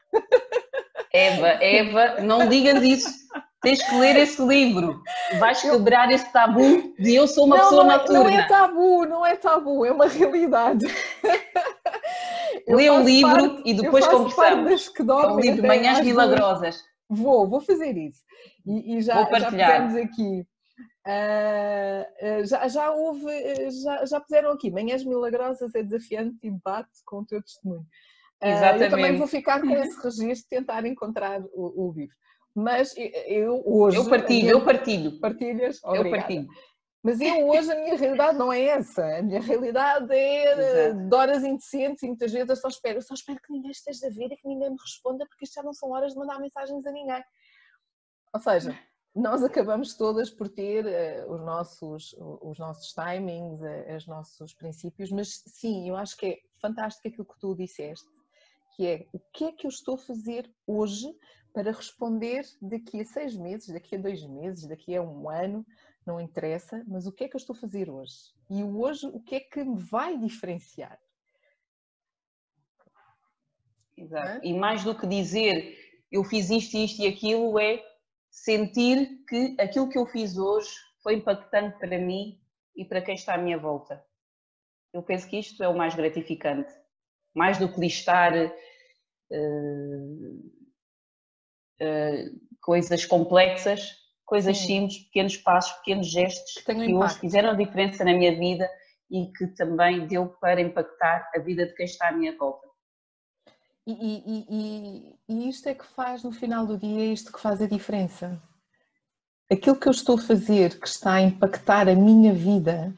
Eva, 1.12 1.48
Eva, 1.48 2.22
não 2.22 2.50
digas 2.50 2.84
isso. 2.84 3.10
Tens 3.62 3.84
que 3.84 3.96
ler 3.96 4.16
esse 4.16 4.42
livro. 4.42 5.02
Vais 5.38 5.62
quebrar 5.62 6.10
esse 6.12 6.32
tabu 6.32 6.94
de 6.98 7.16
eu 7.16 7.28
sou 7.28 7.46
uma 7.46 7.58
não, 7.58 7.64
pessoa 7.64 7.84
não 7.84 7.92
é, 7.92 7.98
noturna. 7.98 8.24
Não 8.24 8.30
é 8.30 8.48
tabu, 8.48 9.06
não 9.06 9.26
é 9.26 9.36
tabu, 9.36 9.86
é 9.86 9.92
uma 9.92 10.08
realidade. 10.08 10.86
Lê 12.68 12.90
o 12.90 13.04
livro 13.04 13.56
parte, 13.56 13.62
e 13.66 13.74
depois 13.74 14.08
conversamos. 14.08 14.90
Que 14.90 15.04
dormem, 15.04 15.30
é 15.30 15.34
um 15.34 15.40
livro 15.40 15.68
Manhãs 15.68 16.00
Milagrosas. 16.02 16.84
Vou, 17.10 17.50
vou 17.50 17.60
fazer 17.60 17.98
isso. 17.98 18.22
E, 18.66 18.96
e 18.98 19.02
já, 19.02 19.16
vou 19.16 19.28
partilhar. 19.28 19.92
já 19.92 20.02
aqui. 20.04 20.48
Uh, 21.06 22.46
já, 22.46 22.68
já 22.68 22.92
houve, 22.92 23.26
já, 23.72 24.06
já 24.06 24.20
puseram 24.20 24.52
aqui, 24.52 24.70
Manhãs 24.70 25.04
Milagrosas 25.04 25.74
é 25.74 25.82
desafiante 25.82 26.38
e 26.44 26.52
bate 26.52 27.04
com 27.06 27.20
o 27.20 27.26
teu 27.26 27.42
testemunho. 27.42 27.86
Exatamente. 28.42 28.82
Uh, 28.82 28.86
eu 28.86 28.90
também 28.90 29.18
vou 29.18 29.28
ficar 29.28 29.60
com 29.60 29.70
esse 29.76 30.02
registro, 30.02 30.50
tentar 30.50 30.86
encontrar 30.86 31.42
o, 31.54 31.88
o 31.88 31.94
livro. 31.94 32.16
Mas 32.56 32.94
eu 33.28 33.64
hoje. 33.66 33.98
Eu 33.98 34.10
partilho, 34.10 34.42
minha... 34.42 34.52
eu 34.52 34.66
partilho. 34.66 35.20
Partilhas? 35.20 35.80
Obrigada. 35.84 36.08
Eu 36.08 36.12
partilho. 36.12 36.48
Mas 37.02 37.22
eu 37.22 37.48
hoje 37.48 37.72
a 37.72 37.76
minha 37.76 37.96
realidade 37.96 38.38
não 38.38 38.52
é 38.52 38.62
essa. 38.62 39.06
A 39.18 39.22
minha 39.22 39.40
realidade 39.40 40.12
é 40.12 40.90
Exato. 40.90 41.08
de 41.08 41.16
horas 41.16 41.44
indecentes 41.44 42.04
e 42.04 42.08
muitas 42.08 42.32
vezes 42.32 42.50
eu 42.50 42.56
só 42.58 42.68
espero. 42.68 42.98
Eu 42.98 43.02
só 43.02 43.14
espero 43.14 43.40
que 43.40 43.54
ninguém 43.54 43.72
esteja 43.72 44.08
a 44.08 44.10
ver 44.10 44.26
e 44.32 44.36
que 44.36 44.48
ninguém 44.48 44.70
me 44.70 44.78
responda, 44.78 45.26
porque 45.26 45.46
isto 45.46 45.54
já 45.54 45.64
não 45.64 45.74
são 45.74 45.92
horas 45.92 46.12
de 46.12 46.20
mandar 46.20 46.40
mensagens 46.40 46.86
a 46.86 46.92
ninguém. 46.92 47.24
Ou 48.34 48.40
seja, 48.42 48.78
nós 49.16 49.44
acabamos 49.44 49.96
todas 49.96 50.30
por 50.30 50.50
ter 50.50 50.86
uh, 50.86 51.32
os, 51.34 51.42
nossos, 51.42 52.16
os 52.42 52.60
nossos 52.60 52.94
timings, 52.94 53.62
uh, 53.62 53.96
os 53.96 54.06
nossos 54.06 54.54
princípios, 54.54 55.10
mas 55.10 55.42
sim, 55.48 55.88
eu 55.90 55.96
acho 55.96 56.18
que 56.18 56.26
é 56.26 56.38
fantástico 56.62 57.08
aquilo 57.08 57.26
que 57.26 57.40
tu 57.40 57.56
disseste, 57.56 58.08
que 58.76 58.86
é 58.86 59.08
o 59.14 59.20
que 59.34 59.46
é 59.46 59.52
que 59.54 59.66
eu 59.66 59.70
estou 59.70 59.96
a 59.96 60.00
fazer 60.00 60.52
hoje 60.68 61.08
para 61.54 61.72
responder 61.72 62.46
daqui 62.62 63.02
a 63.02 63.06
seis 63.06 63.36
meses, 63.36 63.70
daqui 63.70 63.96
a 63.96 64.00
dois 64.00 64.24
meses, 64.26 64.68
daqui 64.68 64.96
a 64.96 65.02
um 65.02 65.30
ano, 65.30 65.66
não 66.06 66.20
interessa, 66.20 66.84
mas 66.88 67.06
o 67.06 67.12
que 67.12 67.26
é 67.26 67.28
que 67.28 67.36
eu 67.36 67.40
estou 67.40 67.56
a 67.56 67.60
fazer 67.60 67.90
hoje? 67.90 68.34
E 68.50 68.64
hoje 68.64 69.06
o 69.08 69.20
que 69.20 69.36
é 69.36 69.40
que 69.40 69.64
me 69.64 69.80
vai 69.80 70.18
diferenciar? 70.18 71.00
Exato. 73.98 74.46
E 74.46 74.54
mais 74.54 74.84
do 74.84 74.98
que 74.98 75.06
dizer 75.06 75.78
eu 76.12 76.24
fiz 76.24 76.50
isto, 76.50 76.76
isto 76.76 77.02
e 77.02 77.08
aquilo, 77.08 77.60
é 77.60 77.84
sentir 78.32 79.24
que 79.28 79.56
aquilo 79.60 79.90
que 79.90 79.98
eu 79.98 80.06
fiz 80.06 80.38
hoje 80.38 80.70
foi 81.04 81.16
impactante 81.16 81.78
para 81.78 82.00
mim 82.00 82.42
e 82.76 82.84
para 82.86 83.02
quem 83.02 83.16
está 83.16 83.36
à 83.36 83.38
minha 83.38 83.58
volta. 83.58 84.04
Eu 84.92 85.04
penso 85.04 85.28
que 85.30 85.38
isto 85.38 85.62
é 85.64 85.68
o 85.68 85.78
mais 85.78 85.94
gratificante. 85.94 86.74
Mais 87.34 87.60
do 87.60 87.72
que 87.72 87.80
listar 87.80 88.34
uh, 88.36 88.52
uh, 91.82 92.40
coisas 92.62 93.06
complexas, 93.06 93.96
coisas 94.26 94.58
Sim. 94.58 94.66
simples, 94.66 95.00
pequenos 95.06 95.38
passos, 95.38 95.72
pequenos 95.80 96.08
gestos 96.08 96.64
que, 96.64 96.94
hoje 96.94 97.20
fizeram 97.20 97.50
a 97.50 97.56
diferença 97.56 98.04
na 98.04 98.14
minha 98.14 98.38
vida 98.38 98.70
e 99.10 99.26
que 99.32 99.48
também 99.48 100.06
deu 100.06 100.28
para 100.40 100.62
impactar 100.62 101.30
a 101.36 101.40
vida 101.40 101.66
de 101.66 101.74
quem 101.74 101.86
está 101.86 102.10
à 102.10 102.12
minha 102.12 102.38
volta. 102.38 102.68
E, 103.88 103.92
e, 103.92 104.46
e, 104.50 105.16
e, 105.28 105.50
isto 105.50 105.68
é 105.68 105.74
que 105.74 105.86
faz 105.86 106.24
no 106.24 106.32
final 106.32 106.68
do 106.68 106.78
dia, 106.78 107.12
isto 107.12 107.32
que 107.32 107.42
faz 107.42 107.60
a 107.60 107.68
diferença. 107.68 108.40
Aquilo 109.52 109.80
que 109.80 109.88
eu 109.88 109.92
estou 109.92 110.16
a 110.16 110.22
fazer 110.22 110.80
que 110.80 110.88
está 110.88 111.14
a 111.14 111.22
impactar 111.22 111.90
a 111.90 111.96
minha 111.96 112.32
vida 112.32 112.96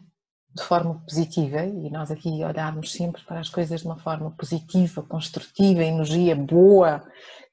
de 0.53 0.63
forma 0.63 1.01
positiva, 1.07 1.63
e 1.63 1.89
nós 1.89 2.11
aqui 2.11 2.43
olharmos 2.43 2.91
sempre 2.91 3.23
para 3.23 3.39
as 3.39 3.47
coisas 3.47 3.82
de 3.82 3.86
uma 3.88 3.95
forma 3.95 4.32
positiva, 4.32 5.01
construtiva, 5.01 5.82
energia 5.82 6.36
boa, 6.36 7.01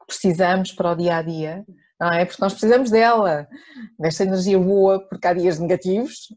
precisamos 0.09 0.73
para 0.73 0.93
o 0.93 0.97
dia 0.97 1.17
a 1.17 1.23
dia, 1.23 1.65
não 2.01 2.11
é? 2.11 2.25
Porque 2.25 2.43
nós 2.43 2.55
precisamos 2.55 2.91
dela, 2.91 3.47
desta 3.99 4.25
energia 4.25 4.59
boa, 4.59 5.07
porque 5.07 5.27
há 5.29 5.35
dias 5.35 5.59
negativos. 5.59 6.35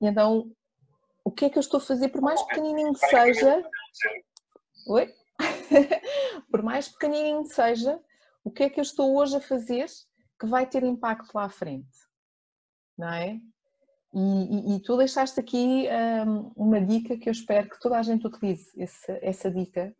E 0.00 0.06
então, 0.06 0.52
o 1.24 1.30
que 1.30 1.46
é 1.46 1.50
que 1.50 1.56
eu 1.56 1.60
estou 1.60 1.78
a 1.78 1.82
fazer, 1.82 2.10
por 2.10 2.20
mais 2.20 2.40
pequenininho 2.42 2.92
que 2.92 3.06
seja. 3.06 3.64
Oi? 4.86 5.12
por 6.50 6.62
mais 6.62 6.88
pequenininho 6.88 7.44
que 7.44 7.54
seja, 7.54 7.98
o 8.44 8.50
que 8.50 8.64
é 8.64 8.70
que 8.70 8.78
eu 8.78 8.82
estou 8.82 9.16
hoje 9.16 9.36
a 9.36 9.40
fazer 9.40 9.86
que 10.38 10.46
vai 10.46 10.66
ter 10.66 10.82
impacto 10.82 11.32
lá 11.34 11.44
à 11.44 11.48
frente? 11.48 11.88
Não 12.98 13.08
é? 13.08 13.40
E, 14.12 14.20
e, 14.20 14.76
e 14.76 14.80
tu 14.82 14.96
deixaste 14.98 15.40
aqui 15.40 15.88
um, 16.26 16.52
uma 16.56 16.80
dica 16.80 17.16
que 17.16 17.28
eu 17.28 17.32
espero 17.32 17.70
que 17.70 17.80
toda 17.80 17.98
a 17.98 18.02
gente 18.02 18.26
utilize, 18.26 18.68
essa, 18.76 19.18
essa 19.22 19.50
dica, 19.50 19.94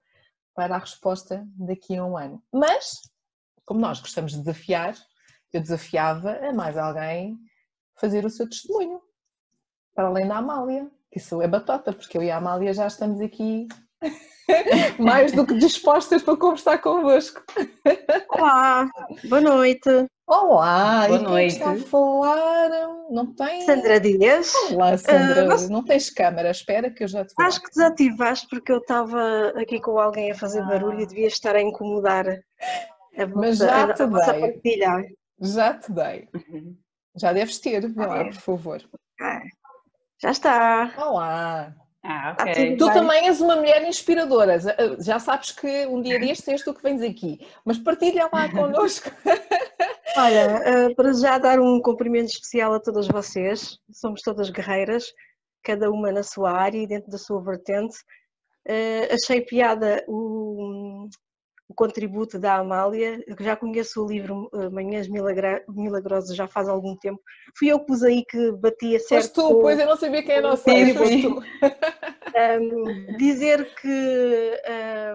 para 0.55 0.77
a 0.77 0.79
resposta 0.79 1.47
daqui 1.57 1.97
a 1.97 2.05
um 2.05 2.17
ano. 2.17 2.43
Mas 2.53 3.01
como 3.71 3.81
nós 3.81 4.01
gostamos 4.01 4.33
de 4.33 4.39
desafiar, 4.39 4.97
eu 5.53 5.61
desafiava 5.61 6.33
a 6.33 6.53
mais 6.53 6.77
alguém 6.77 7.39
fazer 8.01 8.25
o 8.25 8.31
seu 8.31 8.49
testemunho, 8.49 9.01
para 9.95 10.09
além 10.09 10.27
da 10.27 10.39
Amália, 10.39 10.91
que 11.09 11.19
isso 11.19 11.41
é 11.41 11.47
batota, 11.47 11.93
porque 11.93 12.19
eu 12.19 12.23
e 12.23 12.33
a 12.33 12.39
Amália 12.39 12.73
já 12.73 12.89
estamos 12.89 13.21
aqui 13.21 13.69
mais 14.99 15.31
do 15.31 15.47
que 15.47 15.55
dispostas 15.55 16.21
para 16.21 16.37
conversar 16.37 16.79
convosco. 16.79 17.45
Olá, 18.31 18.89
boa 19.29 19.41
noite. 19.41 20.09
Olá, 20.31 21.09
boa 21.09 21.19
e 21.19 21.23
noite. 21.25 21.55
está 21.55 21.73
a 21.73 21.77
falar? 21.77 22.71
Não 23.11 23.35
tem? 23.35 23.63
Sandra 23.63 23.99
Dias. 23.99 24.55
Olá, 24.71 24.97
Sandra. 24.97 25.45
Uh, 25.45 25.49
mas... 25.49 25.69
Não 25.69 25.85
tens 25.85 26.09
câmera, 26.09 26.53
espera 26.53 26.89
que 26.89 27.03
eu 27.03 27.09
já 27.09 27.25
te 27.25 27.35
vou. 27.37 27.45
Acho 27.45 27.61
que 27.61 27.71
desativaste 27.71 28.47
porque 28.49 28.71
eu 28.71 28.79
estava 28.79 29.49
aqui 29.61 29.81
com 29.81 29.99
alguém 29.99 30.31
a 30.31 30.35
fazer 30.37 30.61
ah. 30.61 30.67
barulho 30.67 31.01
e 31.01 31.07
devia 31.07 31.27
estar 31.27 31.57
a 31.57 31.61
incomodar. 31.61 32.29
É 33.15 33.27
Mas 33.27 33.59
já 33.59 33.83
a, 33.83 33.93
te 33.93 34.03
a 34.03 34.07
dei. 34.07 35.17
Já 35.41 35.75
te 35.75 35.91
dei. 35.91 36.29
Uhum. 36.33 36.77
Já 37.17 37.33
deves 37.33 37.59
ter, 37.59 37.89
vê 37.89 38.07
lá, 38.07 38.25
por 38.27 38.35
favor. 38.35 38.81
Já 40.23 40.31
está. 40.31 40.95
Olá. 40.97 41.75
Ah, 42.05 42.37
ok. 42.39 42.77
Tu 42.77 42.87
também 42.93 43.27
és 43.27 43.41
uma 43.41 43.57
mulher 43.57 43.87
inspiradora. 43.87 44.59
Já 45.01 45.19
sabes 45.19 45.51
que 45.51 45.87
um 45.87 46.01
dia 46.01 46.21
destes 46.21 46.47
és 46.47 46.63
tu 46.63 46.73
que 46.73 46.83
vens 46.83 47.03
aqui. 47.03 47.47
Mas 47.65 47.79
partilha 47.79 48.29
lá 48.33 48.49
connosco. 48.49 49.11
Olha, 50.17 50.63
eh, 50.65 50.95
para 50.95 51.13
já 51.13 51.39
dar 51.39 51.61
um 51.61 51.81
cumprimento 51.81 52.29
especial 52.29 52.75
a 52.75 52.81
todas 52.81 53.07
vocês. 53.07 53.79
Somos 53.93 54.23
todas 54.23 54.51
guerreiras, 54.51 55.13
cada 55.63 55.91
uma 55.91 56.11
na 56.11 56.23
sua 56.23 56.53
área 56.53 56.79
e 56.79 56.87
dentro 56.87 57.11
da 57.11 57.19
sua 57.19 57.43
vertente. 57.43 57.97
Uh, 58.69 59.15
achei 59.15 59.41
piada 59.41 60.05
o, 60.07 61.09
o 61.67 61.75
contributo 61.75 62.39
da 62.39 62.57
Amália, 62.57 63.19
que 63.35 63.43
já 63.43 63.57
conheço 63.57 64.05
o 64.05 64.07
livro 64.07 64.51
uh, 64.53 64.71
Manhãs 64.71 65.09
Milagrosas 65.09 66.37
já 66.37 66.47
faz 66.47 66.69
algum 66.69 66.95
tempo. 66.97 67.21
Fui 67.59 67.69
eu 67.69 67.81
que 67.81 67.87
pus 67.87 68.03
aí 68.03 68.23
que 68.25 68.53
batia 68.53 69.01
certo. 69.01 69.33
Pois 69.35 69.49
tu, 69.49 69.61
pois 69.61 69.79
eu 69.79 69.87
não 69.87 69.97
sabia 69.97 70.23
quem 70.23 70.35
era 70.35 70.53
o 70.53 70.57
sim, 70.57 70.93
um, 72.59 73.17
Dizer 73.17 73.75
que 73.77 74.61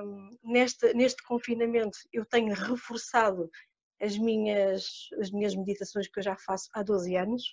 um, 0.03 0.29
neste, 0.43 0.93
neste 0.93 1.23
confinamento 1.23 1.97
eu 2.11 2.25
tenho 2.25 2.53
reforçado 2.53 3.49
as 4.05 4.17
minhas, 4.17 5.09
as 5.19 5.31
minhas 5.31 5.55
meditações 5.55 6.07
que 6.07 6.19
eu 6.19 6.23
já 6.23 6.37
faço 6.37 6.69
há 6.73 6.83
12 6.83 7.15
anos. 7.15 7.43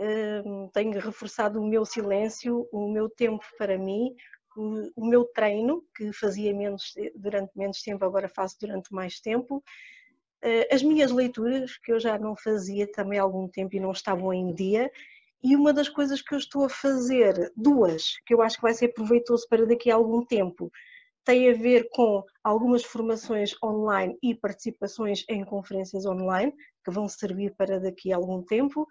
Um, 0.00 0.68
tenho 0.72 0.98
reforçado 1.00 1.60
o 1.60 1.66
meu 1.66 1.84
silêncio, 1.84 2.68
o 2.72 2.92
meu 2.92 3.08
tempo 3.08 3.44
para 3.56 3.78
mim, 3.78 4.14
o, 4.56 4.90
o 4.96 5.06
meu 5.06 5.24
treino, 5.24 5.84
que 5.96 6.12
fazia 6.12 6.52
menos, 6.54 6.94
durante 7.16 7.50
menos 7.56 7.82
tempo, 7.82 8.04
agora 8.04 8.28
faço 8.28 8.56
durante 8.60 8.92
mais 8.92 9.20
tempo, 9.20 9.62
eh, 10.42 10.68
as 10.72 10.82
minhas 10.82 11.10
leituras, 11.10 11.76
que 11.78 11.92
eu 11.92 11.98
já 11.98 12.18
não 12.18 12.36
fazia 12.36 12.90
também 12.90 13.18
há 13.18 13.22
algum 13.22 13.48
tempo 13.48 13.74
e 13.74 13.80
não 13.80 13.90
estavam 13.90 14.32
em 14.32 14.54
dia, 14.54 14.90
e 15.42 15.54
uma 15.56 15.72
das 15.72 15.88
coisas 15.88 16.20
que 16.22 16.34
eu 16.34 16.38
estou 16.38 16.64
a 16.64 16.68
fazer, 16.68 17.52
duas, 17.56 18.18
que 18.26 18.34
eu 18.34 18.42
acho 18.42 18.56
que 18.56 18.62
vai 18.62 18.74
ser 18.74 18.88
proveitoso 18.88 19.46
para 19.48 19.66
daqui 19.66 19.90
a 19.90 19.94
algum 19.94 20.24
tempo, 20.24 20.70
tem 21.28 21.50
a 21.50 21.52
ver 21.52 21.90
com 21.90 22.24
algumas 22.42 22.82
formações 22.82 23.54
online 23.62 24.16
e 24.22 24.34
participações 24.34 25.26
em 25.28 25.44
conferências 25.44 26.06
online, 26.06 26.54
que 26.82 26.90
vão 26.90 27.06
servir 27.06 27.54
para 27.54 27.78
daqui 27.78 28.10
a 28.10 28.16
algum 28.16 28.42
tempo, 28.42 28.88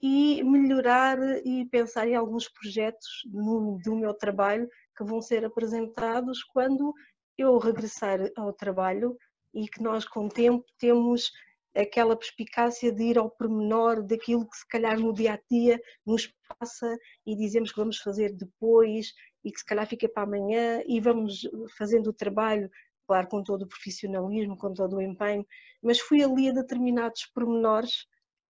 e 0.00 0.42
melhorar 0.42 1.18
e 1.44 1.66
pensar 1.66 2.08
em 2.08 2.14
alguns 2.14 2.48
projetos 2.48 3.06
no, 3.26 3.78
do 3.84 3.94
meu 3.94 4.14
trabalho 4.14 4.66
que 4.96 5.04
vão 5.04 5.20
ser 5.20 5.44
apresentados 5.44 6.42
quando 6.42 6.94
eu 7.36 7.58
regressar 7.58 8.18
ao 8.34 8.50
trabalho 8.50 9.14
e 9.52 9.68
que 9.68 9.82
nós 9.82 10.06
com 10.06 10.24
o 10.24 10.30
tempo 10.30 10.64
temos 10.78 11.30
aquela 11.76 12.16
perspicácia 12.16 12.90
de 12.90 13.02
ir 13.02 13.18
ao 13.18 13.30
pormenor 13.30 14.02
daquilo 14.02 14.48
que 14.48 14.56
se 14.56 14.66
calhar 14.66 14.98
no 14.98 15.12
dia 15.12 15.34
a 15.34 15.40
dia 15.50 15.78
nos 16.06 16.32
passa 16.58 16.96
e 17.26 17.36
dizemos 17.36 17.70
que 17.70 17.78
vamos 17.78 17.98
fazer 17.98 18.34
depois 18.34 19.12
e 19.44 19.52
que 19.52 19.58
se 19.58 19.64
calhar 19.64 19.86
fica 19.86 20.08
para 20.08 20.24
amanhã 20.24 20.82
e 20.86 21.00
vamos 21.00 21.48
fazendo 21.76 22.08
o 22.08 22.12
trabalho, 22.12 22.70
claro, 23.06 23.28
com 23.28 23.42
todo 23.42 23.62
o 23.62 23.68
profissionalismo, 23.68 24.56
com 24.56 24.72
todo 24.72 24.96
o 24.96 25.02
empenho, 25.02 25.46
mas 25.82 26.00
fui 26.00 26.22
ali 26.22 26.48
a 26.48 26.52
determinados 26.52 27.26
pormenores 27.34 28.06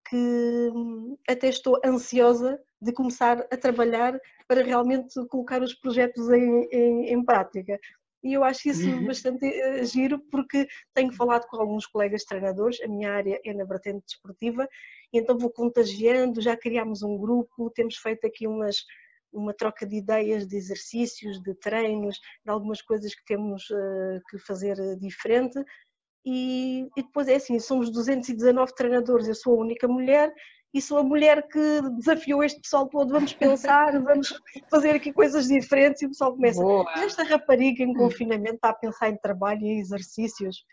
que 0.09 0.17
hum, 0.75 1.17
até 1.29 1.49
estou 1.49 1.79
ansiosa 1.85 2.59
de 2.81 2.93
começar 2.93 3.47
a 3.51 3.57
trabalhar 3.57 4.19
para 4.47 4.63
realmente 4.63 5.15
colocar 5.29 5.63
os 5.63 5.75
projetos 5.75 6.31
em, 6.31 6.69
em, 6.73 7.13
em 7.13 7.25
prática. 7.25 7.79
E 8.23 8.33
eu 8.33 8.43
acho 8.43 8.69
isso 8.69 8.89
uhum. 8.89 9.07
bastante 9.07 9.47
uh, 9.47 9.85
giro 9.85 10.19
porque 10.31 10.67
tenho 10.95 11.13
falado 11.13 11.47
com 11.47 11.57
alguns 11.59 11.87
colegas 11.87 12.25
treinadores, 12.25 12.81
a 12.81 12.89
minha 12.89 13.13
área 13.13 13.41
é 13.45 13.55
na 13.55 13.65
vertente 13.65 14.05
desportiva, 14.07 14.69
e 15.13 15.19
então 15.19 15.39
vou 15.39 15.51
contagiando, 15.51 16.41
já 16.41 16.57
criámos 16.57 17.03
um 17.03 17.17
grupo, 17.17 17.71
temos 17.71 17.97
feito 17.97 18.27
aqui 18.27 18.47
umas, 18.47 18.85
uma 19.33 19.55
troca 19.55 19.87
de 19.87 19.97
ideias, 19.97 20.47
de 20.47 20.57
exercícios, 20.57 21.41
de 21.43 21.55
treinos, 21.55 22.19
de 22.45 22.51
algumas 22.51 22.83
coisas 22.83 23.15
que 23.15 23.25
temos 23.25 23.69
uh, 23.71 24.21
que 24.31 24.39
fazer 24.39 24.77
diferente. 24.99 25.59
E, 26.25 26.89
e, 26.97 27.03
depois 27.03 27.29
é 27.29 27.37
assim, 27.37 27.59
somos 27.59 27.91
219 27.91 28.75
treinadores, 28.75 29.29
eu 29.29 29.35
sou 29.35 29.55
a 29.55 29.61
única 29.61 29.89
mulher 29.89 30.33
e 30.75 30.83
sou 30.83 30.99
a 30.99 31.03
mulher 31.03 31.47
que 31.49 31.81
desafiou 31.97 32.45
este 32.45 32.61
pessoal 32.61 32.89
todo, 32.89 33.13
vamos 33.13 33.33
pensar, 33.33 33.93
vamos 34.03 34.39
fazer 34.71 34.91
aqui 34.91 35.13
coisas 35.13 35.47
diferentes 35.49 36.03
e 36.03 36.07
o 36.07 36.11
pessoal 36.11 36.35
começa. 36.35 36.61
Boa. 36.61 36.91
Esta 36.99 37.25
rapariga 37.25 37.83
em 37.83 37.95
confinamento 37.95 38.57
está 38.57 38.71
a 38.71 38.75
pensar 38.75 39.09
em 39.09 39.17
trabalho 39.17 39.63
e 39.63 39.81
exercícios. 39.81 40.65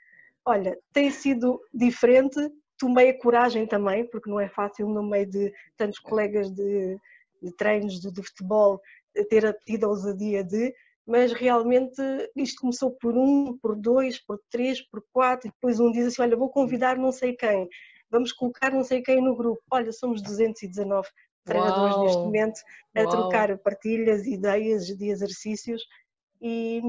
Olha, 0.45 0.77
tem 0.91 1.09
sido 1.09 1.59
diferente, 1.73 2.37
tomei 2.77 3.09
a 3.09 3.17
coragem 3.17 3.65
também, 3.65 4.05
porque 4.09 4.29
não 4.29 4.39
é 4.39 4.49
fácil 4.49 4.87
no 4.89 5.03
meio 5.03 5.25
de 5.25 5.51
tantos 5.77 5.99
colegas 5.99 6.51
de, 6.51 6.97
de 7.45 7.55
treinos 7.55 7.99
de, 7.99 8.11
de 8.11 8.23
futebol 8.23 8.81
ter 9.29 9.57
tido 9.65 9.85
a 9.85 9.89
ousadia 9.89 10.43
de, 10.43 10.73
mas 11.07 11.31
realmente 11.31 12.01
isto 12.35 12.61
começou 12.61 12.91
por 12.91 13.15
um, 13.15 13.57
por 13.57 13.75
dois, 13.75 14.19
por 14.19 14.39
três, 14.49 14.81
por 14.81 15.03
quatro, 15.13 15.47
e 15.47 15.51
depois 15.51 15.79
um 15.79 15.91
diz 15.91 16.07
assim, 16.07 16.21
olha, 16.21 16.35
vou 16.35 16.49
convidar 16.49 16.97
não 16.97 17.11
sei 17.11 17.33
quem 17.35 17.69
vamos 18.09 18.31
colocar 18.31 18.71
não 18.71 18.83
sei 18.83 19.01
quem 19.01 19.21
no 19.21 19.35
grupo. 19.35 19.61
Olha, 19.69 19.91
somos 19.91 20.21
219 20.21 21.07
treinadores 21.43 21.95
Uau. 21.95 22.03
neste 22.03 22.23
momento 22.23 22.59
a 22.95 23.01
Uau. 23.01 23.09
trocar 23.09 23.57
partilhas, 23.59 24.25
ideias 24.25 24.87
de 24.87 25.09
exercícios 25.09 25.83
e, 26.41 26.81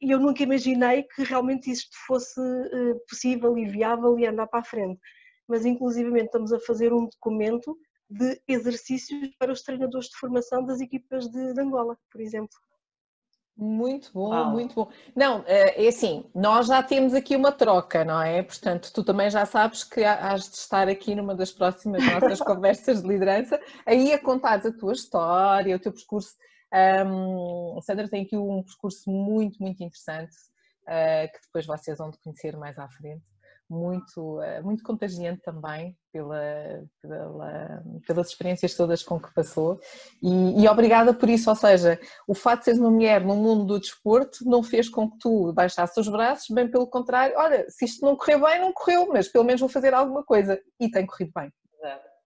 e, 0.00 0.10
eu 0.10 0.18
nunca 0.18 0.42
imaginei 0.42 1.02
que 1.02 1.22
realmente 1.22 1.70
isto 1.70 1.96
fosse 2.06 2.40
uh, 2.40 3.00
possível 3.08 3.56
e 3.58 3.66
viável 3.66 4.18
e 4.18 4.26
andar 4.26 4.46
para 4.46 4.60
a 4.60 4.64
frente. 4.64 5.00
Mas 5.46 5.64
inclusivamente 5.64 6.26
estamos 6.26 6.52
a 6.52 6.60
fazer 6.60 6.92
um 6.92 7.06
documento 7.06 7.76
de 8.08 8.40
exercícios 8.48 9.34
para 9.38 9.52
os 9.52 9.62
treinadores 9.62 10.08
de 10.08 10.16
formação 10.16 10.64
das 10.64 10.80
equipas 10.80 11.28
de, 11.28 11.52
de 11.52 11.60
Angola, 11.60 11.96
por 12.10 12.20
exemplo. 12.20 12.56
Muito 13.60 14.12
bom, 14.12 14.30
Uau. 14.30 14.52
muito 14.52 14.72
bom. 14.72 14.88
Não, 15.16 15.44
eh, 15.44 15.84
é 15.84 15.88
assim, 15.88 16.24
nós 16.32 16.68
já 16.68 16.80
temos 16.80 17.12
aqui 17.12 17.34
uma 17.34 17.50
troca, 17.50 18.04
não 18.04 18.22
é? 18.22 18.40
Portanto, 18.40 18.92
tu 18.94 19.02
também 19.02 19.28
já 19.28 19.44
sabes 19.44 19.82
que 19.82 20.04
has 20.04 20.48
de 20.48 20.56
estar 20.56 20.88
aqui 20.88 21.12
numa 21.12 21.34
das 21.34 21.50
próximas 21.50 22.06
nossas 22.06 22.38
conversas 22.40 23.02
de 23.02 23.08
liderança, 23.08 23.60
aí 23.84 24.12
a 24.12 24.22
contar 24.22 24.64
a 24.64 24.72
tua 24.72 24.92
história, 24.92 25.74
o 25.74 25.80
teu 25.80 25.92
percurso. 25.92 26.36
Um, 27.04 27.80
Sandra 27.82 28.08
tem 28.08 28.22
aqui 28.22 28.36
um 28.36 28.62
percurso 28.62 29.10
muito, 29.10 29.60
muito 29.60 29.82
interessante, 29.82 30.36
uh, 30.84 31.26
que 31.32 31.40
depois 31.46 31.66
vocês 31.66 31.98
vão 31.98 32.12
conhecer 32.22 32.56
mais 32.56 32.78
à 32.78 32.88
frente 32.88 33.24
muito, 33.68 34.40
eh, 34.40 34.62
muito 34.62 34.82
contagiante 34.82 35.42
também 35.42 35.96
pela, 36.12 36.82
pela, 37.02 37.82
pelas 38.06 38.28
experiências 38.28 38.74
todas 38.74 39.02
com 39.02 39.20
que 39.20 39.32
passou 39.34 39.78
e, 40.22 40.62
e, 40.62 40.68
obrigada 40.68 41.12
por 41.12 41.28
isso, 41.28 41.50
ou 41.50 41.56
seja, 41.56 42.00
o 42.26 42.34
fato 42.34 42.60
de 42.60 42.64
seres 42.66 42.80
uma 42.80 42.90
mulher 42.90 43.24
no 43.24 43.36
mundo 43.36 43.64
do 43.64 43.80
desporto 43.80 44.44
não 44.44 44.62
fez 44.62 44.88
com 44.88 45.10
que 45.10 45.18
tu 45.18 45.52
baixasses 45.52 45.96
os 45.96 46.08
braços, 46.08 46.46
bem 46.54 46.70
pelo 46.70 46.86
contrário, 46.86 47.36
olha, 47.36 47.66
se 47.68 47.84
isto 47.84 48.04
não 48.04 48.16
correu 48.16 48.40
bem, 48.40 48.60
não 48.60 48.72
correu, 48.72 49.08
mas 49.12 49.28
pelo 49.28 49.44
menos 49.44 49.60
vou 49.60 49.68
fazer 49.68 49.92
alguma 49.92 50.24
coisa 50.24 50.58
e 50.80 50.90
tem 50.90 51.04
corrido 51.04 51.32
bem. 51.34 51.52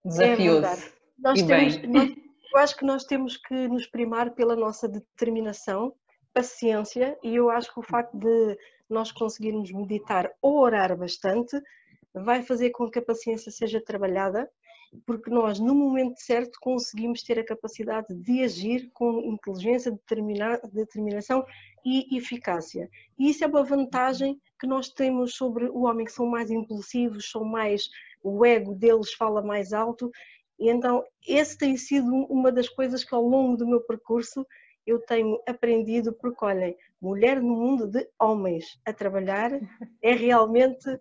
Desafioso. 0.04 0.66
É 0.66 1.02
nós 1.18 1.40
e 1.40 1.46
temos, 1.46 1.76
bem. 1.76 1.88
Nós, 1.88 2.10
eu 2.54 2.60
acho 2.60 2.76
que 2.76 2.84
nós 2.84 3.04
temos 3.04 3.36
que 3.36 3.68
nos 3.68 3.86
primar 3.86 4.32
pela 4.32 4.56
nossa 4.56 4.88
determinação, 4.88 5.94
paciência 6.34 7.16
e 7.22 7.36
eu 7.36 7.50
acho 7.50 7.72
que 7.72 7.80
o 7.80 7.82
facto 7.82 8.16
de 8.16 8.58
nós 8.92 9.10
conseguirmos 9.10 9.72
meditar 9.72 10.30
ou 10.40 10.60
orar 10.60 10.96
bastante, 10.96 11.60
vai 12.14 12.42
fazer 12.42 12.70
com 12.70 12.90
que 12.90 12.98
a 12.98 13.04
paciência 13.04 13.50
seja 13.50 13.82
trabalhada, 13.82 14.48
porque 15.06 15.30
nós, 15.30 15.58
no 15.58 15.74
momento 15.74 16.20
certo, 16.20 16.58
conseguimos 16.60 17.22
ter 17.22 17.38
a 17.38 17.44
capacidade 17.44 18.14
de 18.14 18.42
agir 18.42 18.90
com 18.92 19.20
inteligência, 19.20 19.98
determinação 20.70 21.44
e 21.84 22.16
eficácia. 22.16 22.90
E 23.18 23.30
isso 23.30 23.42
é 23.42 23.46
uma 23.46 23.64
vantagem 23.64 24.38
que 24.60 24.66
nós 24.66 24.90
temos 24.90 25.34
sobre 25.34 25.64
o 25.66 25.84
homem, 25.84 26.04
que 26.04 26.12
são 26.12 26.26
mais 26.26 26.50
impulsivos, 26.50 27.30
são 27.30 27.44
mais. 27.44 27.88
o 28.22 28.44
ego 28.44 28.74
deles 28.74 29.14
fala 29.14 29.42
mais 29.42 29.72
alto. 29.72 30.10
E 30.58 30.68
então, 30.68 31.02
esse 31.26 31.56
tem 31.56 31.76
sido 31.76 32.14
uma 32.26 32.52
das 32.52 32.68
coisas 32.68 33.02
que 33.02 33.14
ao 33.14 33.22
longo 33.22 33.56
do 33.56 33.66
meu 33.66 33.80
percurso 33.80 34.46
eu 34.86 34.98
tenho 35.00 35.40
aprendido, 35.46 36.12
porque 36.12 36.44
olhem, 36.44 36.76
mulher 37.00 37.40
no 37.40 37.54
mundo 37.56 37.86
de 37.86 38.08
homens 38.20 38.78
a 38.84 38.92
trabalhar 38.92 39.50
é 40.02 40.12
realmente 40.12 40.98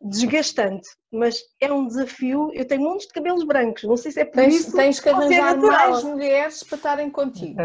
desgastante, 0.00 0.88
mas 1.12 1.42
é 1.60 1.72
um 1.72 1.86
desafio. 1.86 2.50
Eu 2.54 2.66
tenho 2.66 2.82
montes 2.82 3.06
de 3.06 3.12
cabelos 3.12 3.44
brancos, 3.44 3.84
não 3.84 3.96
sei 3.96 4.12
se 4.12 4.20
é 4.20 4.24
por 4.24 4.34
tens, 4.34 4.54
isso. 4.54 4.76
Tens 4.76 5.00
que 5.00 5.08
arranjar 5.08 5.56
mais 5.56 6.04
mulheres 6.04 6.62
para 6.62 6.76
estarem 6.76 7.10
contigo. 7.10 7.58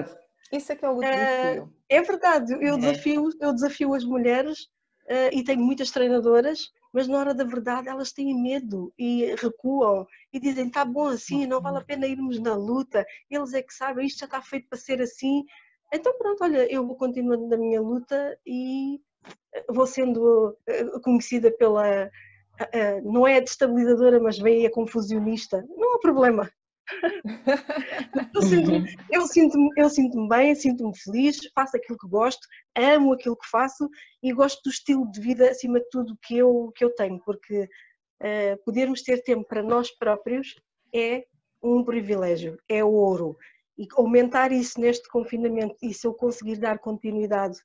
Isso 0.52 0.72
é 0.72 0.76
que 0.76 0.86
é 0.86 0.90
o 0.90 1.00
desafio. 1.00 1.74
É, 1.90 1.98
é 1.98 2.02
verdade, 2.02 2.54
eu, 2.54 2.76
é. 2.76 2.78
Desafio, 2.78 3.30
eu 3.40 3.54
desafio 3.54 3.94
as 3.94 4.04
mulheres 4.04 4.62
uh, 5.06 5.30
e 5.32 5.44
tenho 5.44 5.62
muitas 5.62 5.92
treinadoras, 5.92 6.72
mas 6.94 7.08
na 7.08 7.18
hora 7.18 7.34
da 7.34 7.44
verdade 7.44 7.90
elas 7.90 8.12
têm 8.12 8.40
medo 8.40 8.94
e 8.98 9.34
recuam 9.36 10.06
e 10.32 10.40
dizem: 10.40 10.70
tá 10.70 10.86
bom 10.86 11.08
assim, 11.08 11.48
não 11.48 11.60
vale 11.60 11.80
a 11.80 11.84
pena 11.84 12.06
irmos 12.06 12.40
na 12.40 12.56
luta, 12.56 13.06
eles 13.30 13.54
é 13.54 13.64
que 13.64 13.74
sabem, 13.74 14.06
isto 14.06 14.20
já 14.20 14.26
está 14.26 14.42
feito 14.42 14.70
para 14.70 14.78
ser 14.78 15.02
assim. 15.02 15.44
Então, 15.92 16.18
pronto, 16.18 16.44
olha, 16.44 16.72
eu 16.72 16.86
vou 16.86 16.96
continuando 16.96 17.48
na 17.48 17.58
minha 17.58 17.82
luta 17.82 18.38
e 18.46 19.00
eh, 19.54 19.66
vou 19.70 19.88
sendo 19.88 20.56
eh, 20.68 20.86
conhecida 21.04 21.52
pela. 21.52 22.10
Não 23.04 23.28
é 23.28 23.38
a 23.38 23.42
destabilizadora, 23.42 24.20
mas 24.20 24.38
bem 24.38 24.66
a 24.66 24.72
confusionista. 24.72 25.66
Não 25.76 25.96
há 25.96 26.00
problema. 26.00 26.52
Eu 28.34 28.42
sinto-me 28.42 28.86
eu 29.12 29.28
sinto 29.28 29.58
eu 29.78 29.90
sinto 29.90 30.28
bem, 30.28 30.56
sinto-me 30.56 30.98
feliz, 30.98 31.38
faço 31.54 31.78
aquilo 31.78 31.98
que 31.98 32.08
gosto, 32.08 32.48
amo 32.76 33.14
aquilo 33.14 33.38
que 33.38 33.48
faço 33.50 33.90
e 34.22 34.34
gosto 34.34 34.62
do 34.64 34.70
estilo 34.70 35.10
de 35.12 35.20
vida 35.20 35.50
acima 35.50 35.80
de 35.80 35.90
tudo 35.90 36.18
que 36.22 36.38
eu, 36.38 36.72
que 36.76 36.84
eu 36.84 36.94
tenho, 36.96 37.20
porque 37.24 37.64
uh, 37.64 38.64
podermos 38.66 39.02
ter 39.02 39.22
tempo 39.24 39.46
para 39.48 39.64
nós 39.64 39.92
próprios 39.92 40.56
é 40.94 41.26
um 41.62 41.84
privilégio, 41.84 42.58
é 42.68 42.84
ouro. 42.84 43.38
E 43.78 43.88
aumentar 43.94 44.52
isso 44.52 44.80
neste 44.80 45.10
confinamento 45.10 45.76
e 45.82 45.94
se 45.94 46.06
eu 46.06 46.14
conseguir 46.14 46.58
dar 46.58 46.78
continuidade 46.78 47.58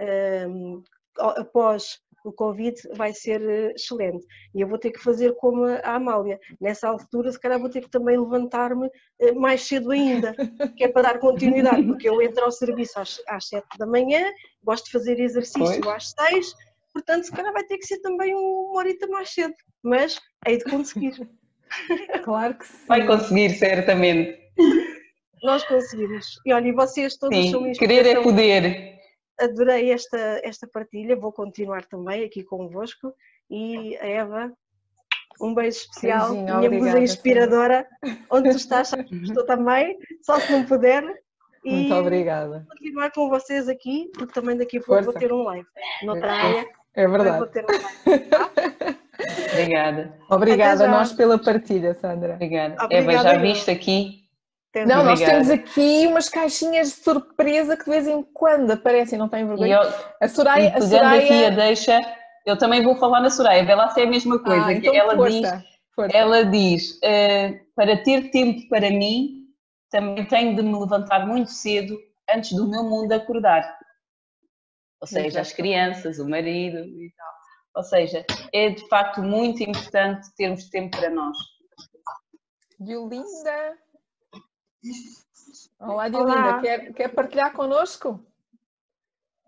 uh, 0.00 0.82
após 1.18 2.00
o 2.24 2.32
Covid 2.32 2.74
vai 2.96 3.12
ser 3.12 3.42
eh, 3.42 3.72
excelente. 3.76 4.26
E 4.54 4.62
eu 4.62 4.66
vou 4.66 4.78
ter 4.78 4.90
que 4.90 4.98
fazer 4.98 5.34
como 5.36 5.64
a 5.64 5.94
Amália. 5.94 6.40
Nessa 6.58 6.88
altura, 6.88 7.30
se 7.30 7.38
calhar 7.38 7.60
vou 7.60 7.68
ter 7.68 7.82
que 7.82 7.90
também 7.90 8.18
levantar-me 8.18 8.88
eh, 9.20 9.32
mais 9.32 9.62
cedo 9.62 9.90
ainda, 9.90 10.34
que 10.74 10.84
é 10.84 10.88
para 10.88 11.02
dar 11.02 11.18
continuidade, 11.18 11.82
porque 11.86 12.08
eu 12.08 12.20
entro 12.22 12.44
ao 12.44 12.50
serviço 12.50 12.98
às, 12.98 13.20
às 13.28 13.48
7 13.48 13.66
da 13.78 13.86
manhã, 13.86 14.24
gosto 14.64 14.86
de 14.86 14.92
fazer 14.92 15.20
exercício 15.20 15.82
pois. 15.82 15.96
às 16.18 16.28
6, 16.30 16.54
portanto, 16.94 17.24
se 17.24 17.32
calhar 17.32 17.52
vai 17.52 17.64
ter 17.64 17.76
que 17.76 17.86
ser 17.86 18.00
também 18.00 18.34
uma 18.34 18.78
horita 18.78 19.06
mais 19.06 19.28
cedo, 19.28 19.54
mas 19.82 20.18
hei 20.48 20.58
de 20.58 20.64
conseguir. 20.64 21.28
Claro 22.22 22.54
que 22.54 22.66
sim. 22.66 22.86
Vai 22.86 23.04
conseguir, 23.04 23.50
certamente. 23.50 24.38
Nós 25.42 25.64
conseguimos. 25.64 26.38
E 26.46 26.52
olha, 26.52 26.68
e 26.68 26.72
vocês 26.72 27.16
todos 27.16 27.36
sim, 27.36 27.50
são 27.50 27.72
Querer 27.72 28.06
é 28.06 28.22
poder 28.22 28.93
adorei 29.38 29.90
esta, 29.90 30.18
esta 30.42 30.66
partilha, 30.66 31.16
vou 31.16 31.32
continuar 31.32 31.84
também 31.84 32.24
aqui 32.24 32.42
convosco 32.42 33.14
e 33.50 33.96
a 33.98 34.06
Eva, 34.06 34.52
um 35.40 35.54
beijo 35.54 35.78
especial, 35.78 36.30
Beijinho, 36.30 36.58
minha 36.58 36.70
musa 36.70 37.00
inspiradora, 37.00 37.86
sim. 38.04 38.18
onde 38.30 38.50
tu 38.50 38.56
estás, 38.56 38.92
estou 39.10 39.44
também, 39.44 39.98
só 40.22 40.38
se 40.38 40.52
não 40.52 40.64
puder. 40.64 41.04
E 41.64 41.72
Muito 41.72 41.94
obrigada. 41.94 42.58
Vou 42.58 42.76
continuar 42.76 43.10
com 43.10 43.28
vocês 43.28 43.68
aqui, 43.68 44.10
porque 44.14 44.34
também 44.34 44.56
daqui 44.56 44.76
a 44.76 44.80
pouco 44.80 45.02
Força. 45.02 45.10
vou 45.10 45.18
ter 45.18 45.32
um 45.32 45.42
live. 45.44 45.66
Noutra 46.02 46.26
é, 46.26 46.30
área. 46.30 46.68
É 46.94 47.08
verdade. 47.08 47.38
Vou 47.38 47.46
ter 47.46 47.64
um 47.64 48.06
live, 48.06 48.24
tá? 48.28 48.50
Obrigada. 49.52 50.18
Obrigada 50.28 50.84
a 50.84 50.88
nós 50.88 51.12
pela 51.12 51.38
partilha, 51.38 51.94
Sandra. 51.94 52.34
Obrigada. 52.34 52.84
Obrigada 52.84 53.12
Eva, 53.12 53.22
já 53.22 53.38
viste 53.38 53.70
aqui 53.70 54.23
não, 54.86 55.04
nós 55.04 55.20
temos 55.20 55.50
aqui 55.50 56.06
umas 56.06 56.28
caixinhas 56.28 56.88
de 56.88 56.94
surpresa 56.94 57.76
que 57.76 57.84
de 57.84 57.90
vez 57.90 58.08
em 58.08 58.22
quando 58.22 58.72
aparecem, 58.72 59.18
não 59.18 59.28
tem 59.28 59.46
vergonha. 59.46 59.76
Eu, 59.76 59.94
a 60.20 60.28
Soraya, 60.28 60.76
a 60.76 60.80
Soraya... 60.80 61.22
aqui 61.22 61.44
a 61.44 61.50
deixa, 61.50 62.00
eu 62.44 62.58
também 62.58 62.82
vou 62.82 62.96
falar 62.96 63.20
na 63.20 63.30
Soraya, 63.30 63.64
vê 63.64 63.74
lá 63.74 63.90
se 63.90 64.00
é 64.00 64.04
a 64.04 64.10
mesma 64.10 64.42
coisa. 64.42 64.66
Ah, 64.66 64.72
então 64.72 64.94
ela 64.94 65.14
força, 65.14 65.56
diz, 65.56 65.64
força. 65.94 66.16
ela 66.16 66.44
diz 66.44 66.92
uh, 66.96 67.64
para 67.76 68.02
ter 68.02 68.30
tempo 68.30 68.68
para 68.68 68.90
mim, 68.90 69.44
também 69.90 70.26
tenho 70.26 70.56
de 70.56 70.62
me 70.62 70.76
levantar 70.76 71.26
muito 71.26 71.50
cedo 71.50 71.96
antes 72.28 72.52
do 72.52 72.68
meu 72.68 72.82
mundo 72.82 73.12
acordar. 73.12 73.78
Ou 75.00 75.06
seja, 75.06 75.26
Exato. 75.26 75.42
as 75.42 75.52
crianças, 75.52 76.18
o 76.18 76.28
marido 76.28 76.78
e 76.78 77.12
tal. 77.16 77.34
Ou 77.76 77.82
seja, 77.82 78.24
é 78.52 78.70
de 78.70 78.88
facto 78.88 79.22
muito 79.22 79.62
importante 79.62 80.34
termos 80.36 80.68
tempo 80.70 80.96
para 80.96 81.10
nós. 81.10 81.36
Diolinda! 82.80 83.83
Olá, 85.78 86.08
Diolinda, 86.08 86.60
quer, 86.60 86.92
quer 86.92 87.08
partilhar 87.08 87.52
connosco? 87.52 88.24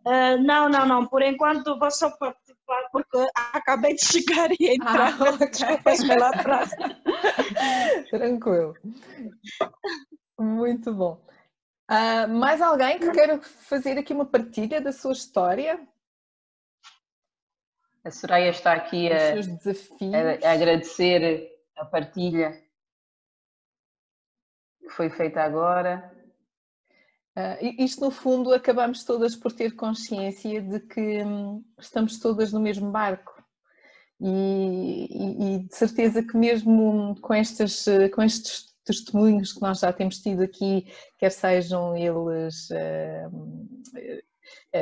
Uh, 0.04 0.40
não, 0.42 0.68
não, 0.68 0.86
não. 0.86 1.06
Por 1.06 1.22
enquanto 1.22 1.78
vou 1.78 1.90
só 1.90 2.10
participar 2.10 2.88
porque 2.92 3.26
acabei 3.52 3.94
de 3.94 4.04
chegar 4.04 4.50
e 4.52 4.74
entrar. 4.74 5.12
Ah, 5.20 5.34
okay. 5.34 6.16
lá 6.16 6.28
atrás. 6.28 6.70
Tranquilo. 8.10 8.76
Muito 10.38 10.92
bom. 10.94 11.20
Uh, 11.90 12.28
mais 12.28 12.60
alguém 12.60 12.98
que 12.98 13.10
queira 13.10 13.40
fazer 13.40 13.98
aqui 13.98 14.12
uma 14.12 14.26
partilha 14.26 14.80
da 14.80 14.92
sua 14.92 15.12
história? 15.12 15.80
A 18.04 18.10
Soraya 18.10 18.50
está 18.50 18.72
aqui 18.72 19.10
a, 19.10 19.34
a, 19.34 20.48
a 20.48 20.52
agradecer 20.52 21.50
a 21.76 21.84
partilha 21.84 22.65
que 24.86 24.92
foi 24.92 25.10
feita 25.10 25.42
agora. 25.42 26.12
Uh, 27.36 27.82
isto, 27.82 28.00
no 28.00 28.10
fundo, 28.10 28.54
acabamos 28.54 29.04
todas 29.04 29.36
por 29.36 29.52
ter 29.52 29.74
consciência 29.74 30.62
de 30.62 30.80
que 30.80 31.22
hum, 31.22 31.62
estamos 31.78 32.18
todas 32.18 32.52
no 32.52 32.60
mesmo 32.60 32.90
barco. 32.90 33.34
E, 34.18 35.08
e, 35.10 35.56
e, 35.56 35.58
de 35.68 35.76
certeza 35.76 36.22
que 36.22 36.36
mesmo 36.38 37.14
com, 37.20 37.34
estas, 37.34 37.84
com 38.14 38.22
estes 38.22 38.74
testemunhos 38.82 39.52
que 39.52 39.60
nós 39.60 39.80
já 39.80 39.92
temos 39.92 40.18
tido 40.20 40.42
aqui, 40.42 40.86
quer 41.18 41.30
sejam 41.30 41.94
eles 41.94 42.70
uh, 42.70 44.22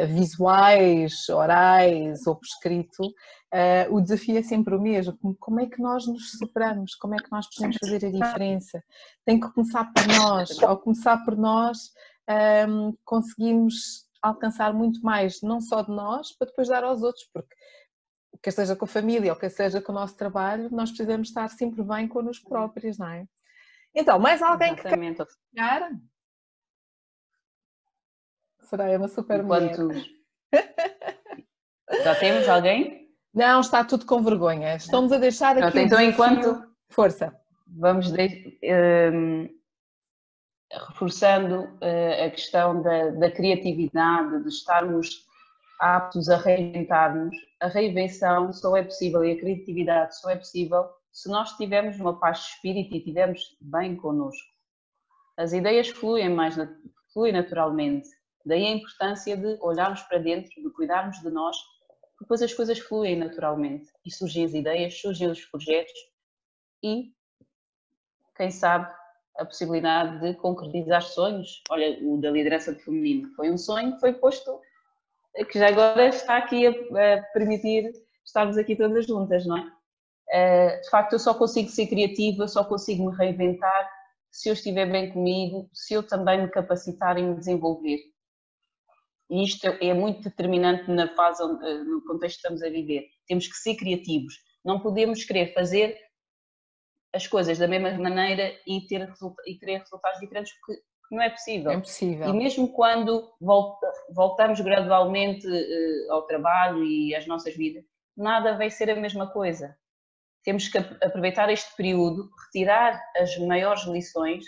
visuais, 0.07 1.29
orais 1.29 2.27
ou 2.27 2.37
por 2.37 2.45
escrito, 2.45 3.03
uh, 3.05 3.95
o 3.95 4.01
desafio 4.01 4.39
é 4.39 4.43
sempre 4.43 4.75
o 4.75 4.81
mesmo. 4.81 5.17
Como 5.39 5.61
é 5.61 5.67
que 5.67 5.81
nós 5.81 6.07
nos 6.07 6.33
superamos? 6.33 6.95
Como 6.95 7.15
é 7.15 7.19
que 7.19 7.31
nós 7.31 7.47
podemos 7.55 7.77
fazer 7.79 8.07
a 8.07 8.11
diferença? 8.11 8.83
Tem 9.25 9.39
que 9.39 9.51
começar 9.53 9.93
por 9.93 10.07
nós. 10.07 10.63
Ao 10.63 10.79
começar 10.79 11.25
por 11.25 11.37
nós, 11.37 11.79
um, 12.69 12.97
conseguimos 13.05 14.05
alcançar 14.23 14.73
muito 14.73 15.01
mais, 15.03 15.43
não 15.43 15.61
só 15.61 15.83
de 15.83 15.91
nós, 15.91 16.33
para 16.37 16.49
depois 16.49 16.69
dar 16.69 16.83
aos 16.83 17.03
outros, 17.03 17.29
porque 17.33 17.55
quer 18.43 18.51
seja 18.51 18.75
com 18.75 18.87
a 18.87 18.89
família 18.89 19.33
ou 19.33 19.39
quer 19.39 19.51
seja 19.51 19.81
com 19.81 19.93
o 19.93 19.95
nosso 19.95 20.17
trabalho, 20.17 20.71
nós 20.71 20.91
precisamos 20.91 21.29
estar 21.29 21.49
sempre 21.49 21.83
bem 21.83 22.09
connosco 22.09 22.49
próprios, 22.49 22.99
não 22.99 23.09
é? 23.09 23.27
Então, 23.95 24.19
mais 24.19 24.43
alguém 24.43 24.73
Exatamente. 24.73 25.25
que 25.25 25.29
quer 25.55 25.91
Será 28.65 28.89
é 28.89 28.97
uma 28.97 29.09
super 29.09 29.41
Enquanto... 29.41 29.89
Já 32.03 32.15
temos 32.15 32.49
alguém? 32.49 33.09
Não, 33.33 33.61
está 33.61 33.85
tudo 33.85 34.07
com 34.07 34.23
vergonha. 34.23 34.77
Estamos 34.77 35.13
a 35.13 35.19
deixar 35.19 35.59
aqui. 35.59 35.81
Então, 35.81 36.01
enquanto. 36.01 36.65
Força. 36.89 37.37
Vamos 37.67 38.11
de... 38.11 38.59
um, 39.13 39.49
reforçando 40.73 41.65
uh, 41.65 42.25
a 42.27 42.31
questão 42.31 42.83
da, 42.83 43.11
da, 43.11 43.31
criatividade, 43.31 44.43
de 44.43 44.49
estarmos 44.49 45.25
aptos 45.81 46.29
a 46.29 46.37
reinventar-nos. 46.37 47.37
A 47.61 47.67
reinvenção 47.67 48.53
só 48.53 48.77
é 48.77 48.83
possível 48.83 49.25
e 49.25 49.33
a 49.33 49.39
criatividade 49.39 50.19
só 50.19 50.31
é 50.31 50.37
possível 50.37 50.89
se 51.13 51.29
nós 51.29 51.53
tivermos 51.57 51.99
uma 52.01 52.19
paz 52.19 52.39
de 52.39 52.45
espírito 52.47 52.95
e 52.95 52.99
estivermos 52.99 53.57
bem 53.61 53.97
connosco. 53.97 54.49
As 55.37 55.53
ideias 55.53 55.89
fluem 55.89 56.29
mais 56.31 56.57
fluem 57.13 57.33
naturalmente. 57.33 58.09
Daí 58.45 58.67
a 58.67 58.73
importância 58.73 59.37
de 59.37 59.59
olharmos 59.61 60.03
para 60.03 60.19
dentro, 60.19 60.51
de 60.63 60.71
cuidarmos 60.71 61.21
de 61.21 61.31
nós, 61.31 61.57
depois 62.21 62.43
as 62.43 62.53
coisas 62.53 62.79
fluem 62.79 63.17
naturalmente 63.17 63.91
e 64.05 64.11
surgem 64.11 64.45
as 64.45 64.55
ideias, 64.55 65.01
surgem 65.01 65.31
os 65.31 65.45
projetos 65.47 65.93
e, 66.83 67.13
quem 68.37 68.51
sabe, 68.51 68.93
a 69.39 69.45
possibilidade 69.45 70.21
de 70.21 70.35
concretizar 70.35 71.03
sonhos. 71.03 71.63
Olha, 71.71 71.99
o 72.03 72.21
da 72.21 72.31
liderança 72.31 72.75
de 72.75 72.83
feminino 72.83 73.35
foi 73.35 73.51
um 73.51 73.59
sonho 73.59 73.95
que 73.95 74.01
foi 74.01 74.13
posto, 74.13 74.61
que 75.51 75.59
já 75.59 75.69
agora 75.69 76.07
está 76.07 76.37
aqui 76.37 76.67
a, 76.67 76.71
a 76.71 77.23
permitir 77.33 77.93
estarmos 78.25 78.57
aqui 78.57 78.77
todas 78.77 79.07
juntas, 79.07 79.45
não 79.47 79.57
é? 79.57 79.73
Eh, 80.31 80.81
de 80.81 80.91
facto, 80.91 81.15
eu 81.15 81.19
só 81.19 81.35
consigo 81.35 81.69
ser 81.69 81.87
criativa, 81.87 82.49
só 82.49 82.65
consigo 82.65 83.11
me 83.11 83.17
reinventar 83.17 83.91
se 84.31 84.49
eu 84.49 84.55
estiver 84.55 84.91
bem 84.91 85.13
comigo, 85.13 85.69
se 85.73 85.95
eu 85.95 86.03
também 86.03 86.43
me 86.43 86.49
capacitar 86.49 87.19
e 87.19 87.23
me 87.23 87.37
desenvolver. 87.37 87.99
E 89.35 89.43
isto 89.43 89.67
é 89.67 89.93
muito 89.93 90.23
determinante 90.23 90.89
na 90.89 91.13
fase, 91.17 91.43
eh, 91.43 91.83
no 91.83 92.05
contexto 92.05 92.37
que 92.37 92.47
estamos 92.47 92.63
a 92.63 92.71
viver. 92.71 93.09
Temos 93.27 93.49
que 93.49 93.57
ser 93.57 93.75
criativos. 93.75 94.35
Não 94.65 94.79
podemos 94.79 95.25
querer 95.25 95.53
fazer 95.53 95.99
as 97.13 97.27
coisas 97.27 97.59
da 97.59 97.67
mesma 97.67 97.91
maneira 97.99 98.57
e, 98.65 98.87
ter, 98.87 99.13
e 99.45 99.59
querer 99.59 99.81
resultados 99.81 100.21
diferentes, 100.21 100.53
porque 100.61 100.81
não 101.11 101.21
é 101.21 101.31
possível. 101.31 101.73
É 101.73 101.75
impossível. 101.75 102.29
E 102.29 102.33
mesmo 102.33 102.69
quando 102.69 103.29
volta, 103.41 103.91
voltamos 104.15 104.61
gradualmente 104.61 105.49
uh, 105.49 106.13
ao 106.13 106.23
trabalho 106.23 106.85
e 106.85 107.13
às 107.13 107.27
nossas 107.27 107.57
vidas, 107.57 107.85
nada 108.17 108.57
vai 108.57 108.71
ser 108.71 108.89
a 108.89 108.95
mesma 108.95 109.33
coisa 109.33 109.77
temos 110.45 110.69
que 110.69 110.77
aproveitar 110.79 111.51
este 111.51 111.75
período, 111.75 112.31
retirar 112.47 113.03
as 113.17 113.37
maiores 113.39 113.85
lições 113.85 114.45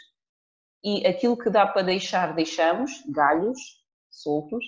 e 0.85 1.07
aquilo 1.07 1.39
que 1.39 1.49
dá 1.49 1.67
para 1.67 1.83
deixar, 1.83 2.35
deixamos, 2.35 3.03
galhos 3.09 3.59
soltos, 4.23 4.65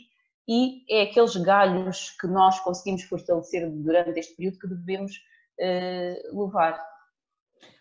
e 0.49 0.83
é 0.91 1.03
aqueles 1.03 1.37
galhos 1.37 2.17
que 2.19 2.27
nós 2.27 2.59
conseguimos 2.61 3.03
fortalecer 3.03 3.71
durante 3.71 4.19
este 4.19 4.35
período 4.35 4.59
que 4.59 4.67
devemos 4.67 5.13
uh, 5.61 6.45
levar. 6.45 6.83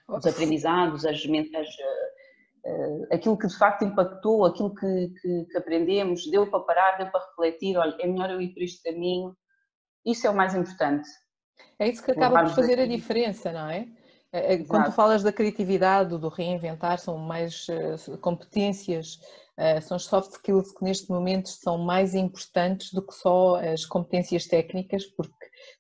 Os 0.10 0.26
aprendizados, 0.26 1.06
as, 1.06 1.18
as, 1.18 1.26
uh, 1.26 3.08
aquilo 3.14 3.38
que 3.38 3.48
de 3.48 3.58
facto 3.58 3.84
impactou, 3.84 4.46
aquilo 4.46 4.74
que, 4.76 5.14
que, 5.22 5.46
que 5.46 5.58
aprendemos, 5.58 6.30
deu 6.30 6.50
para 6.50 6.60
parar, 6.60 6.98
deu 6.98 7.10
para 7.10 7.26
refletir, 7.26 7.78
olha, 7.78 7.96
é 8.00 8.08
melhor 8.08 8.32
eu 8.32 8.42
ir 8.42 8.54
por 8.54 8.62
este 8.62 8.84
caminho, 8.84 9.36
isso 10.06 10.28
é 10.28 10.30
o 10.30 10.36
mais 10.36 10.54
importante. 10.54 11.10
É 11.80 11.88
isso 11.88 12.04
que 12.04 12.12
acaba 12.12 12.44
por 12.44 12.56
fazer 12.56 12.80
a 12.80 12.86
diferença, 12.86 13.52
não 13.52 13.70
é? 13.70 13.88
quando 14.68 14.86
tu 14.86 14.92
falas 14.92 15.24
da 15.24 15.32
criatividade, 15.32 16.18
do 16.18 16.28
reinventar, 16.28 17.00
são 17.00 17.18
mais 17.18 17.66
competências, 18.22 19.20
são 19.82 19.98
os 19.98 20.06
soft 20.06 20.32
skills 20.34 20.72
que 20.72 20.84
neste 20.84 21.10
momento 21.10 21.50
são 21.50 21.78
mais 21.78 22.14
importantes 22.14 22.94
do 22.94 23.02
que 23.02 23.14
só 23.14 23.56
as 23.56 23.86
competências 23.86 24.46
técnicas, 24.46 25.06
porque 25.06 25.34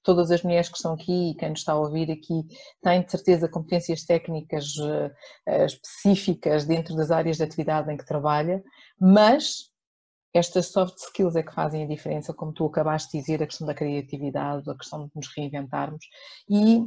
todas 0.04 0.32
as 0.32 0.42
mulheres 0.42 0.70
que 0.70 0.78
estão 0.78 0.94
aqui 0.94 1.32
e 1.32 1.36
quem 1.36 1.50
nos 1.50 1.60
está 1.60 1.74
a 1.74 1.80
ouvir 1.80 2.12
aqui 2.12 2.44
têm 2.82 3.04
de 3.04 3.12
certeza 3.12 3.48
competências 3.48 4.04
técnicas 4.04 4.76
uh, 4.78 5.12
específicas 5.66 6.66
dentro 6.66 6.96
das 6.96 7.12
áreas 7.12 7.38
de 7.38 7.44
atividade 7.44 7.92
em 7.92 7.98
que 7.98 8.06
trabalha, 8.06 8.64
mas 9.00 9.70
estas 10.34 10.68
soft 10.68 10.98
skills 10.98 11.36
é 11.36 11.44
que 11.44 11.54
fazem 11.54 11.84
a 11.84 11.88
diferença, 11.88 12.34
como 12.34 12.54
tu 12.54 12.66
acabaste 12.66 13.12
de 13.12 13.20
dizer, 13.20 13.42
a 13.42 13.48
questão 13.48 13.66
da 13.66 13.74
criatividade, 13.74 14.70
a 14.70 14.76
questão 14.76 15.06
de 15.06 15.12
nos 15.16 15.28
reinventarmos 15.36 16.06
e 16.50 16.84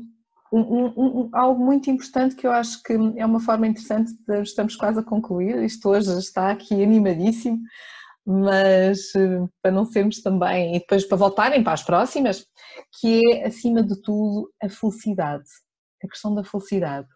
um, 0.53 0.61
um, 0.61 0.93
um, 0.97 1.31
algo 1.33 1.65
muito 1.65 1.91
importante 1.91 2.35
que 2.35 2.47
eu 2.47 2.53
acho 2.53 2.83
que 2.83 2.93
é 3.17 3.25
uma 3.25 3.41
forma 3.41 3.67
interessante, 3.67 4.13
de, 4.27 4.43
estamos 4.43 4.75
quase 4.77 4.99
a 4.99 5.03
concluir, 5.03 5.63
isto 5.63 5.89
hoje 5.89 6.11
está 6.19 6.51
aqui 6.51 6.83
animadíssimo, 6.83 7.61
mas 8.27 9.15
eh, 9.15 9.47
para 9.63 9.71
não 9.71 9.85
sermos 9.85 10.21
também, 10.23 10.77
e 10.77 10.79
depois 10.81 11.05
para 11.05 11.17
voltarem 11.17 11.63
para 11.63 11.73
as 11.73 11.83
próximas, 11.83 12.47
que 13.01 13.21
é 13.33 13.47
acima 13.47 13.83
de 13.83 14.01
tudo 14.03 14.51
a 14.63 14.69
felicidade, 14.69 15.49
a 16.03 16.09
questão 16.09 16.35
da 16.35 16.45
felicidade. 16.45 17.09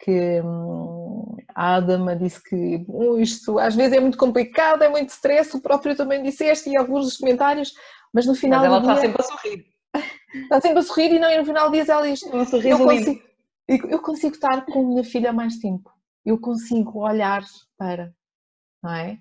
Que 0.00 0.40
hum, 0.42 1.36
a 1.54 1.76
Adama 1.76 2.14
disse 2.14 2.40
que 2.42 2.84
isto 3.20 3.58
às 3.58 3.74
vezes 3.74 3.96
é 3.96 4.00
muito 4.00 4.18
complicado, 4.18 4.82
é 4.82 4.88
muito 4.88 5.10
stress, 5.10 5.56
o 5.56 5.60
próprio 5.60 5.96
também 5.96 6.22
disseste 6.22 6.70
e 6.70 6.76
alguns 6.76 7.04
dos 7.04 7.16
comentários, 7.16 7.72
mas 8.12 8.26
no 8.26 8.34
final 8.34 8.60
mas 8.60 8.68
ela 8.68 8.78
está 8.78 8.96
sempre 8.96 9.22
a 9.22 9.24
sorrir. 9.24 9.77
Está 10.34 10.60
sempre 10.60 10.78
a 10.78 10.82
sorrir 10.82 11.12
e, 11.12 11.18
não, 11.18 11.30
e 11.30 11.38
no 11.38 11.44
final 11.44 11.70
dia 11.70 11.84
ela 11.88 12.06
diz, 12.06 12.22
um 12.22 12.44
eu, 12.60 12.78
consigo, 12.78 13.22
eu 13.66 14.02
consigo 14.02 14.34
estar 14.34 14.64
com 14.66 14.80
a 14.80 14.82
minha 14.82 15.04
filha 15.04 15.32
mais 15.32 15.56
tempo, 15.58 15.90
eu 16.24 16.38
consigo 16.38 17.00
olhar 17.00 17.42
para, 17.78 18.12
não 18.82 18.92
é? 18.92 19.18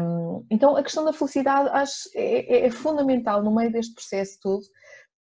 Um, 0.00 0.44
então 0.50 0.76
a 0.76 0.82
questão 0.82 1.04
da 1.04 1.12
felicidade 1.12 1.68
acho 1.70 2.10
é, 2.14 2.56
é, 2.56 2.66
é 2.66 2.70
fundamental 2.70 3.42
no 3.42 3.54
meio 3.54 3.72
deste 3.72 3.94
processo 3.94 4.38
todo, 4.42 4.62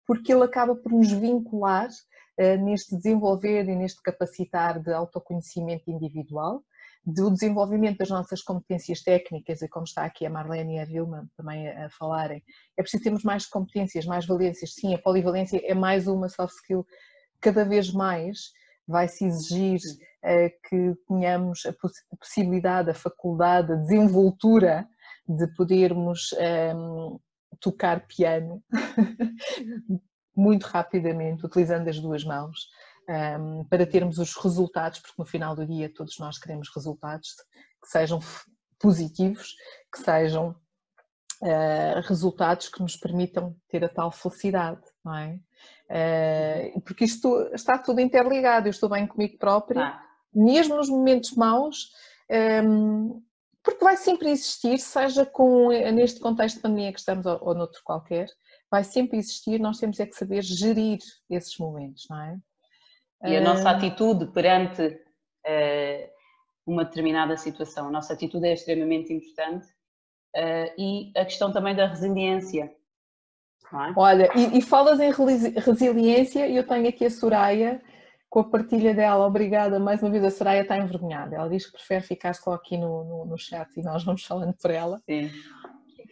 porque 0.07 0.33
ele 0.33 0.43
acaba 0.43 0.75
por 0.75 0.91
nos 0.91 1.11
vincular 1.11 1.89
eh, 2.37 2.57
neste 2.57 2.95
desenvolver 2.95 3.63
e 3.69 3.75
neste 3.75 4.01
capacitar 4.01 4.79
de 4.79 4.91
autoconhecimento 4.91 5.89
individual, 5.89 6.63
do 7.05 7.29
desenvolvimento 7.29 7.99
das 7.99 8.09
nossas 8.09 8.41
competências 8.41 9.01
técnicas, 9.01 9.61
e 9.61 9.67
como 9.67 9.85
está 9.85 10.05
aqui 10.05 10.25
a 10.25 10.29
Marlene 10.29 10.75
e 10.75 10.79
a 10.79 10.85
Vilma 10.85 11.29
também 11.37 11.67
a, 11.67 11.85
a 11.85 11.89
falarem, 11.89 12.43
é 12.77 12.81
preciso 12.81 13.03
termos 13.03 13.23
mais 13.23 13.45
competências, 13.45 14.05
mais 14.05 14.25
valências. 14.25 14.73
Sim, 14.73 14.95
a 14.95 14.97
polivalência 14.97 15.61
é 15.63 15.73
mais 15.75 16.07
uma 16.07 16.27
soft 16.27 16.55
skill, 16.55 16.85
cada 17.39 17.63
vez 17.63 17.91
mais 17.91 18.51
vai-se 18.87 19.25
exigir 19.25 19.79
uh, 20.23 20.67
que 20.67 20.95
tenhamos 21.07 21.65
a, 21.65 21.73
poss 21.73 21.93
a, 22.11 22.17
possibilidade, 22.17 22.89
a 22.89 22.95
faculdade, 22.95 23.73
a 23.73 23.75
desenvoltura 23.75 24.87
de 25.27 25.47
podermos 25.55 26.33
um, 26.33 26.37
ehm, 26.39 27.19
tocar 27.59 28.05
piano 28.07 28.63
muito 30.35 30.63
rapidamente, 30.63 31.45
utilizando 31.45 31.87
as 31.87 31.99
duas 31.99 32.23
mãos, 32.23 32.67
um, 33.07 33.13
ehm, 33.13 33.63
para 33.69 33.85
termos 33.85 34.17
os 34.17 34.35
resultados, 34.35 34.99
porque 34.99 35.15
no 35.17 35.25
final 35.25 35.55
do 35.55 35.65
dia 35.65 35.93
todos 35.93 36.17
nós 36.19 36.37
queremos 36.37 36.69
resultados 36.73 37.29
que 37.81 37.89
sejam 37.89 38.19
positivos, 38.79 39.55
que 39.91 39.99
sejam 39.99 40.55
uh, 41.41 42.01
resultados 42.03 42.69
que 42.69 42.81
nos 42.81 42.95
permitam 42.95 43.55
ter 43.69 43.83
a 43.83 43.89
tal 43.89 44.11
felicidade, 44.11 44.81
não 45.03 45.15
é? 45.15 45.39
Uh, 45.89 46.81
porque 46.81 47.05
isto 47.05 47.49
está 47.53 47.77
tudo 47.77 48.01
interligado, 48.01 48.67
eu 48.67 48.71
estou 48.71 48.89
bem 48.89 49.05
comigo 49.05 49.37
própria, 49.37 49.85
ah. 49.85 50.03
mesmo 50.33 50.75
nos 50.75 50.89
momentos 50.89 51.31
maus, 51.33 51.91
um, 52.63 53.21
porque 53.63 53.83
vai 53.83 53.97
sempre 53.97 54.29
existir, 54.29 54.77
seja 54.79 55.25
com, 55.25 55.69
neste 55.69 56.19
contexto 56.19 56.57
de 56.57 56.61
pandemia 56.61 56.93
que 56.93 56.99
estamos 56.99 57.25
ou, 57.25 57.39
ou 57.41 57.55
noutro 57.55 57.81
qualquer, 57.83 58.27
vai 58.69 58.83
sempre 58.83 59.17
existir, 59.17 59.59
nós 59.59 59.79
temos 59.79 59.99
é 59.99 60.05
que 60.05 60.15
saber 60.15 60.41
gerir 60.43 60.99
esses 61.29 61.57
momentos, 61.57 62.05
não 62.09 62.21
é? 62.21 62.37
E 63.23 63.35
a 63.35 63.41
nossa 63.41 63.69
atitude 63.69 64.27
perante 64.27 64.83
uh, 64.83 66.09
uma 66.65 66.85
determinada 66.85 67.37
situação, 67.37 67.87
a 67.87 67.91
nossa 67.91 68.13
atitude 68.13 68.45
é 68.47 68.53
extremamente 68.53 69.13
importante 69.13 69.67
uh, 70.35 70.73
e 70.77 71.11
a 71.15 71.25
questão 71.25 71.51
também 71.51 71.75
da 71.75 71.87
resiliência. 71.87 72.73
É? 73.73 73.93
Olha, 73.95 74.29
e, 74.35 74.59
e, 74.59 74.61
falas 74.61 74.99
em 74.99 75.11
resiliência 75.11 76.47
e 76.47 76.55
eu 76.55 76.67
tenho 76.67 76.87
aqui 76.87 77.05
a 77.05 77.09
Soraya 77.09 77.81
com 78.29 78.39
a 78.39 78.43
partilha 78.43 78.93
dela, 78.93 79.25
obrigada 79.25 79.79
mais 79.79 80.03
uma 80.03 80.11
vez, 80.11 80.23
a 80.23 80.29
Soraya 80.29 80.61
está 80.61 80.77
envergonhada, 80.77 81.35
ela 81.35 81.49
diz 81.49 81.65
que 81.65 81.71
prefere 81.71 82.01
ficar 82.01 82.35
só 82.35 82.53
aqui 82.53 82.77
no, 82.77 83.03
no, 83.03 83.25
no 83.25 83.37
chat 83.37 83.69
e 83.75 83.81
nós 83.81 84.03
vamos 84.03 84.23
falando 84.23 84.53
por 84.53 84.69
ela. 84.69 85.01
Sim. 85.09 85.31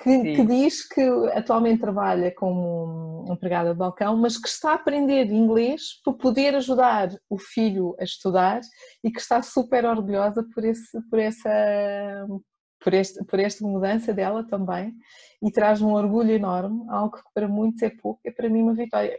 Que, 0.01 0.35
que, 0.35 0.45
diz 0.45 0.87
que 0.87 1.01
atualmente 1.33 1.81
trabalha 1.81 2.33
como 2.33 3.25
empregada 3.29 3.71
de 3.71 3.77
balcão, 3.77 4.17
mas 4.17 4.37
que 4.37 4.47
está 4.47 4.71
a 4.71 4.75
aprender 4.75 5.31
inglês 5.31 6.01
para 6.03 6.13
poder 6.13 6.55
ajudar 6.55 7.09
o 7.29 7.37
filho 7.37 7.95
a 7.99 8.03
estudar 8.03 8.61
e 9.03 9.11
que 9.11 9.19
está 9.19 9.41
super 9.41 9.85
orgulhosa 9.85 10.45
por, 10.53 10.63
esse, 10.63 11.01
por, 11.09 11.19
essa, 11.19 12.27
por, 12.83 12.93
este, 12.93 13.23
por 13.25 13.39
esta 13.39 13.67
mudança 13.67 14.13
dela 14.13 14.45
também 14.47 14.93
e 15.41 15.51
traz 15.51 15.81
um 15.81 15.93
orgulho 15.93 16.31
enorme, 16.31 16.85
algo 16.89 17.17
que 17.17 17.23
para 17.33 17.47
muitos 17.47 17.81
é 17.81 17.89
pouco, 17.89 18.19
é 18.25 18.31
para 18.31 18.49
mim 18.49 18.61
uma 18.61 18.73
vitória. 18.73 19.17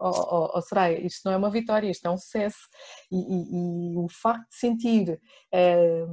Oh, 0.00 0.10
oh, 0.10 0.50
oh 0.54 0.62
Soraya, 0.62 1.04
isto 1.04 1.22
não 1.24 1.32
é 1.32 1.36
uma 1.36 1.50
vitória, 1.50 1.90
isto 1.90 2.06
é 2.06 2.10
um 2.10 2.16
sucesso 2.16 2.58
e, 3.10 3.16
e, 3.16 3.94
e 3.94 3.96
o 3.96 4.06
facto 4.08 4.48
de 4.48 4.56
sentir 4.56 5.20
é, 5.52 6.04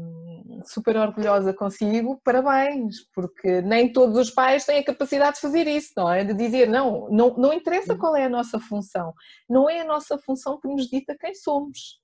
super 0.65 0.97
orgulhosa 0.97 1.53
consigo, 1.53 2.19
parabéns, 2.23 3.07
porque 3.13 3.61
nem 3.61 3.93
todos 3.93 4.17
os 4.17 4.31
pais 4.31 4.65
têm 4.65 4.79
a 4.79 4.85
capacidade 4.85 5.35
de 5.35 5.41
fazer 5.41 5.67
isso, 5.67 5.91
não 5.95 6.11
é? 6.11 6.23
De 6.23 6.33
dizer, 6.33 6.67
não, 6.67 7.07
não, 7.09 7.35
não 7.37 7.53
interessa 7.53 7.93
uhum. 7.93 7.99
qual 7.99 8.15
é 8.15 8.25
a 8.25 8.29
nossa 8.29 8.59
função, 8.59 9.13
não 9.47 9.69
é 9.69 9.81
a 9.81 9.85
nossa 9.85 10.17
função 10.17 10.59
que 10.59 10.67
nos 10.67 10.87
dita 10.87 11.15
quem 11.19 11.35
somos, 11.35 12.01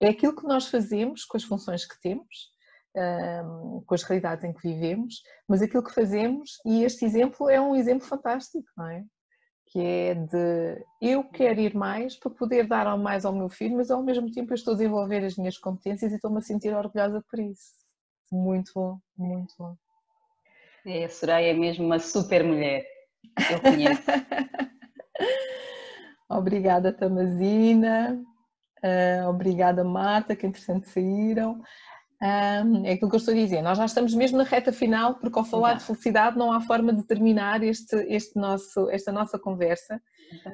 é 0.00 0.08
aquilo 0.08 0.34
que 0.34 0.46
nós 0.46 0.66
fazemos 0.68 1.24
com 1.24 1.36
as 1.36 1.44
funções 1.44 1.86
que 1.86 2.00
temos 2.00 2.50
um, 2.96 3.82
com 3.86 3.94
as 3.94 4.02
realidades 4.02 4.44
em 4.44 4.52
que 4.52 4.68
vivemos, 4.68 5.22
mas 5.48 5.62
aquilo 5.62 5.84
que 5.84 5.94
fazemos, 5.94 6.52
e 6.66 6.84
este 6.84 7.04
exemplo 7.04 7.48
é 7.48 7.60
um 7.60 7.74
exemplo 7.74 8.06
fantástico, 8.06 8.68
não 8.76 8.88
é? 8.88 9.04
Que 9.70 9.80
é 9.80 10.14
de 10.14 10.84
eu 11.00 11.24
quero 11.24 11.60
ir 11.60 11.74
mais 11.74 12.16
para 12.16 12.30
poder 12.30 12.66
dar 12.66 12.96
mais 12.96 13.24
ao 13.24 13.34
meu 13.34 13.48
filho, 13.48 13.76
mas 13.76 13.90
ao 13.90 14.02
mesmo 14.02 14.30
tempo 14.30 14.52
eu 14.52 14.54
estou 14.54 14.72
a 14.72 14.76
desenvolver 14.76 15.24
as 15.24 15.36
minhas 15.36 15.58
competências 15.58 16.10
e 16.10 16.14
estou-me 16.14 16.38
a 16.38 16.42
sentir 16.42 16.74
orgulhosa 16.74 17.22
por 17.30 17.38
isso. 17.38 17.74
Muito 18.32 18.72
bom, 18.74 18.98
muito 19.16 19.54
bom. 19.58 19.76
É, 20.86 21.04
a 21.04 21.08
Soraya 21.08 21.50
é 21.50 21.54
mesmo 21.54 21.84
uma 21.84 21.98
super 21.98 22.42
mulher. 22.42 22.86
Eu 23.50 23.60
conheço. 23.60 24.02
obrigada, 26.28 26.92
Tamazina. 26.92 28.22
Uh, 28.82 29.28
obrigada, 29.28 29.84
Marta, 29.84 30.36
que 30.36 30.46
interessante 30.46 30.88
saíram. 30.88 31.60
Um, 32.20 32.84
é 32.84 32.94
aquilo 32.94 33.08
que 33.08 33.14
eu 33.14 33.18
estou 33.18 33.32
a 33.32 33.36
dizer, 33.36 33.62
nós 33.62 33.78
já 33.78 33.84
estamos 33.84 34.12
mesmo 34.12 34.38
na 34.38 34.44
reta 34.44 34.72
final, 34.72 35.14
porque 35.20 35.38
ao 35.38 35.44
falar 35.44 35.74
de 35.74 35.84
felicidade 35.84 36.36
não 36.36 36.52
há 36.52 36.60
forma 36.60 36.92
de 36.92 37.04
terminar 37.04 37.62
este, 37.62 37.94
este 38.08 38.36
nosso, 38.36 38.90
esta 38.90 39.12
nossa 39.12 39.38
conversa. 39.38 40.02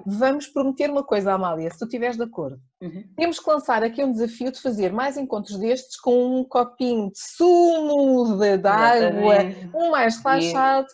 Vamos 0.04 0.46
prometer 0.46 0.90
uma 0.90 1.02
coisa, 1.02 1.32
Amália, 1.32 1.70
se 1.70 1.78
tu 1.78 1.86
estiveres 1.86 2.18
de 2.18 2.22
acordo. 2.22 2.60
Uhum. 2.82 3.02
Temos 3.16 3.40
que 3.40 3.48
lançar 3.48 3.82
aqui 3.82 4.04
um 4.04 4.12
desafio 4.12 4.52
de 4.52 4.60
fazer 4.60 4.92
mais 4.92 5.16
encontros 5.16 5.58
destes 5.58 5.98
com 5.98 6.40
um 6.40 6.44
copinho 6.44 7.10
de 7.10 7.18
sumo 7.18 8.36
de, 8.38 8.58
de 8.58 8.68
água, 8.68 9.36
um 9.74 9.90
mais 9.90 10.22
relaxado, 10.22 10.86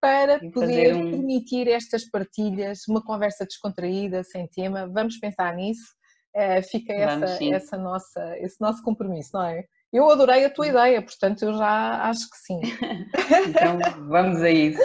para 0.00 0.38
poder 0.50 0.94
um... 0.94 1.10
permitir 1.10 1.68
estas 1.68 2.04
partilhas, 2.04 2.80
uma 2.88 3.02
conversa 3.02 3.44
descontraída, 3.44 4.24
sem 4.24 4.46
tema. 4.48 4.88
Vamos 4.88 5.18
pensar 5.18 5.54
nisso. 5.54 5.94
Uh, 6.34 6.62
fica 6.68 6.92
essa, 6.92 7.44
essa 7.44 7.76
nossa, 7.78 8.38
esse 8.38 8.60
nosso 8.60 8.82
compromisso, 8.82 9.30
não 9.32 9.44
é? 9.44 9.64
Eu 9.96 10.10
adorei 10.10 10.44
a 10.44 10.50
tua 10.50 10.66
ideia, 10.66 11.00
portanto 11.00 11.42
eu 11.42 11.54
já 11.54 12.02
acho 12.02 12.28
que 12.28 12.36
sim. 12.36 12.60
então 13.48 13.78
vamos 14.06 14.42
a 14.42 14.50
isso. 14.50 14.78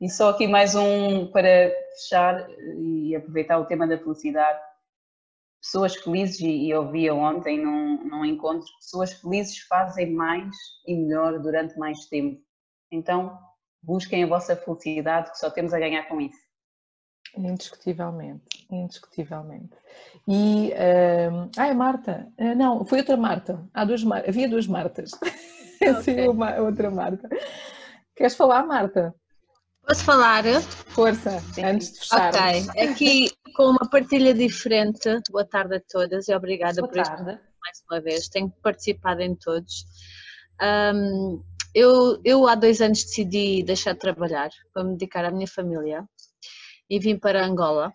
E 0.00 0.08
só 0.08 0.30
aqui 0.30 0.48
mais 0.48 0.74
um 0.74 1.30
para 1.30 1.70
fechar 1.92 2.48
e 2.78 3.14
aproveitar 3.14 3.58
o 3.58 3.66
tema 3.66 3.86
da 3.86 3.98
felicidade. 3.98 4.58
Pessoas 5.62 5.94
felizes, 5.96 6.40
e 6.40 6.72
ouvia 6.72 7.14
ontem 7.14 7.62
num, 7.62 8.02
num 8.02 8.24
encontro, 8.24 8.66
pessoas 8.80 9.12
felizes 9.12 9.58
fazem 9.68 10.14
mais 10.14 10.56
e 10.86 10.96
melhor 10.96 11.38
durante 11.38 11.78
mais 11.78 12.06
tempo. 12.06 12.40
Então 12.90 13.38
busquem 13.82 14.24
a 14.24 14.26
vossa 14.26 14.56
felicidade, 14.56 15.32
que 15.32 15.38
só 15.38 15.50
temos 15.50 15.74
a 15.74 15.78
ganhar 15.78 16.04
com 16.04 16.18
isso. 16.18 16.45
Indiscutivelmente, 17.36 18.66
indiscutivelmente. 18.70 19.76
E. 20.26 20.72
Uh, 20.72 21.50
ah, 21.56 21.66
é 21.66 21.74
Marta? 21.74 22.28
Uh, 22.38 22.54
não, 22.54 22.84
foi 22.84 22.98
outra 23.00 23.16
Marta. 23.16 23.62
Há 23.74 23.84
duas 23.84 24.02
Mar... 24.02 24.24
Havia 24.26 24.48
duas 24.48 24.66
Martas. 24.66 25.10
Okay. 25.78 26.02
Sim, 26.02 26.28
uma, 26.28 26.56
outra 26.56 26.90
Marta. 26.90 27.28
Queres 28.16 28.34
falar, 28.34 28.66
Marta? 28.66 29.14
Posso 29.86 30.02
falar? 30.04 30.42
Força, 30.88 31.38
Sim. 31.54 31.64
antes 31.64 31.92
de 31.92 31.98
fechar. 32.00 32.34
Ok, 32.34 32.82
aqui 32.82 33.30
com 33.54 33.64
uma 33.64 33.88
partilha 33.90 34.32
diferente. 34.34 35.20
Boa 35.30 35.44
tarde 35.44 35.76
a 35.76 35.80
todas 35.80 36.28
e 36.28 36.34
obrigada 36.34 36.80
Boa 36.80 36.88
por 36.88 37.02
tarde. 37.02 37.30
Este, 37.30 37.42
mais 37.62 37.82
uma 37.90 38.00
vez. 38.00 38.28
Tenho 38.28 38.50
participado 38.62 39.20
em 39.20 39.36
todos. 39.36 39.84
Um, 40.62 41.42
eu, 41.74 42.18
eu 42.24 42.48
há 42.48 42.54
dois 42.54 42.80
anos 42.80 43.04
decidi 43.04 43.62
deixar 43.62 43.92
de 43.92 43.98
trabalhar 43.98 44.48
para 44.72 44.82
me 44.82 44.92
dedicar 44.92 45.26
à 45.26 45.30
minha 45.30 45.46
família 45.46 46.08
e 46.88 46.98
vim 46.98 47.18
para 47.18 47.44
Angola 47.44 47.92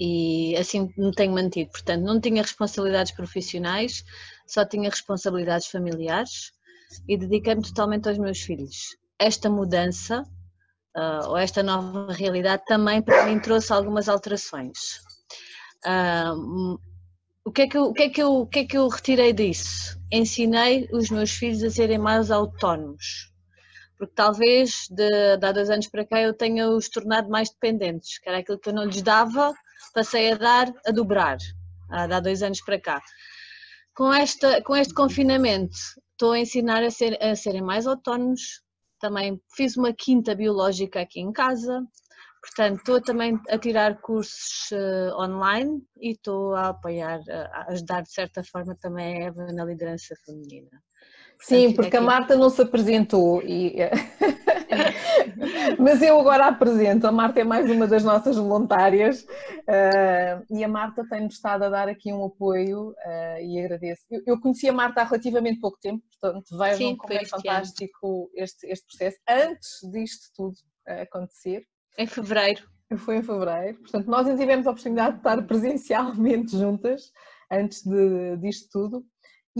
e 0.00 0.56
assim 0.56 0.92
me 0.96 1.12
tenho 1.12 1.32
mantido. 1.32 1.70
Portanto, 1.70 2.02
não 2.02 2.20
tinha 2.20 2.42
responsabilidades 2.42 3.12
profissionais, 3.12 4.04
só 4.46 4.64
tinha 4.64 4.88
responsabilidades 4.88 5.66
familiares 5.66 6.52
e 7.08 7.16
dediquei-me 7.16 7.62
totalmente 7.62 8.08
aos 8.08 8.18
meus 8.18 8.40
filhos. 8.40 8.96
Esta 9.18 9.50
mudança 9.50 10.22
uh, 10.96 11.28
ou 11.28 11.36
esta 11.36 11.62
nova 11.62 12.12
realidade 12.12 12.62
também 12.66 13.02
para 13.02 13.26
mim 13.26 13.40
trouxe 13.40 13.72
algumas 13.72 14.08
alterações. 14.08 15.00
Uh, 15.84 16.78
o 17.44 17.50
que, 17.50 17.62
é 17.62 17.66
que 17.66 17.76
eu, 17.78 17.84
o, 17.84 17.92
que 17.92 18.02
é 18.02 18.08
que 18.10 18.22
eu, 18.22 18.32
o 18.34 18.46
que 18.46 18.58
é 18.60 18.64
que 18.64 18.78
eu 18.78 18.88
retirei 18.88 19.32
disso? 19.32 19.98
Ensinei 20.12 20.88
os 20.92 21.10
meus 21.10 21.30
filhos 21.30 21.62
a 21.62 21.70
serem 21.70 21.98
mais 21.98 22.30
autónomos 22.30 23.32
porque 23.98 24.14
talvez 24.14 24.86
de, 24.90 25.36
de 25.36 25.46
há 25.46 25.52
dois 25.52 25.68
anos 25.68 25.88
para 25.88 26.06
cá 26.06 26.20
eu 26.20 26.32
tenha 26.32 26.70
os 26.70 26.88
tornado 26.88 27.28
mais 27.28 27.50
dependentes, 27.50 28.18
que 28.18 28.28
era 28.28 28.38
aquilo 28.38 28.58
que 28.58 28.68
eu 28.68 28.72
não 28.72 28.84
lhes 28.84 29.02
dava, 29.02 29.52
passei 29.92 30.32
a 30.32 30.36
dar, 30.36 30.72
a 30.86 30.92
dobrar, 30.92 31.36
há 31.90 32.20
dois 32.20 32.42
anos 32.42 32.62
para 32.62 32.80
cá. 32.80 33.02
Com, 33.94 34.12
esta, 34.14 34.62
com 34.62 34.76
este 34.76 34.94
confinamento, 34.94 35.76
estou 36.12 36.32
a 36.32 36.38
ensinar 36.38 36.84
a, 36.84 36.90
ser, 36.90 37.20
a 37.20 37.34
serem 37.34 37.62
mais 37.62 37.86
autónomos, 37.86 38.62
também 39.00 39.40
fiz 39.56 39.76
uma 39.76 39.92
quinta 39.92 40.34
biológica 40.34 41.00
aqui 41.00 41.20
em 41.20 41.32
casa, 41.32 41.84
portanto 42.40 42.78
estou 42.78 43.00
também 43.00 43.40
a 43.48 43.58
tirar 43.58 44.00
cursos 44.00 44.70
uh, 44.70 45.20
online 45.20 45.82
e 46.00 46.12
estou 46.12 46.54
a 46.54 46.68
apoiar, 46.68 47.20
a 47.28 47.72
ajudar 47.72 48.02
de 48.02 48.12
certa 48.12 48.44
forma 48.44 48.76
também 48.80 49.22
a 49.22 49.26
Eva 49.26 49.52
na 49.52 49.64
liderança 49.64 50.14
feminina. 50.24 50.70
Sim, 51.40 51.72
porque 51.72 51.96
a 51.96 52.00
Marta 52.00 52.36
não 52.36 52.50
se 52.50 52.62
apresentou 52.62 53.42
e 53.42 53.76
mas 55.78 56.02
eu 56.02 56.20
agora 56.20 56.46
apresento. 56.46 57.06
A 57.06 57.12
Marta 57.12 57.40
é 57.40 57.44
mais 57.44 57.70
uma 57.70 57.86
das 57.86 58.04
nossas 58.04 58.36
voluntárias 58.36 59.22
uh, 59.22 60.44
e 60.50 60.62
a 60.62 60.68
Marta 60.68 61.06
tem-nos 61.08 61.34
estado 61.34 61.64
a 61.64 61.68
dar 61.68 61.88
aqui 61.88 62.12
um 62.12 62.24
apoio 62.24 62.90
uh, 62.90 63.40
e 63.40 63.58
agradeço. 63.58 64.02
Eu, 64.10 64.22
eu, 64.26 64.40
conheci 64.40 64.68
a 64.68 64.72
Marta 64.72 65.00
há 65.00 65.04
relativamente 65.04 65.60
pouco 65.60 65.78
tempo, 65.80 66.02
portanto 66.20 66.56
vejam 66.58 66.76
Sim, 66.76 66.96
como 66.96 67.12
é 67.12 67.24
fantástico 67.24 68.30
este, 68.34 68.66
este 68.66 68.86
processo 68.86 69.18
antes 69.28 69.70
disto 69.90 70.28
tudo 70.34 70.56
acontecer. 70.86 71.64
Em 71.98 72.06
fevereiro. 72.06 72.62
Foi 72.98 73.18
em 73.18 73.22
fevereiro, 73.22 73.78
portanto 73.80 74.06
nós 74.06 74.26
tivemos 74.38 74.66
a 74.66 74.70
oportunidade 74.70 75.12
de 75.12 75.18
estar 75.18 75.42
presencialmente 75.46 76.56
juntas 76.56 77.12
antes 77.50 77.82
de, 77.84 78.36
disto 78.38 78.68
tudo. 78.72 79.04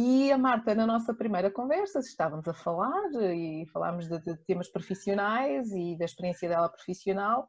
E 0.01 0.30
a 0.30 0.38
Marta, 0.38 0.76
na 0.76 0.86
nossa 0.86 1.12
primeira 1.12 1.51
conversa, 1.51 1.99
estávamos 1.99 2.46
a 2.46 2.55
falar 2.55 3.11
e 3.34 3.66
falámos 3.72 4.07
de, 4.07 4.16
de 4.20 4.36
temas 4.44 4.68
profissionais 4.68 5.72
e 5.72 5.99
da 5.99 6.05
experiência 6.05 6.49
dela 6.49 6.68
profissional. 6.68 7.49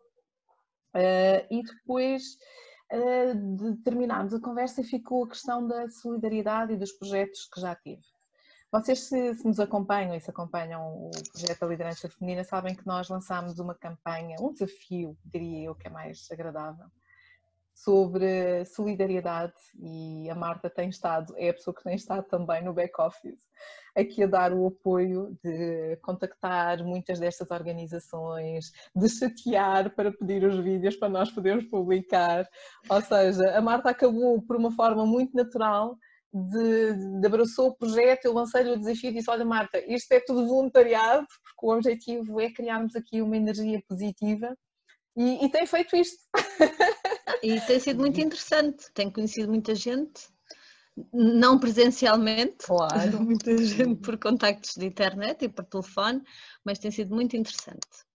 Uh, 0.95 1.45
e 1.51 1.61
depois 1.61 2.23
uh, 2.91 3.55
de 3.55 3.83
terminarmos 3.83 4.33
a 4.33 4.41
conversa, 4.41 4.83
ficou 4.83 5.25
a 5.25 5.29
questão 5.29 5.67
da 5.67 5.87
solidariedade 5.89 6.73
e 6.73 6.77
dos 6.77 6.91
projetos 6.93 7.47
que 7.53 7.61
já 7.61 7.75
tive. 7.75 8.01
Vocês, 8.71 9.01
se, 9.01 9.35
se, 9.35 9.45
nos 9.45 9.59
acompanham 9.59 10.15
e 10.15 10.19
se 10.19 10.31
acompanham 10.31 10.81
o 10.81 11.11
projeto 11.31 11.59
da 11.59 11.67
liderança 11.67 12.09
feminina, 12.09 12.43
sabem 12.43 12.73
que 12.73 12.87
nós 12.87 13.09
lançámos 13.09 13.59
uma 13.59 13.75
campanha, 13.75 14.37
um 14.41 14.51
desafio, 14.51 15.15
diria 15.23 15.65
eu, 15.65 15.75
que 15.75 15.85
é 15.85 15.91
mais 15.91 16.27
agradável, 16.31 16.87
sobre 17.83 18.65
solidariedade 18.65 19.53
e 19.81 20.29
a 20.29 20.35
Marta 20.35 20.69
tem 20.69 20.89
estado, 20.89 21.33
é 21.37 21.49
a 21.49 21.53
pessoa 21.53 21.73
que 21.73 21.83
tem 21.83 21.95
estado 21.95 22.25
também 22.27 22.63
no 22.63 22.73
back-office, 22.73 23.39
aqui 23.95 24.23
a 24.23 24.27
dar 24.27 24.53
o 24.53 24.67
apoio 24.67 25.37
de 25.43 25.97
contactar 26.01 26.83
muitas 26.83 27.19
destas 27.19 27.49
organizações, 27.49 28.71
de 28.93 29.09
chatear 29.09 29.95
para 29.95 30.11
pedir 30.11 30.43
os 30.43 30.59
vídeos 30.59 30.97
para 30.97 31.09
nós 31.09 31.31
podermos 31.31 31.65
publicar. 31.65 32.47
Ou 32.89 33.01
seja, 33.01 33.57
a 33.57 33.61
Marta 33.61 33.89
acabou 33.89 34.41
por 34.41 34.57
uma 34.57 34.71
forma 34.71 35.05
muito 35.05 35.33
natural 35.35 35.95
de, 36.33 37.19
de 37.21 37.25
abraçou 37.25 37.69
o 37.69 37.75
projeto, 37.75 38.25
eu 38.25 38.33
lancei-lhe 38.33 38.71
o 38.71 38.77
desafio 38.77 39.09
e 39.09 39.13
disse, 39.13 39.31
olha 39.31 39.45
Marta, 39.45 39.81
isto 39.87 40.11
é 40.11 40.19
tudo 40.19 40.45
voluntariado, 40.45 41.25
porque 41.43 41.65
o 41.65 41.73
objetivo 41.73 42.41
é 42.41 42.51
criarmos 42.51 42.95
aqui 42.95 43.21
uma 43.21 43.37
energia 43.37 43.81
positiva 43.87 44.55
e, 45.15 45.45
e 45.45 45.49
tem 45.49 45.65
feito 45.65 45.95
isto. 45.95 46.19
E 47.43 47.59
tem 47.61 47.79
sido 47.79 47.99
muito 47.99 48.19
interessante, 48.19 48.91
tenho 48.93 49.11
conhecido 49.11 49.49
muita 49.49 49.75
gente, 49.75 50.27
não 51.13 51.59
presencialmente, 51.59 52.65
claro. 52.65 53.21
muita 53.23 53.55
gente 53.57 54.01
por 54.01 54.17
contactos 54.17 54.75
de 54.75 54.85
internet 54.85 55.45
e 55.45 55.49
por 55.49 55.65
telefone, 55.65 56.21
mas 56.63 56.79
tem 56.79 56.91
sido 56.91 57.13
muito 57.13 57.35
interessante. 57.35 58.09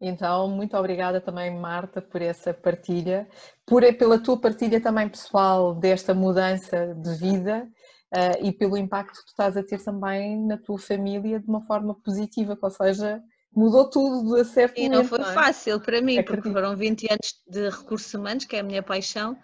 Então, 0.00 0.48
muito 0.48 0.76
obrigada 0.76 1.20
também, 1.20 1.52
Marta, 1.58 2.00
por 2.00 2.22
essa 2.22 2.54
partilha, 2.54 3.28
por, 3.66 3.82
pela 3.94 4.18
tua 4.18 4.40
partilha 4.40 4.80
também 4.80 5.08
pessoal 5.08 5.74
desta 5.74 6.14
mudança 6.14 6.94
de 6.94 7.14
vida 7.16 7.68
uh, 8.14 8.44
e 8.46 8.52
pelo 8.52 8.76
impacto 8.76 9.18
que 9.18 9.24
tu 9.24 9.28
estás 9.28 9.56
a 9.56 9.62
ter 9.62 9.82
também 9.82 10.40
na 10.46 10.56
tua 10.56 10.78
família 10.78 11.40
de 11.40 11.48
uma 11.48 11.62
forma 11.66 11.96
positiva, 11.96 12.56
ou 12.60 12.70
seja, 12.70 13.20
mudou 13.54 13.88
tudo 13.90 14.36
de 14.36 14.44
certo 14.44 14.78
E 14.78 14.88
não 14.88 15.04
foi 15.04 15.18
não 15.18 15.30
é? 15.30 15.34
fácil 15.34 15.80
para 15.80 16.00
mim, 16.00 16.18
Acredito. 16.18 16.42
porque 16.42 16.52
foram 16.52 16.76
20 16.76 17.06
anos 17.10 17.34
de 17.48 17.68
recursos 17.70 18.12
humanos, 18.14 18.44
que 18.44 18.56
é 18.56 18.60
a 18.60 18.62
minha 18.62 18.82
paixão, 18.82 19.36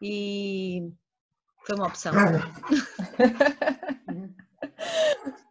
e 0.00 0.90
foi 1.66 1.76
uma 1.76 1.86
opção. 1.86 2.12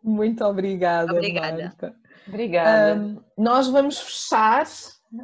Muito 0.03 0.43
obrigada. 0.43 1.11
Obrigada. 1.11 1.63
Marta. 1.63 1.95
Obrigada. 2.27 2.99
Um, 2.99 3.21
nós 3.37 3.67
vamos 3.67 3.99
fechar, 3.99 4.65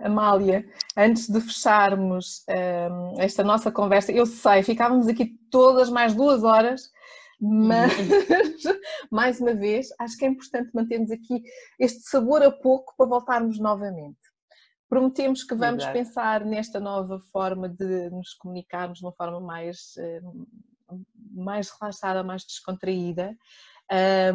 Amália, 0.01 0.65
antes 0.95 1.29
de 1.29 1.39
fecharmos 1.41 2.43
um, 2.49 3.21
esta 3.21 3.43
nossa 3.43 3.71
conversa, 3.71 4.11
eu 4.11 4.25
sei, 4.25 4.63
ficávamos 4.63 5.07
aqui 5.07 5.38
todas 5.49 5.89
mais 5.89 6.13
duas 6.13 6.43
horas, 6.43 6.91
mas 7.39 7.91
mais 9.11 9.39
uma 9.39 9.53
vez 9.53 9.89
acho 9.99 10.17
que 10.17 10.25
é 10.25 10.27
importante 10.27 10.71
mantermos 10.73 11.11
aqui 11.11 11.41
este 11.79 12.01
sabor 12.09 12.43
a 12.43 12.51
pouco 12.51 12.93
para 12.97 13.07
voltarmos 13.07 13.59
novamente. 13.59 14.19
Prometemos 14.89 15.43
que 15.43 15.55
vamos 15.55 15.84
Exato. 15.84 15.97
pensar 15.97 16.45
nesta 16.45 16.79
nova 16.79 17.19
forma 17.31 17.67
de 17.67 18.09
nos 18.11 18.34
comunicarmos 18.36 18.99
de 18.99 19.05
uma 19.05 19.13
forma 19.13 19.39
mais, 19.39 19.95
mais 21.31 21.71
relaxada, 21.71 22.23
mais 22.23 22.45
descontraída. 22.45 23.36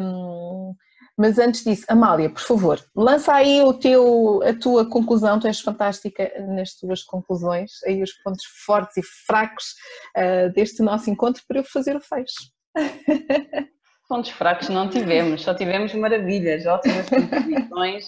Um, 0.01 0.75
mas 1.17 1.37
antes 1.37 1.63
disso, 1.63 1.85
Amália, 1.89 2.29
por 2.29 2.41
favor, 2.41 2.79
lança 2.95 3.33
aí 3.33 3.61
o 3.61 3.73
teu, 3.73 4.41
a 4.43 4.53
tua 4.53 4.89
conclusão, 4.89 5.39
tu 5.39 5.47
és 5.47 5.59
fantástica 5.59 6.31
nas 6.47 6.75
tuas 6.75 7.03
conclusões, 7.03 7.83
aí 7.85 8.01
os 8.01 8.13
pontos 8.13 8.45
fortes 8.65 8.97
e 8.97 9.03
fracos 9.03 9.75
uh, 10.17 10.51
deste 10.53 10.81
nosso 10.81 11.09
encontro 11.09 11.43
para 11.47 11.59
eu 11.59 11.63
fazer 11.63 11.95
o 11.95 12.01
fecho. 12.01 12.51
Pontos 14.07 14.31
fracos 14.31 14.69
não 14.69 14.89
tivemos, 14.89 15.43
só 15.43 15.53
tivemos 15.53 15.93
maravilhas, 15.93 16.65
ótimas 16.65 17.07
contribuições. 17.09 18.05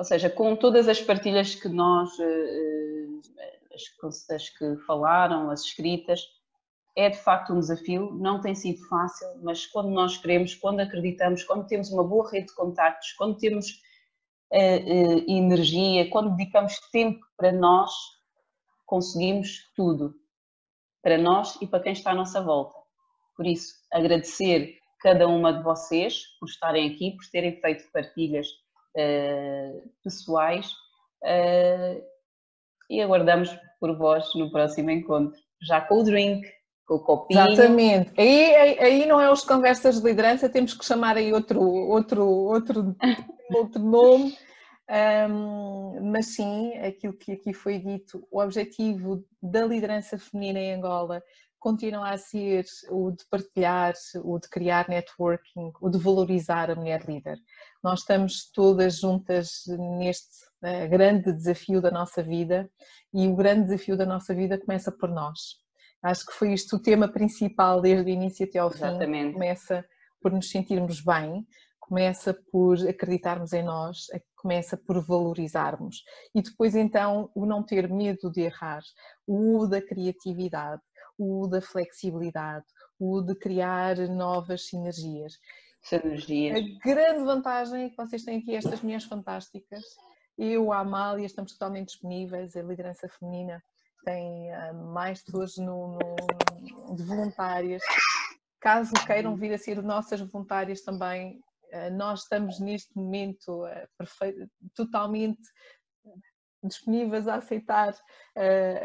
Ou 0.00 0.04
seja, 0.04 0.30
com 0.30 0.56
todas 0.56 0.88
as 0.88 0.98
partilhas 0.98 1.54
que 1.54 1.68
nós, 1.68 2.10
uh, 2.18 3.20
as, 3.74 4.30
as 4.30 4.48
que 4.48 4.76
falaram, 4.86 5.50
as 5.50 5.60
escritas, 5.60 6.22
é 6.96 7.10
de 7.10 7.18
facto 7.18 7.52
um 7.52 7.60
desafio, 7.60 8.10
não 8.12 8.40
tem 8.40 8.54
sido 8.54 8.82
fácil, 8.88 9.28
mas 9.42 9.66
quando 9.66 9.90
nós 9.90 10.16
queremos, 10.16 10.54
quando 10.54 10.80
acreditamos, 10.80 11.44
quando 11.44 11.66
temos 11.66 11.90
uma 11.90 12.02
boa 12.02 12.30
rede 12.30 12.46
de 12.46 12.54
contactos, 12.54 13.12
quando 13.12 13.36
temos 13.36 13.82
uh, 14.50 15.30
energia, 15.30 16.08
quando 16.08 16.34
dedicamos 16.34 16.80
tempo 16.90 17.20
para 17.36 17.52
nós, 17.52 17.92
conseguimos 18.86 19.70
tudo 19.76 20.14
para 21.02 21.18
nós 21.18 21.56
e 21.60 21.66
para 21.66 21.80
quem 21.80 21.92
está 21.92 22.10
à 22.10 22.14
nossa 22.14 22.40
volta. 22.40 22.78
Por 23.36 23.46
isso, 23.46 23.74
agradecer 23.92 24.78
cada 25.00 25.26
uma 25.26 25.52
de 25.52 25.62
vocês 25.62 26.22
por 26.38 26.48
estarem 26.48 26.90
aqui, 26.90 27.16
por 27.16 27.24
terem 27.30 27.58
feito 27.60 27.90
partilhas 27.92 28.46
uh, 28.96 29.90
pessoais 30.04 30.70
uh, 31.24 32.02
e 32.88 33.00
aguardamos 33.00 33.50
por 33.78 33.96
vós 33.96 34.26
no 34.34 34.50
próximo 34.50 34.90
encontro, 34.90 35.40
já 35.62 35.80
com 35.80 36.00
o 36.00 36.04
drink, 36.04 36.46
com 36.86 36.94
o 36.96 37.00
copinho. 37.00 37.40
Exatamente. 37.40 38.12
Aí, 38.18 38.54
aí, 38.54 38.78
aí 38.78 39.06
não 39.06 39.20
é 39.20 39.30
os 39.30 39.42
conversas 39.42 40.00
de 40.00 40.06
liderança, 40.06 40.48
temos 40.48 40.74
que 40.74 40.84
chamar 40.84 41.16
aí 41.16 41.32
outro, 41.32 41.62
outro, 41.62 42.26
outro, 42.26 42.94
outro 43.54 43.82
nome. 43.82 44.36
Um, 44.90 46.10
mas 46.10 46.34
sim, 46.34 46.76
aquilo 46.78 47.12
que 47.12 47.32
aqui 47.32 47.54
foi 47.54 47.78
dito, 47.78 48.26
o 48.28 48.40
objetivo 48.40 49.24
da 49.40 49.64
liderança 49.64 50.18
feminina 50.18 50.58
em 50.58 50.74
Angola 50.74 51.22
continua 51.60 52.10
a 52.10 52.18
ser 52.18 52.64
o 52.90 53.12
de 53.12 53.24
partilhar, 53.30 53.94
o 54.24 54.38
de 54.38 54.48
criar 54.48 54.88
networking, 54.88 55.70
o 55.80 55.90
de 55.90 55.98
valorizar 55.98 56.70
a 56.70 56.74
mulher 56.74 57.04
líder. 57.06 57.38
Nós 57.84 58.00
estamos 58.00 58.50
todas 58.50 58.98
juntas 58.98 59.62
neste 59.98 60.42
uh, 60.64 60.88
grande 60.88 61.32
desafio 61.32 61.80
da 61.80 61.90
nossa 61.90 62.22
vida 62.22 62.68
e 63.14 63.28
o 63.28 63.36
grande 63.36 63.66
desafio 63.66 63.96
da 63.96 64.06
nossa 64.06 64.34
vida 64.34 64.58
começa 64.58 64.90
por 64.90 65.10
nós. 65.10 65.38
Acho 66.02 66.26
que 66.26 66.32
foi 66.32 66.52
isto 66.52 66.76
o 66.76 66.82
tema 66.82 67.06
principal 67.06 67.80
desde 67.80 68.10
o 68.10 68.12
início 68.12 68.46
até 68.46 68.58
ao 68.58 68.72
Exatamente. 68.72 69.28
fim. 69.28 69.32
Começa 69.34 69.84
por 70.20 70.32
nos 70.32 70.50
sentirmos 70.50 71.00
bem, 71.02 71.46
começa 71.90 72.32
por 72.52 72.78
acreditarmos 72.88 73.52
em 73.52 73.64
nós, 73.64 74.06
começa 74.36 74.76
por 74.76 75.04
valorizarmos. 75.04 76.04
E 76.32 76.40
depois 76.40 76.76
então 76.76 77.28
o 77.34 77.44
não 77.44 77.64
ter 77.64 77.88
medo 77.90 78.30
de 78.30 78.42
errar, 78.42 78.80
o 79.26 79.66
da 79.66 79.82
criatividade, 79.82 80.80
o 81.18 81.48
da 81.48 81.60
flexibilidade, 81.60 82.64
o 82.96 83.20
de 83.20 83.34
criar 83.34 83.96
novas 84.08 84.68
sinergias. 84.68 85.32
Sinergias. 85.82 86.60
A 86.60 86.88
grande 86.88 87.24
vantagem 87.24 87.84
é 87.86 87.90
que 87.90 87.96
vocês 87.96 88.22
têm 88.22 88.38
aqui 88.38 88.54
estas 88.54 88.80
mulheres 88.82 89.04
fantásticas. 89.06 89.82
Eu, 90.38 90.72
a 90.72 90.78
Amália, 90.78 91.26
estamos 91.26 91.52
totalmente 91.52 91.88
disponíveis, 91.88 92.54
a 92.54 92.62
liderança 92.62 93.08
feminina 93.08 93.60
tem 94.04 94.50
ah, 94.54 94.72
mais 94.72 95.22
pessoas 95.22 95.56
no, 95.56 95.98
no, 95.98 96.94
de 96.94 97.02
voluntárias. 97.02 97.82
Caso 98.60 98.92
queiram 99.06 99.34
vir 99.36 99.52
a 99.52 99.58
ser 99.58 99.82
nossas 99.82 100.20
voluntárias 100.20 100.82
também, 100.82 101.42
nós 101.92 102.22
estamos 102.22 102.60
neste 102.60 102.94
momento 102.96 103.64
ah, 103.64 103.86
totalmente 104.74 105.40
disponíveis 106.62 107.26
a 107.26 107.36
aceitar 107.36 107.96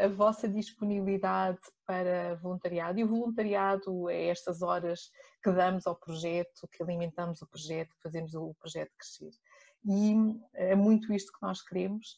a 0.02 0.08
vossa 0.08 0.48
disponibilidade 0.48 1.58
para 1.86 2.36
voluntariado. 2.36 2.98
E 2.98 3.04
o 3.04 3.08
voluntariado 3.08 4.08
é 4.08 4.28
estas 4.28 4.62
horas 4.62 5.10
que 5.44 5.52
damos 5.52 5.86
ao 5.86 5.94
projeto, 5.94 6.66
que 6.72 6.82
alimentamos 6.82 7.42
o 7.42 7.46
projeto, 7.46 7.90
que 7.90 8.02
fazemos 8.02 8.34
o 8.34 8.54
projeto 8.58 8.90
crescer. 8.98 9.30
E 9.84 10.14
é 10.54 10.74
muito 10.74 11.12
isto 11.12 11.30
que 11.32 11.42
nós 11.42 11.62
queremos 11.62 12.16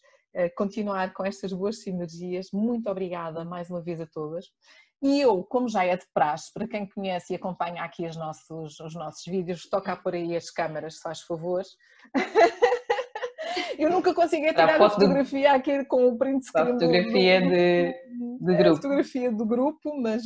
continuar 0.57 1.12
com 1.12 1.24
estas 1.24 1.53
boas 1.53 1.82
sinergias. 1.82 2.51
Muito 2.53 2.89
obrigada 2.89 3.45
mais 3.45 3.69
uma 3.69 3.82
vez 3.82 4.01
a 4.01 4.07
todas. 4.07 4.47
E 5.00 5.20
eu, 5.20 5.44
como 5.44 5.68
já 5.68 5.84
é 5.84 5.96
de 5.96 6.06
praxe, 6.12 6.52
para 6.52 6.66
quem 6.66 6.88
conhece 6.88 7.32
e 7.32 7.36
acompanha 7.36 7.82
aqui 7.84 8.06
os 8.06 8.16
nossos, 8.16 8.80
os 8.80 8.94
nossos 8.94 9.24
vídeos, 9.24 9.68
toca 9.68 9.96
por 9.96 10.14
aí 10.14 10.36
as 10.36 10.50
câmaras, 10.50 10.96
se 10.96 11.02
faz 11.02 11.20
favor. 11.20 11.62
eu 13.78 13.90
nunca 13.90 14.12
consegui 14.12 14.48
tirar 14.48 14.80
a 14.80 14.90
fotografia 14.90 15.52
aqui 15.52 15.84
com 15.84 16.08
o 16.08 16.18
print 16.18 16.46
screen. 16.46 16.64
A 16.64 16.72
fotografia 16.72 17.40
do, 17.40 17.48
de, 17.48 17.94
de 18.44 18.56
grupo. 18.56 18.70
A 18.70 18.74
fotografia 18.74 19.32
do 19.32 19.46
grupo, 19.46 20.00
mas 20.00 20.22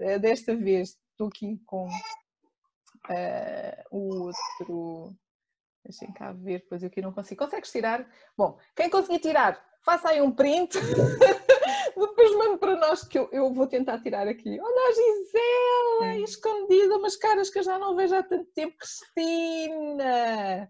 uh, 0.00 0.18
desta 0.18 0.56
vez 0.56 0.96
estou 1.12 1.28
aqui 1.28 1.60
com 1.64 1.86
uh, 1.86 1.90
o 3.92 4.24
outro. 4.24 5.14
Deixem 5.84 6.12
cá 6.12 6.32
ver, 6.32 6.66
pois 6.68 6.82
eu 6.82 6.88
aqui 6.88 7.00
não 7.00 7.12
consigo. 7.12 7.44
Consegues 7.44 7.70
tirar? 7.70 8.04
Bom, 8.36 8.58
quem 8.74 8.90
conseguir 8.90 9.20
tirar, 9.20 9.62
faça 9.84 10.08
aí 10.08 10.20
um 10.20 10.32
print. 10.32 10.76
Depois 11.98 12.34
mando 12.36 12.58
para 12.58 12.76
nós 12.76 13.04
que 13.04 13.18
eu, 13.18 13.28
eu 13.32 13.52
vou 13.52 13.66
tentar 13.66 14.00
tirar 14.00 14.26
aqui. 14.28 14.58
Olha 14.60 14.88
a 14.88 14.92
Gisela, 14.92 16.14
é. 16.14 16.20
escondida, 16.20 16.96
umas 16.96 17.16
caras 17.16 17.50
que 17.50 17.58
eu 17.58 17.62
já 17.62 17.78
não 17.78 17.96
vejo 17.96 18.14
há 18.14 18.22
tanto 18.22 18.50
tempo. 18.52 18.76
Cristina, 18.78 20.68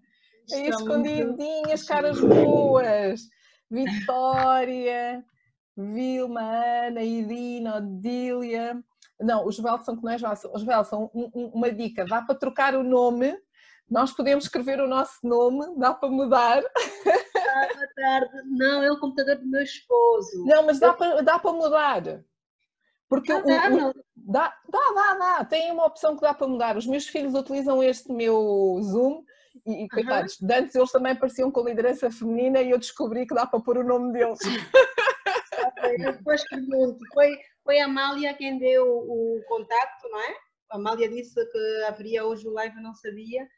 aí 0.53 0.69
escondidinhas, 0.69 1.85
caras 1.85 2.21
boas. 2.21 3.21
Vitória, 3.71 5.25
Vilma, 5.77 6.41
Ana, 6.41 7.03
Irina, 7.03 7.77
Odília. 7.77 8.83
Não, 9.21 9.47
os 9.47 9.59
Vel 9.59 9.79
são 9.79 9.97
que 9.97 10.05
não 10.05 10.13
é 10.13 10.17
Os 10.53 10.63
Vel 10.63 10.85
são 10.85 11.11
um, 11.15 11.31
um, 11.35 11.47
uma 11.55 11.71
dica. 11.71 12.05
Dá 12.05 12.23
para 12.23 12.35
trocar 12.35 12.75
o 12.75 12.83
nome. 12.83 13.37
Nós 13.91 14.13
podemos 14.13 14.45
escrever 14.45 14.81
o 14.81 14.89
nosso 14.89 15.19
nome, 15.23 15.65
dá 15.79 15.95
para 15.95 16.11
mudar. 16.11 16.63
boa 17.67 17.89
tarde. 17.95 18.43
Não, 18.47 18.83
é 18.83 18.91
o 18.91 18.99
computador 18.99 19.37
do 19.37 19.47
meu 19.47 19.63
esposo. 19.63 20.45
Não, 20.45 20.67
mas 20.67 20.79
dá, 20.79 20.93
para, 20.93 21.23
dá 21.23 21.39
mudar. 21.45 22.25
Porque 23.09 23.33
ah, 23.33 23.39
o, 23.39 23.43
dá, 23.43 23.71
o, 23.71 23.95
dá, 24.17 24.55
dá, 24.69 24.93
dá, 24.95 25.15
dá. 25.15 25.45
Tem 25.45 25.73
uma 25.73 25.87
opção 25.87 26.15
que 26.15 26.23
dá 26.23 26.35
para 26.35 26.47
mudar. 26.47 26.77
Os 26.77 26.87
meus 26.87 27.09
filhos 27.09 27.35
utilizam 27.35 27.83
este 27.83 28.13
meu 28.13 28.79
Zoom 28.83 29.25
e, 29.67 29.85
e 29.85 29.89
coitados, 29.89 30.39
uhum. 30.41 30.49
antes 30.53 30.75
eles 30.75 30.93
também 30.93 31.17
pareciam 31.17 31.51
com 31.51 31.65
liderança 31.65 32.11
feminina 32.11 32.61
e 32.61 32.71
eu 32.71 32.79
descobri 32.79 33.27
que 33.27 33.35
dá 33.35 33.47
para 33.47 33.61
pôr 33.61 33.79
o 33.79 33.85
nome 33.85 34.13
deles. 34.13 34.39
Eu 35.99 36.13
depois 36.13 36.47
pergunto, 36.49 36.99
foi, 37.13 37.37
foi 37.65 37.81
a 37.81 37.87
Amália 37.87 38.35
quem 38.35 38.59
deu 38.59 38.87
o, 38.87 39.39
o 39.39 39.43
contacto, 39.45 40.09
não 40.09 40.21
é? 40.21 40.37
A 40.71 40.77
Amália 40.77 41.09
disse 41.09 41.35
que 41.51 41.85
haveria 41.87 42.27
hoje 42.27 42.47
o 42.47 42.53
live, 42.53 42.77
eu 42.77 42.83
não 42.83 42.95
sabia. 42.95 43.49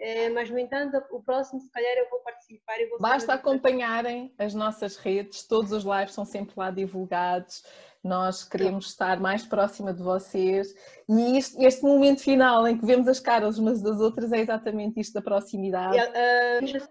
É, 0.00 0.30
mas, 0.30 0.48
no 0.48 0.58
entanto, 0.58 0.96
o 1.10 1.22
próximo, 1.22 1.60
se 1.60 1.70
calhar, 1.70 1.92
eu 1.98 2.08
vou 2.08 2.20
participar. 2.20 2.80
e 2.80 2.86
vou 2.86 2.98
Basta 2.98 3.34
acompanharem 3.34 4.34
as 4.38 4.54
nossas 4.54 4.96
redes, 4.96 5.46
todos 5.46 5.72
os 5.72 5.84
lives 5.84 6.14
são 6.14 6.24
sempre 6.24 6.54
lá 6.56 6.70
divulgados. 6.70 7.62
Nós 8.02 8.42
queremos 8.42 8.86
estar 8.86 9.20
mais 9.20 9.44
próxima 9.44 9.92
de 9.92 10.02
vocês 10.02 10.74
e 11.06 11.36
isto, 11.36 11.60
este 11.60 11.82
momento 11.82 12.22
final 12.22 12.66
em 12.66 12.78
que 12.78 12.86
vemos 12.86 13.06
as 13.06 13.20
caras 13.20 13.58
umas 13.58 13.82
das 13.82 14.00
outras 14.00 14.32
é 14.32 14.38
exatamente 14.38 14.98
isto 14.98 15.12
da 15.12 15.20
proximidade. 15.20 15.98
Uh... 15.98 16.88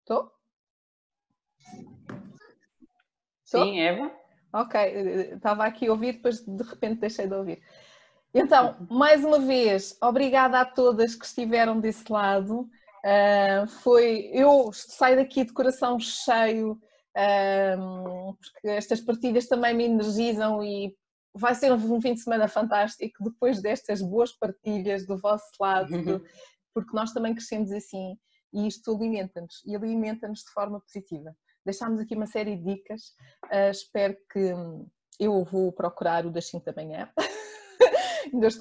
Estou? 0.00 0.30
Sim, 3.46 3.80
Eva. 3.80 4.12
Ok, 4.52 4.78
estava 5.34 5.64
aqui 5.64 5.86
a 5.86 5.92
ouvir, 5.92 6.12
depois 6.14 6.44
de 6.44 6.62
repente 6.62 7.00
deixei 7.00 7.26
de 7.26 7.34
ouvir. 7.34 7.62
Então, 8.32 8.76
mais 8.88 9.24
uma 9.24 9.40
vez, 9.40 9.96
obrigada 10.00 10.60
a 10.60 10.64
todas 10.64 11.14
que 11.14 11.24
estiveram 11.24 11.80
desse 11.80 12.10
lado. 12.10 12.68
Uh, 13.04 13.66
foi, 13.82 14.30
eu 14.32 14.70
saio 14.72 15.16
daqui 15.16 15.44
de 15.44 15.52
coração 15.52 15.98
cheio, 15.98 16.72
uh, 16.72 18.36
porque 18.38 18.68
estas 18.68 19.00
partilhas 19.00 19.46
também 19.46 19.74
me 19.74 19.84
energizam 19.84 20.62
e 20.62 20.94
vai 21.34 21.54
ser 21.54 21.72
um 21.72 22.00
fim 22.00 22.14
de 22.14 22.20
semana 22.20 22.46
fantástico 22.46 23.24
depois 23.24 23.60
destas 23.60 24.00
boas 24.02 24.32
partilhas 24.32 25.06
do 25.06 25.18
vosso 25.18 25.50
lado, 25.58 25.92
uhum. 25.92 26.20
porque 26.74 26.94
nós 26.94 27.12
também 27.12 27.34
crescemos 27.34 27.72
assim 27.72 28.16
e 28.52 28.66
isto 28.66 28.94
alimenta-nos 28.94 29.62
e 29.64 29.74
alimenta-nos 29.74 30.40
de 30.40 30.52
forma 30.52 30.80
positiva. 30.80 31.34
Deixámos 31.64 32.00
aqui 32.00 32.14
uma 32.14 32.26
série 32.26 32.56
de 32.56 32.74
dicas, 32.74 33.14
uh, 33.46 33.70
espero 33.70 34.16
que 34.32 34.54
eu 35.18 35.44
vou 35.44 35.72
procurar 35.72 36.26
o 36.26 36.30
das 36.30 36.48
5 36.48 36.64
da 36.64 36.72
manhã. 36.72 37.10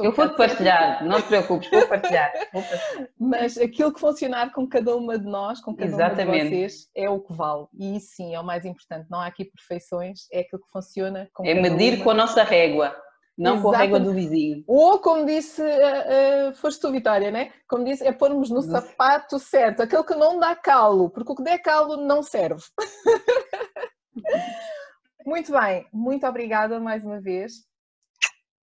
eu 0.02 0.11
vou-te 0.11 0.36
partilhar, 0.36 1.06
não 1.06 1.22
te 1.22 1.27
preocupes, 1.27 1.69
vou 1.69 1.88
partilhar, 1.88 2.31
vou 2.53 2.61
partilhar. 2.61 3.10
Mas 3.19 3.57
aquilo 3.57 3.94
que 3.94 3.99
funcionar 3.99 4.52
com 4.52 4.68
cada 4.68 4.95
uma 4.95 5.18
de 5.18 5.26
nós, 5.26 5.61
com 5.61 5.76
cada 5.76 5.91
Exatamente. 5.91 6.27
uma 6.27 6.38
de 6.38 6.49
vocês, 6.49 6.90
é 6.95 7.10
o 7.10 7.19
que 7.19 7.34
vale. 7.34 7.65
E 7.73 7.98
isso 7.98 8.15
sim 8.15 8.34
é 8.34 8.40
o 8.40 8.44
mais 8.44 8.65
importante. 8.65 9.07
Não 9.10 9.19
há 9.19 9.27
aqui 9.27 9.45
perfeições, 9.45 10.22
é 10.31 10.41
aquilo 10.41 10.61
que 10.61 10.72
funciona 10.72 11.30
com 11.34 11.45
É 11.45 11.53
medir 11.53 11.95
uma. 11.95 12.03
com 12.03 12.10
a 12.11 12.14
nossa 12.14 12.44
régua. 12.44 12.95
Não 13.38 13.53
Exatamente. 13.53 13.61
com 13.61 13.69
a 13.69 13.77
régua 13.77 13.99
do 14.02 14.14
vizinho. 14.14 14.64
Ou, 14.68 14.99
como 14.99 15.26
disse, 15.26 15.61
uh, 15.61 16.49
uh, 16.49 16.53
foste 16.56 16.81
tu, 16.81 16.91
Vitória, 16.91 17.31
né? 17.31 17.53
Como 17.69 17.86
disse, 17.86 18.06
é 18.06 18.11
pormos 18.11 18.49
no 18.49 18.61
sapato 18.61 19.40
certo, 19.40 19.81
aquele 19.81 20.03
que 20.03 20.15
não 20.15 20.38
dá 20.38 20.53
calo, 20.57 21.10
porque 21.10 21.31
o 21.31 21.36
que 21.36 21.44
der 21.44 21.60
calo 21.60 21.95
não 21.95 22.22
serve. 22.22 22.61
muito 25.26 25.53
bem, 25.53 25.88
muito 25.94 26.27
obrigada 26.27 26.81
mais 26.81 27.02
uma 27.06 27.22
vez. 27.22 27.69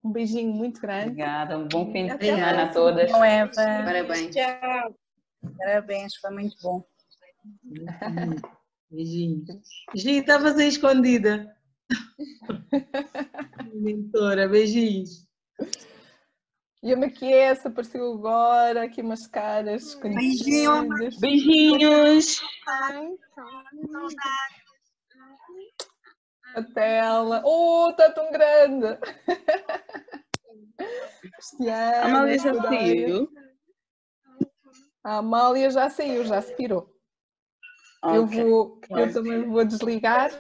Um 0.05 0.11
beijinho 0.11 0.53
muito 0.53 0.81
grande. 0.81 1.11
Obrigada, 1.11 1.59
um 1.59 1.69
bom 1.69 1.93
fim 1.93 2.07
de 2.07 2.24
semana 2.24 2.65
a 2.65 2.69
todas. 2.73 3.11
Bom, 3.12 3.24
Eva. 3.24 3.53
Parabéns. 3.55 4.35
Tchau. 4.35 4.97
Parabéns, 5.59 6.16
foi 6.16 6.31
muito 6.31 6.57
bom. 6.62 6.85
Beijinho. 8.91 9.45
Gi, 9.95 10.19
estavas 10.19 10.57
aí 10.59 10.69
escondida. 10.69 11.57
Mentora, 13.74 14.47
beijinhos. 14.49 15.27
E 16.83 16.93
a 16.93 16.97
Maquiessa 16.97 17.69
apareceu 17.69 18.12
agora, 18.12 18.85
aqui 18.85 19.01
umas 19.01 19.27
caras 19.27 19.95
Beijinhos. 19.95 21.19
Beijinhos. 21.19 22.43
A 26.55 26.62
tela. 26.62 27.43
Oh, 27.45 27.91
está 27.91 28.11
tão 28.11 28.31
grande! 28.31 28.99
a 31.69 32.05
Amália 32.05 32.39
já 32.39 32.55
saiu. 32.55 33.29
A 35.05 35.16
Amália 35.16 35.70
já 35.70 35.91
saiu, 35.91 36.24
já 36.24 36.41
se 36.43 36.55
pirou. 36.55 36.89
Okay. 38.05 38.19
Eu, 38.19 38.27
vou, 38.27 38.81
eu 38.91 39.12
também 39.12 39.49
vou 39.49 39.65
desligar. 39.65 40.31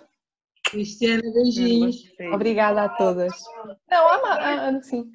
Cristiana, 0.64 1.22
beijinhos. 1.22 1.96
Obrigada 2.32 2.84
a 2.84 2.88
todas. 2.88 3.32
Não, 3.90 4.08
a, 4.08 4.68
a, 4.68 4.82
sim. 4.82 5.10